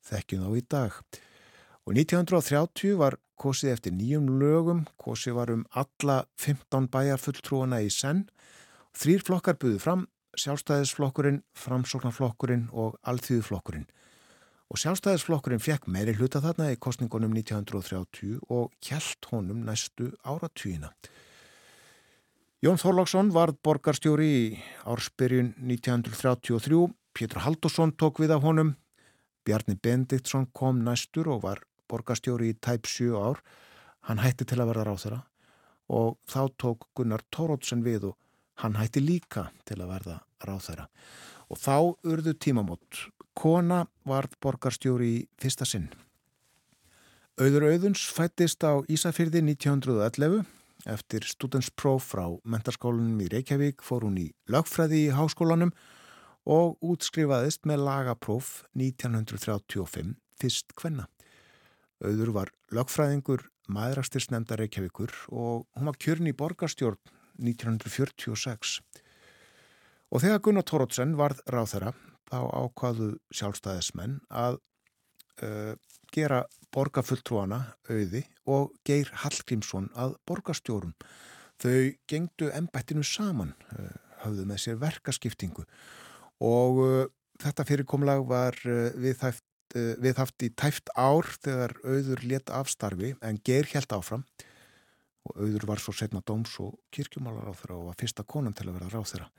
[0.06, 1.00] þekkjum þá í dag.
[1.84, 7.90] Og 1930 var kosið eftir nýjum lögum, kosið var um alla 15 bæjar fulltrúana í
[7.92, 8.28] senn.
[8.94, 10.06] Þrýr flokkar buðu fram,
[10.38, 13.90] sjálfstæðisflokkurinn, framsóknarflokkurinn og alþýðuflokkurinn.
[14.74, 20.90] Og sjálfstæðisflokkurinn fekk meiri hluta þarna í kostningunum 1930 og hjælt honum næstu áratvíina.
[22.64, 24.46] Jón Þorláksson varð borgarstjóri í
[24.90, 28.74] ársbyrjun 1933, Pétur Haldursson tók við af honum,
[29.46, 33.44] Bjarni Bendiktsson kom næstur og var borgarstjóri í tæp 7 ár,
[34.10, 35.22] hann hætti til að verða ráþara
[35.94, 38.18] og þá tók Gunnar Tórótsen við og
[38.64, 40.18] hann hætti líka til að verða
[40.48, 40.88] ráþara.
[41.52, 41.76] Og þá
[42.08, 43.04] urðu tímamót.
[43.34, 45.90] Kona var borgarstjóri í fyrsta sinn.
[47.42, 50.44] Auður Auðuns fættist á Ísafyrði 1911.
[50.86, 55.72] Eftir studentspróf frá mentarskólanum í Reykjavík fór hún í lögfræði í háskólanum
[56.44, 61.08] og útskrifaðist með lagapróf 1935 fyrst hvenna.
[62.04, 67.00] Auður var lögfræðingur maðurastirsnefnda Reykjavíkur og hún var kjörn í borgarstjórn
[67.40, 68.82] 1946.
[70.14, 71.90] Og þegar Gunnar Tórótsen varð ráþara
[72.30, 74.60] þá ákvaðu sjálfstæðismenn að
[75.42, 75.74] uh,
[76.14, 77.60] gera borgarfulltrúana
[77.90, 80.94] auði og Geir Hallgrímsson að borgarstjórum.
[81.58, 83.90] Þau gengdu ennbættinu saman, uh,
[84.22, 85.66] hafðu með sér verkaskiptingu
[86.46, 87.02] og uh,
[87.42, 93.98] þetta fyrirkomlag var viðhaft, viðhaft í tæft ár þegar auður let afstarfi en Geir held
[93.98, 94.30] áfram
[95.26, 98.70] og auður var svo setna dóms og kirkjumálar á þeirra og var fyrsta konan til
[98.70, 99.32] að vera ráð þeirra.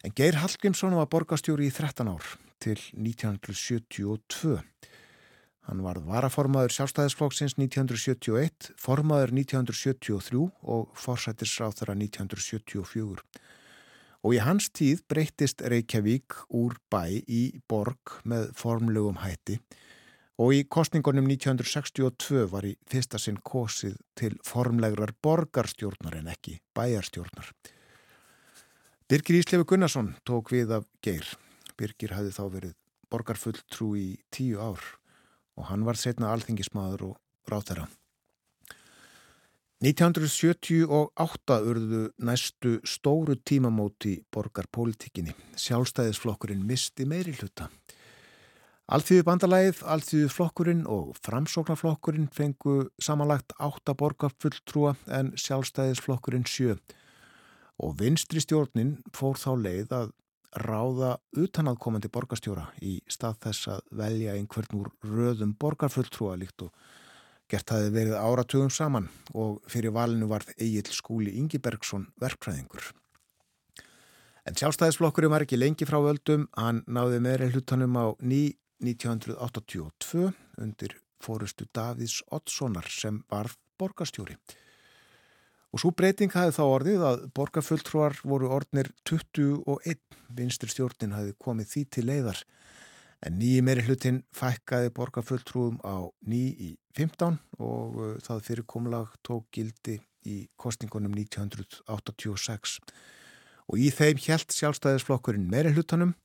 [0.00, 2.24] En Geir Hallgrímsson var borgastjóri í 13 ár
[2.62, 4.54] til 1972.
[5.68, 13.26] Hann var varaformaður sjálfstæðisflokksins 1971, formaður 1973 og forsættisráð þeirra 1974.
[14.24, 19.58] Og í hans tíð breyttist Reykjavík úr bæ í borg með formlegum hætti
[20.40, 27.52] og í kostningunum 1962 var í fyrsta sinn kosið til formlegrar borgarstjórnar en ekki bæjarstjórnar.
[29.10, 31.26] Birgir Íslefi Gunnarsson tók við af Geir.
[31.74, 32.74] Birgir hafði þá verið
[33.10, 34.84] borgarfulltrú í tíu ár
[35.58, 37.88] og hann var setna alþingismadur og ráþæra.
[39.82, 45.34] 1978 urðu næstu stóru tímamóti borgarpolitikinni.
[45.58, 47.66] Sjálfstæðisflokkurinn misti meiri hluta.
[48.94, 56.78] Alþýðu bandalæð, alþýðu flokkurinn og framsóknarflokkurinn fengu samanlagt átta borgarfulltrúa en sjálfstæðisflokkurinn sjö
[57.80, 60.12] og vinstri stjórnin fór þá leið að
[60.66, 66.74] ráða utanaðkomandi borgarstjóra í stað þess að velja einhvern úr röðum borgarfulltrúa líkt og
[67.50, 72.90] gert hafi verið áratugum saman og fyrir valinu varð Egil Skúli Ingibergsson verkfræðingur.
[74.46, 80.96] En sjálfstæðisflokkurinn var ekki lengi frá völdum, hann náði meðri hlutanum á ný 1982 undir
[81.20, 84.38] fórustu Davíðs Oddssonar sem varð borgarstjóri.
[85.70, 90.00] Og svo breyting hafið þá orðið að borgarfulltrúar voru orðnir 21,
[90.34, 92.40] vinstur stjórnin hafið komið því til leiðar.
[93.22, 99.46] En nýji meiri hlutin fækkaði borgarfulltrúum á ný í 15 og uh, það fyrirkomlag tók
[99.54, 102.80] gildi í kostningunum 1986.
[103.70, 106.16] Og í þeim helt sjálfstæðisflokkurinn meiri hlutanum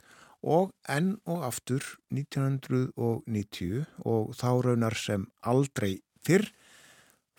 [0.41, 6.49] og enn og aftur 1990 og þá raunar sem aldrei fyrr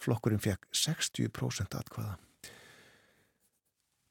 [0.01, 2.17] flokkurinn fekk 60% atkvaða.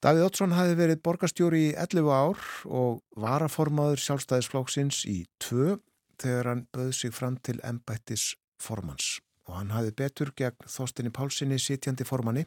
[0.06, 5.80] Davíð Ottsson hafi verið borgarstjóri í 11 ár og varaformaður sjálfstæðisflokksins í 2
[6.22, 11.58] þegar hann böð sig fram til embættis formans og hann hafi betur gegn Þorstinni Pálssoni
[11.62, 12.46] sitjandi formanni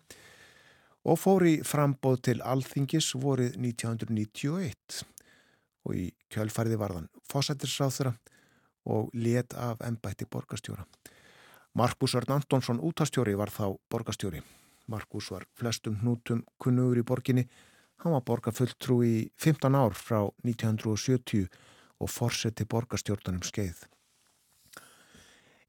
[1.09, 5.03] og fór í frambóð til Alþingis vorið 1991
[5.89, 8.15] og í kjölfæriði varðan fósættisráþura
[8.89, 10.87] og let af ennbætti borgastjóra.
[11.79, 14.41] Markus Örn Antonsson útastjóri var þá borgastjóri.
[14.91, 17.45] Markus var flestum hnútum kunnugur í borginni.
[18.03, 21.47] Hann var borgarfulltrú í 15 ár frá 1970
[22.03, 23.85] og fórseti borgastjórnunum skeið.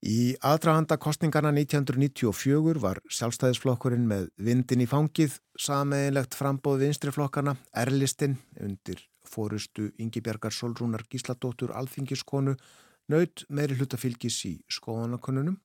[0.02, 7.54] Í aðdrahanda kostningarna 1994 var sjálfstæðisflokkurinn með vindin í fangið, sameigilegt frambóð vinstriflokkana,
[7.84, 12.58] erlistinn undir fórustu Ingi Bjargar Solrúnar Gísladóttur alþingiskonu
[13.14, 15.60] naut meiri hlutafylgis í skoðanakonunum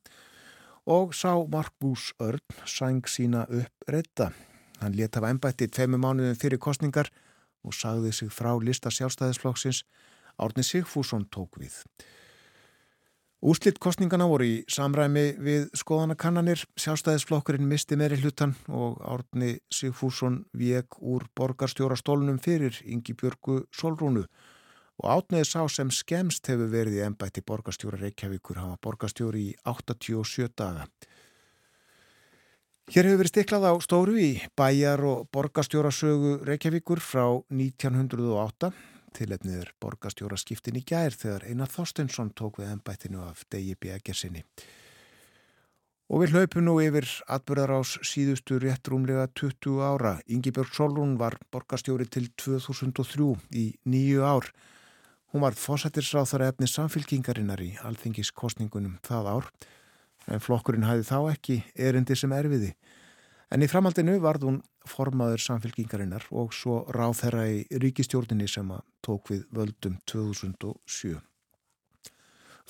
[0.86, 4.30] og sá Markús Örn sæng sína upp reyta.
[4.80, 7.08] Hann leta af ennbætti tveimu mánuðin fyrir kostningar
[7.64, 9.84] og sagði sig frá lista sjálfstæðisflokksins
[10.38, 11.72] Árni Sigfússon tók við.
[13.44, 16.62] Úslitt kostningana voru í samræmi við skoðanakannanir.
[16.80, 24.24] Sjálfstæðisflokkurinn misti meiri hlutan og Árni Sigfússon vek úr borgarstjórastólunum fyrir Ingi Björgu Solrúnu
[25.02, 28.60] og átneði sá sem skemst hefur verið í ennbætti borgarstjóra Reykjavíkur.
[28.60, 30.86] Hann var borgarstjóri í 87 daga.
[32.92, 38.74] Hér hefur verið stiklað á stóru í bæjar og borgarstjórasögu Reykjavíkur frá 1908
[39.14, 44.42] Tilefnið er borgastjóra skiptin í gær þegar Einar Þorstensson tók við ennbættinu af Degi Bjækjarsinni.
[46.10, 47.06] Og við hlaupum nú yfir
[47.36, 50.16] atbyrðarás síðustu rétt rúmlega 20 ára.
[50.26, 54.50] Ingi Björg Solrún var borgastjóri til 2003 í nýju ár.
[55.34, 59.48] Hún var fósættisráþara efni samfylkingarinnar í alþingiskostningunum það ár,
[60.30, 62.68] en flokkurinn hæði þá ekki erindi sem erfiði.
[63.50, 68.86] En í framhaldinu varð hún formaður samfélkingarinnar og svo ráð þeirra í ríkistjórninni sem að
[69.02, 71.18] tók við völdum 2007.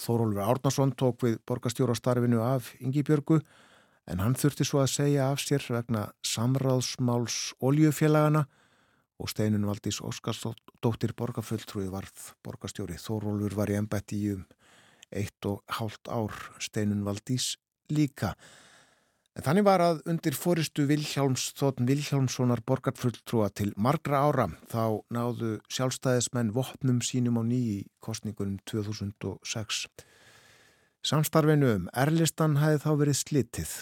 [0.01, 3.43] Þórólfur Árnason tók við borgastjórastarfinu af Yngibjörgu
[4.09, 8.47] en hann þurfti svo að segja af sér vegna samráðsmáls oljufélagana
[9.21, 12.99] og steinun Valdís Óskarsdóttir borgarfulltrúi varð borgastjóri.
[12.99, 14.45] Þórólfur var í ennbætti í um
[15.15, 17.55] eitt og hálft ár steinun Valdís
[17.93, 18.35] líka.
[19.35, 25.57] En þannig var að undir fóristu Vilhjálms þóttn Vilhjálmssonar borgarfulltrúa til margra ára þá náðu
[25.75, 29.89] sjálfstæðismenn vopnum sínum á nýji kostningunum 2006.
[31.05, 33.75] Samstarfinu um Erlistan hefði þá verið slitið.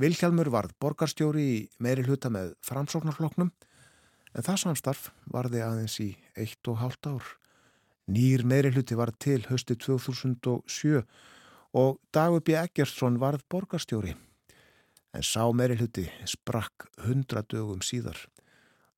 [0.00, 3.52] Vilhjálmur varð borgarstjóri í meiri hluta með framsóknarfloknum
[4.34, 7.24] en það samstarf varði aðeins í eitt og hálft ár.
[8.10, 11.00] Nýr meiri hluti var til höstu 2007
[11.74, 12.58] og Dagur B.
[12.58, 14.14] Eggersson varð borgarstjóri
[15.14, 18.18] en sá meiri hluti sprakk hundra dögum síðar.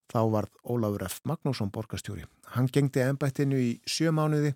[0.07, 1.21] Þá varð Ólafur F.
[1.27, 2.25] Magnússon borgastjóri.
[2.55, 4.55] Hann gengdi ennbættinu í sjö mánuði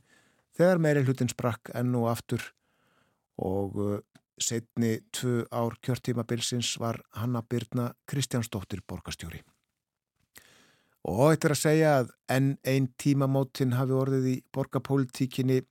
[0.56, 2.44] þegar meiri hlutin sprakk enn og aftur
[3.40, 3.98] og uh,
[4.40, 9.42] setni tvö ár kjörtímabilsins var Hanna Byrna Kristjánsdóttir borgastjóri.
[11.08, 15.62] Og er að segja að enn einn tímamótin hafi orðið í borgapólitíkinni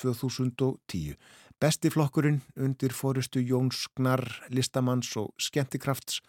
[0.00, 1.16] 2010.
[1.60, 6.22] Besti flokkurinn undir fórustu Jóns Gnar, listamanns og skemmtikrafts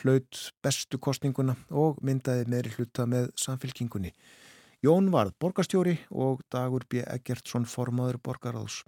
[0.00, 4.14] hlaut bestu kostninguna og myndaði meðri hluta með samfélkingunni.
[4.80, 7.02] Jón varð borgarstjóri og Dagur B.
[7.04, 8.84] Eggertsson formaður borgaráðs.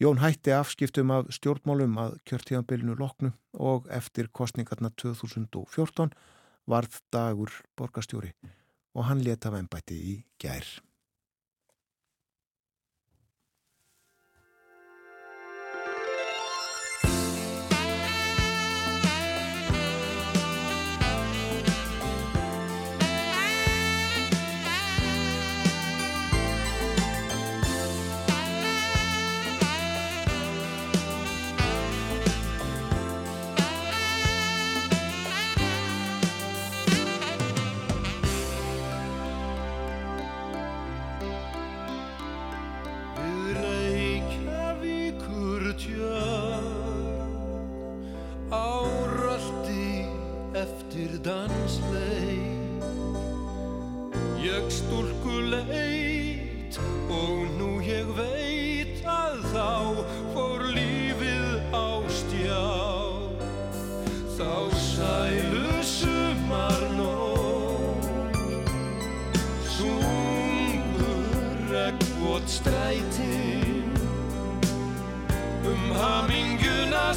[0.00, 6.14] Jón hætti afskiptum af stjórnmálum að kjörtíðanbylnu loknu og eftir kostningarna 2014
[6.70, 8.32] varð Dagur borgarstjóri
[8.94, 10.64] og hann leta vembætti í gær.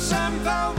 [0.07, 0.76] somehow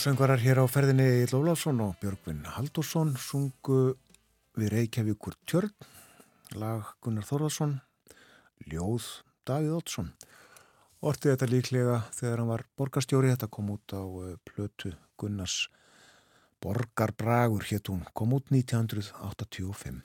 [0.00, 3.98] þar Stórsöngvarar hér á ferðinni Egil Ólafsson og Björgvin Haldursson sungu
[4.56, 5.74] við Reykjavíkur tjörn,
[6.56, 7.74] lag Gunnar Þorðarsson,
[8.64, 9.04] ljóð
[9.44, 10.08] Davíð Ótsson.
[11.04, 15.68] Ortið þetta líklega þegar hann var borgarstjóri, þetta kom út á eh, plötu Gunnars
[16.64, 20.00] Borgarbragur hétt hún, kom út 1985.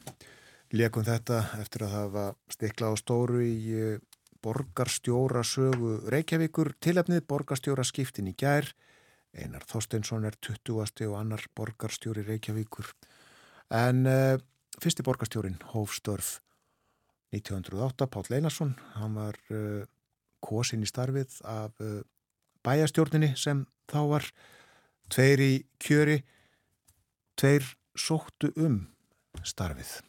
[0.76, 4.02] Lekum þetta eftir að hafa stiklað á stóru í eh,
[4.44, 8.76] borgarstjóra sögu Reykjavíkur, tilefnið borgarstjóra skiptin í gær,
[9.36, 11.08] Einar Þorsteinsson er 20.
[11.10, 12.88] og annar borgarstjóri Reykjavíkur.
[13.76, 14.38] En uh,
[14.82, 16.40] fyrsti borgarstjórin hófstörf
[17.36, 19.84] 1908, Páll Einarsson, hann var uh,
[20.46, 22.00] kosin í starfið af uh,
[22.66, 24.30] bæjastjórninni sem þá var
[25.14, 26.22] tveir í kjöri,
[27.38, 27.68] tveir
[28.00, 28.86] sóttu um
[29.44, 30.00] starfið.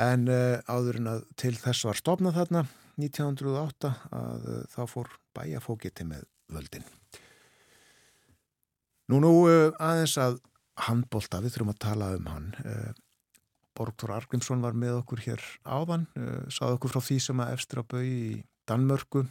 [0.00, 2.64] En áður en að til þess var stopnað þarna
[2.98, 6.86] 1908 að þá fór bæjafókiti með völdin.
[9.12, 10.38] Nú nú uh, aðeins að
[10.86, 12.50] handbólta, við þurfum að tala um hann.
[12.64, 12.92] Uh,
[13.76, 17.82] Borgþór Argrímsson var með okkur hér áðan, uh, saði okkur frá því sem að efstir
[17.82, 19.26] á bau í Danmörku.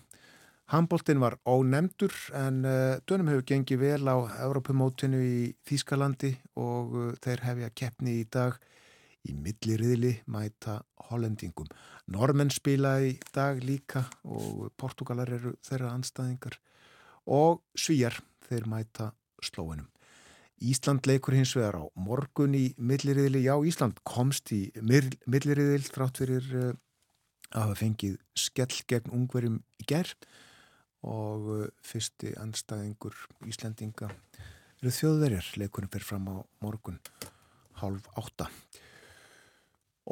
[0.70, 2.62] Handbóltin var ónemdur en
[3.04, 8.56] dönum hefur gengið vel á Europamótinu í Þýskalandi og þeir hefja keppni í dag
[9.28, 10.78] í milliriðli mæta
[11.10, 11.68] hollendingum.
[12.16, 16.58] Normenn spila í dag líka og Portugalar eru þeirra anstæðingar
[17.28, 19.12] og svíjar þeir mæta
[19.46, 19.90] slóinum.
[20.64, 23.44] Ísland leikur hins vegar á morgun í milliriðli.
[23.44, 26.72] Já, Ísland komst í milliriðil þrátt fyrir uh,
[27.52, 30.28] að hafa fengið skell gegn ungverjum í gerð
[31.04, 33.18] og uh, fyrsti anstæðingur
[33.50, 34.12] Íslandinga
[34.80, 35.52] eru þjóðverjar.
[35.60, 37.02] Leikurinn fyrir fram á morgun
[37.82, 38.48] halv átta.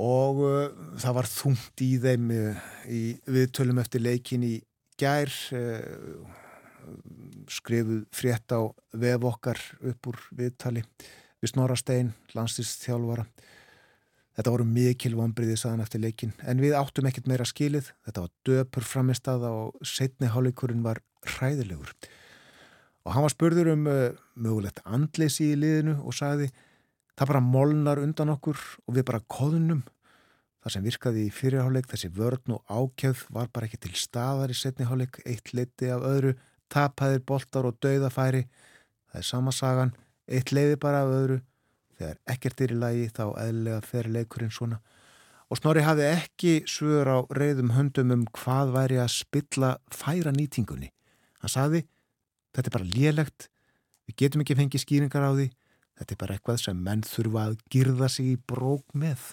[0.01, 0.67] Og uh,
[0.99, 4.55] það var þungt í þeim uh, í viðtölum eftir leikin í
[4.99, 6.40] gær uh,
[7.51, 8.61] skrifuð frétt á
[8.93, 10.83] vef okkar upp úr viðtali
[11.41, 13.25] við Snorastein, landslýstþjálfara.
[14.37, 17.91] Þetta voru mikil vonbriði saðan eftir leikin en við áttum ekkert meira skilið.
[18.07, 21.01] Þetta var döpur framistaða og setni hálfleikurinn var
[21.35, 21.91] hræðilegur.
[23.05, 26.51] Og hann var spurður um uh, mögulegt andleysi í liðinu og sagði
[27.17, 29.81] það bara molnar undan okkur og við bara koðunum.
[30.61, 34.57] Það sem virkaði í fyrirháleik, þessi vörn og ákjöf var bara ekki til staðar í
[34.57, 36.35] setni háleik, eitt liti af öðru,
[36.72, 38.45] tapaðir boltar og dauðafæri.
[39.11, 39.95] Það er sama sagan,
[40.31, 41.41] eitt leiði bara af öðru
[42.02, 44.80] Þegar ekkert er í lagi þá eðlega fer leikurinn svona.
[45.52, 50.89] Og Snorri hafði ekki svör á reyðum höndum um hvað væri að spilla færa nýtingunni.
[51.43, 51.84] Hann saði,
[52.56, 53.49] þetta er bara lélegt,
[54.10, 55.48] við getum ekki fengið skýringar á því,
[55.99, 59.27] þetta er bara eitthvað sem menn þurfa að girða sig í brók með.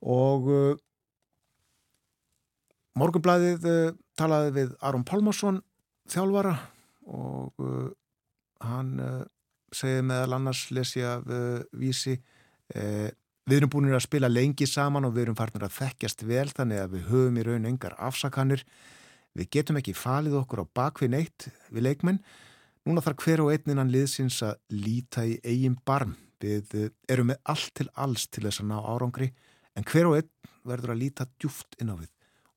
[0.00, 0.80] Og uh,
[2.96, 5.60] morgunblæðið uh, talaði við Aron Pálmarsson,
[6.10, 6.56] þjálfara,
[7.12, 7.90] og uh,
[8.62, 8.96] hann
[9.76, 12.16] segið meðal annars lesja af uh, vísi
[12.76, 13.08] uh,
[13.48, 16.82] við erum búin að spila lengi saman og við erum farnir að þekkjast vel þannig
[16.82, 18.64] að við höfum í raun engar afsakanir.
[19.32, 22.20] Við getum ekki falið okkur á bakvið neitt við leikmenn.
[22.86, 26.16] Núna þarf hver og einninan liðsins að líta í eigin barm.
[26.42, 29.32] Við uh, erum með allt til alls til þess að ná árangri
[29.78, 30.30] en hver og einn
[30.68, 32.10] verður að líta djúft inn á við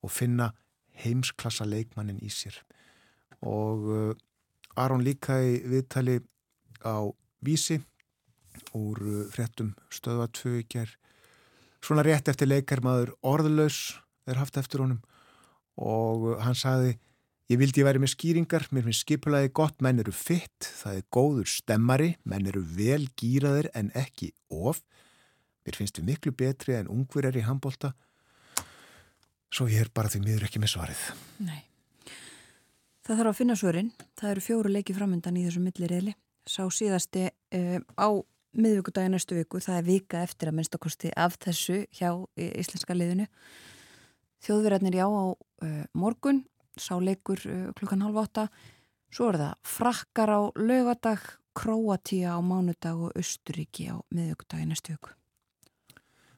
[0.06, 0.52] og finna
[1.02, 2.60] heimsklassa leikmannin í sér
[3.46, 4.14] og uh,
[4.76, 6.20] Aron líka í viðtali
[6.84, 7.06] á
[7.46, 7.80] vísi
[8.76, 9.00] úr
[9.30, 10.92] tvö í ger
[11.86, 15.02] svona rétt eftir leikar maður orðlaus er haft eftir honum.
[15.78, 16.96] Og uh, hann sagði
[17.52, 21.06] ég vildi ég væri með skýringar, mér finnst skipulaði gott, menn eru fitt, það er
[21.14, 24.82] góður stemmari, menn eru vel gýraðir en ekki of.
[25.66, 27.94] Mér finnst við miklu betri en ungverjar í handbólta
[29.56, 31.08] svo ég er bara því miður ekki með svarið.
[31.46, 31.64] Nei
[33.06, 36.16] Það þarf að finna svörin, það eru fjóru leiki framöndan í þessu millirriðli
[36.50, 38.08] sá síðasti uh, á
[38.56, 42.10] miðvíkudagi næstu viku, það er vika eftir að minnstakosti af þessu hjá
[42.40, 43.28] íslenska liðinu.
[44.46, 46.44] Þjóðverðarnir já á uh, morgun,
[46.80, 48.48] sá leikur uh, klukkan halv åtta,
[49.14, 55.14] svo er það frakkar á lögadag, Kroatíja á mánudag og Östuríki á miðvíkudagi næstu viku.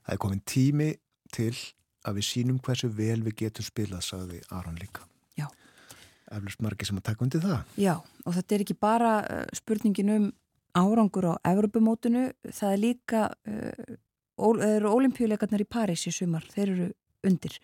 [0.06, 0.91] Það er komin tími
[1.34, 1.56] til
[2.06, 5.07] að við sínum hversu vel við getum spilað, sagði Aron líka
[6.36, 7.76] eflust margir sem að taka undir það.
[7.80, 7.94] Já,
[8.26, 10.28] og þetta er ekki bara uh, spurningin um
[10.78, 13.94] árangur á Evropamótunu, það er líka uh,
[14.38, 16.90] ó, eru olimpíuleikarnar í París í sumar, þeir eru
[17.28, 17.58] undir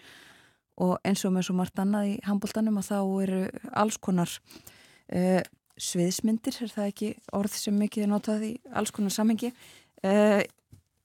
[0.81, 3.41] og eins og með svo margt annað í handbóltanum að þá eru
[3.77, 5.43] alls konar uh,
[5.77, 10.41] sviðsmyndir, er það ekki orð sem mikið er notað í alls konar samhengi uh,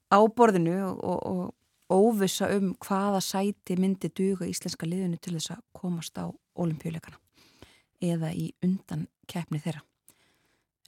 [0.09, 1.55] á borðinu og, og,
[1.93, 7.21] og óvisa um hvaða sæti myndi duga íslenska liðinu til þess að komast á olimpíuleikana
[8.05, 9.83] eða í undan keppni þeirra.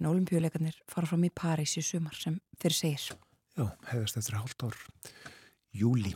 [0.00, 3.10] En olimpíuleikarnir fara fram í París í sumar sem fyrir segir.
[3.58, 4.76] Já, hefðast eftir hálft ár,
[5.76, 6.14] júli.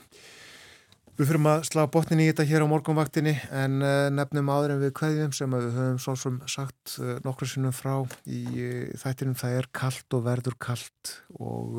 [1.14, 4.80] Við fyrum að slá botnin í þetta hér á morgunvaktinni en uh, nefnum áður en
[4.82, 7.92] við kveðjum sem við höfum svo sem sagt uh, nokkru sinnum frá
[8.26, 11.78] í uh, þættinum það er kallt og verður kallt og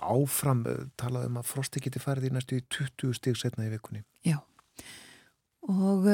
[0.00, 0.64] áfram
[0.96, 4.06] talaðum að frosti geti færið í næstu 20 stíg setna í vikunni.
[4.24, 4.38] Já,
[5.68, 6.08] og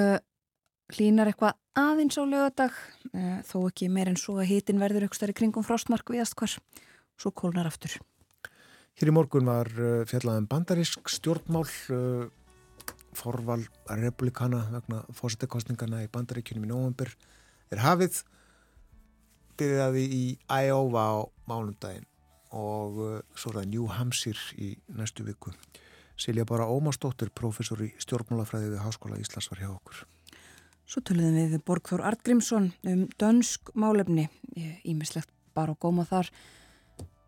[0.94, 2.76] hlínar eitthvað aðeins á lögadag
[3.12, 6.56] eh, þó ekki meir en svo að hitin verður eitthvað stærri kringum frostmark viðast hvar.
[7.18, 7.98] Svo kólnar aftur.
[8.98, 12.26] Hér í morgun var eh, fjallaðan bandarísk stjórnmál eh,
[13.18, 13.60] forval
[13.90, 17.12] republikana vegna fósittekostningana í bandaríkjunum í nógambur
[17.72, 18.22] er hafið
[19.58, 21.16] byrjaði í Iowa á
[21.50, 22.06] mánundaginn
[22.54, 23.00] og
[23.36, 25.52] svo er það New Hampshire í næstu viku.
[26.18, 30.06] Silja bara Ómarsdóttir, professor í stjórnmálafræði við Háskóla Íslands var hjá okkur
[30.88, 34.22] Svo töluðum við við Borgþór Artgrímsson um dönsk málefni,
[34.88, 36.30] ímislegt bara og góma þar,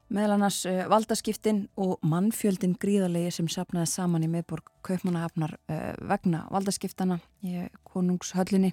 [0.08, 6.46] meðal annars uh, valdaskiptin og mannfjöldin gríðarlegi sem sapnaði saman í meðborg Kaupmannahafnar uh, vegna
[6.48, 8.70] valdaskiptana í konungshöllinni.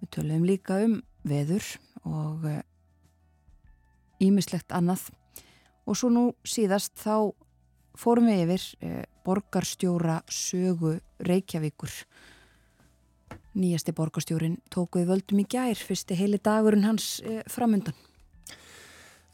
[0.00, 0.94] Við töluðum líka um
[1.28, 1.68] veður
[2.08, 2.46] og
[4.24, 5.10] ímislegt annað.
[5.84, 7.28] Og svo nú síðast þá
[7.96, 10.94] fórum við yfir borgarstjóra sögu
[11.28, 11.92] Reykjavíkur
[13.56, 17.96] Nýjasti borgastjórin tókuði völdum í gær, fyrsti heili dagurinn hans eh, framundan.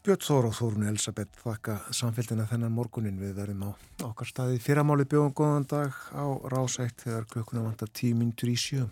[0.03, 3.69] Björn Þór og Þórun Elisabeth þakka samfélgina þennan morgunin við verðum á
[4.07, 4.59] okkar staði.
[4.63, 8.87] Fyrramáli bjóðum góðan dag á rásætt þegar klukkuna vantar tíminn 37.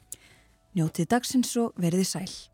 [0.75, 2.50] Njótið dagsins og verðið sæl.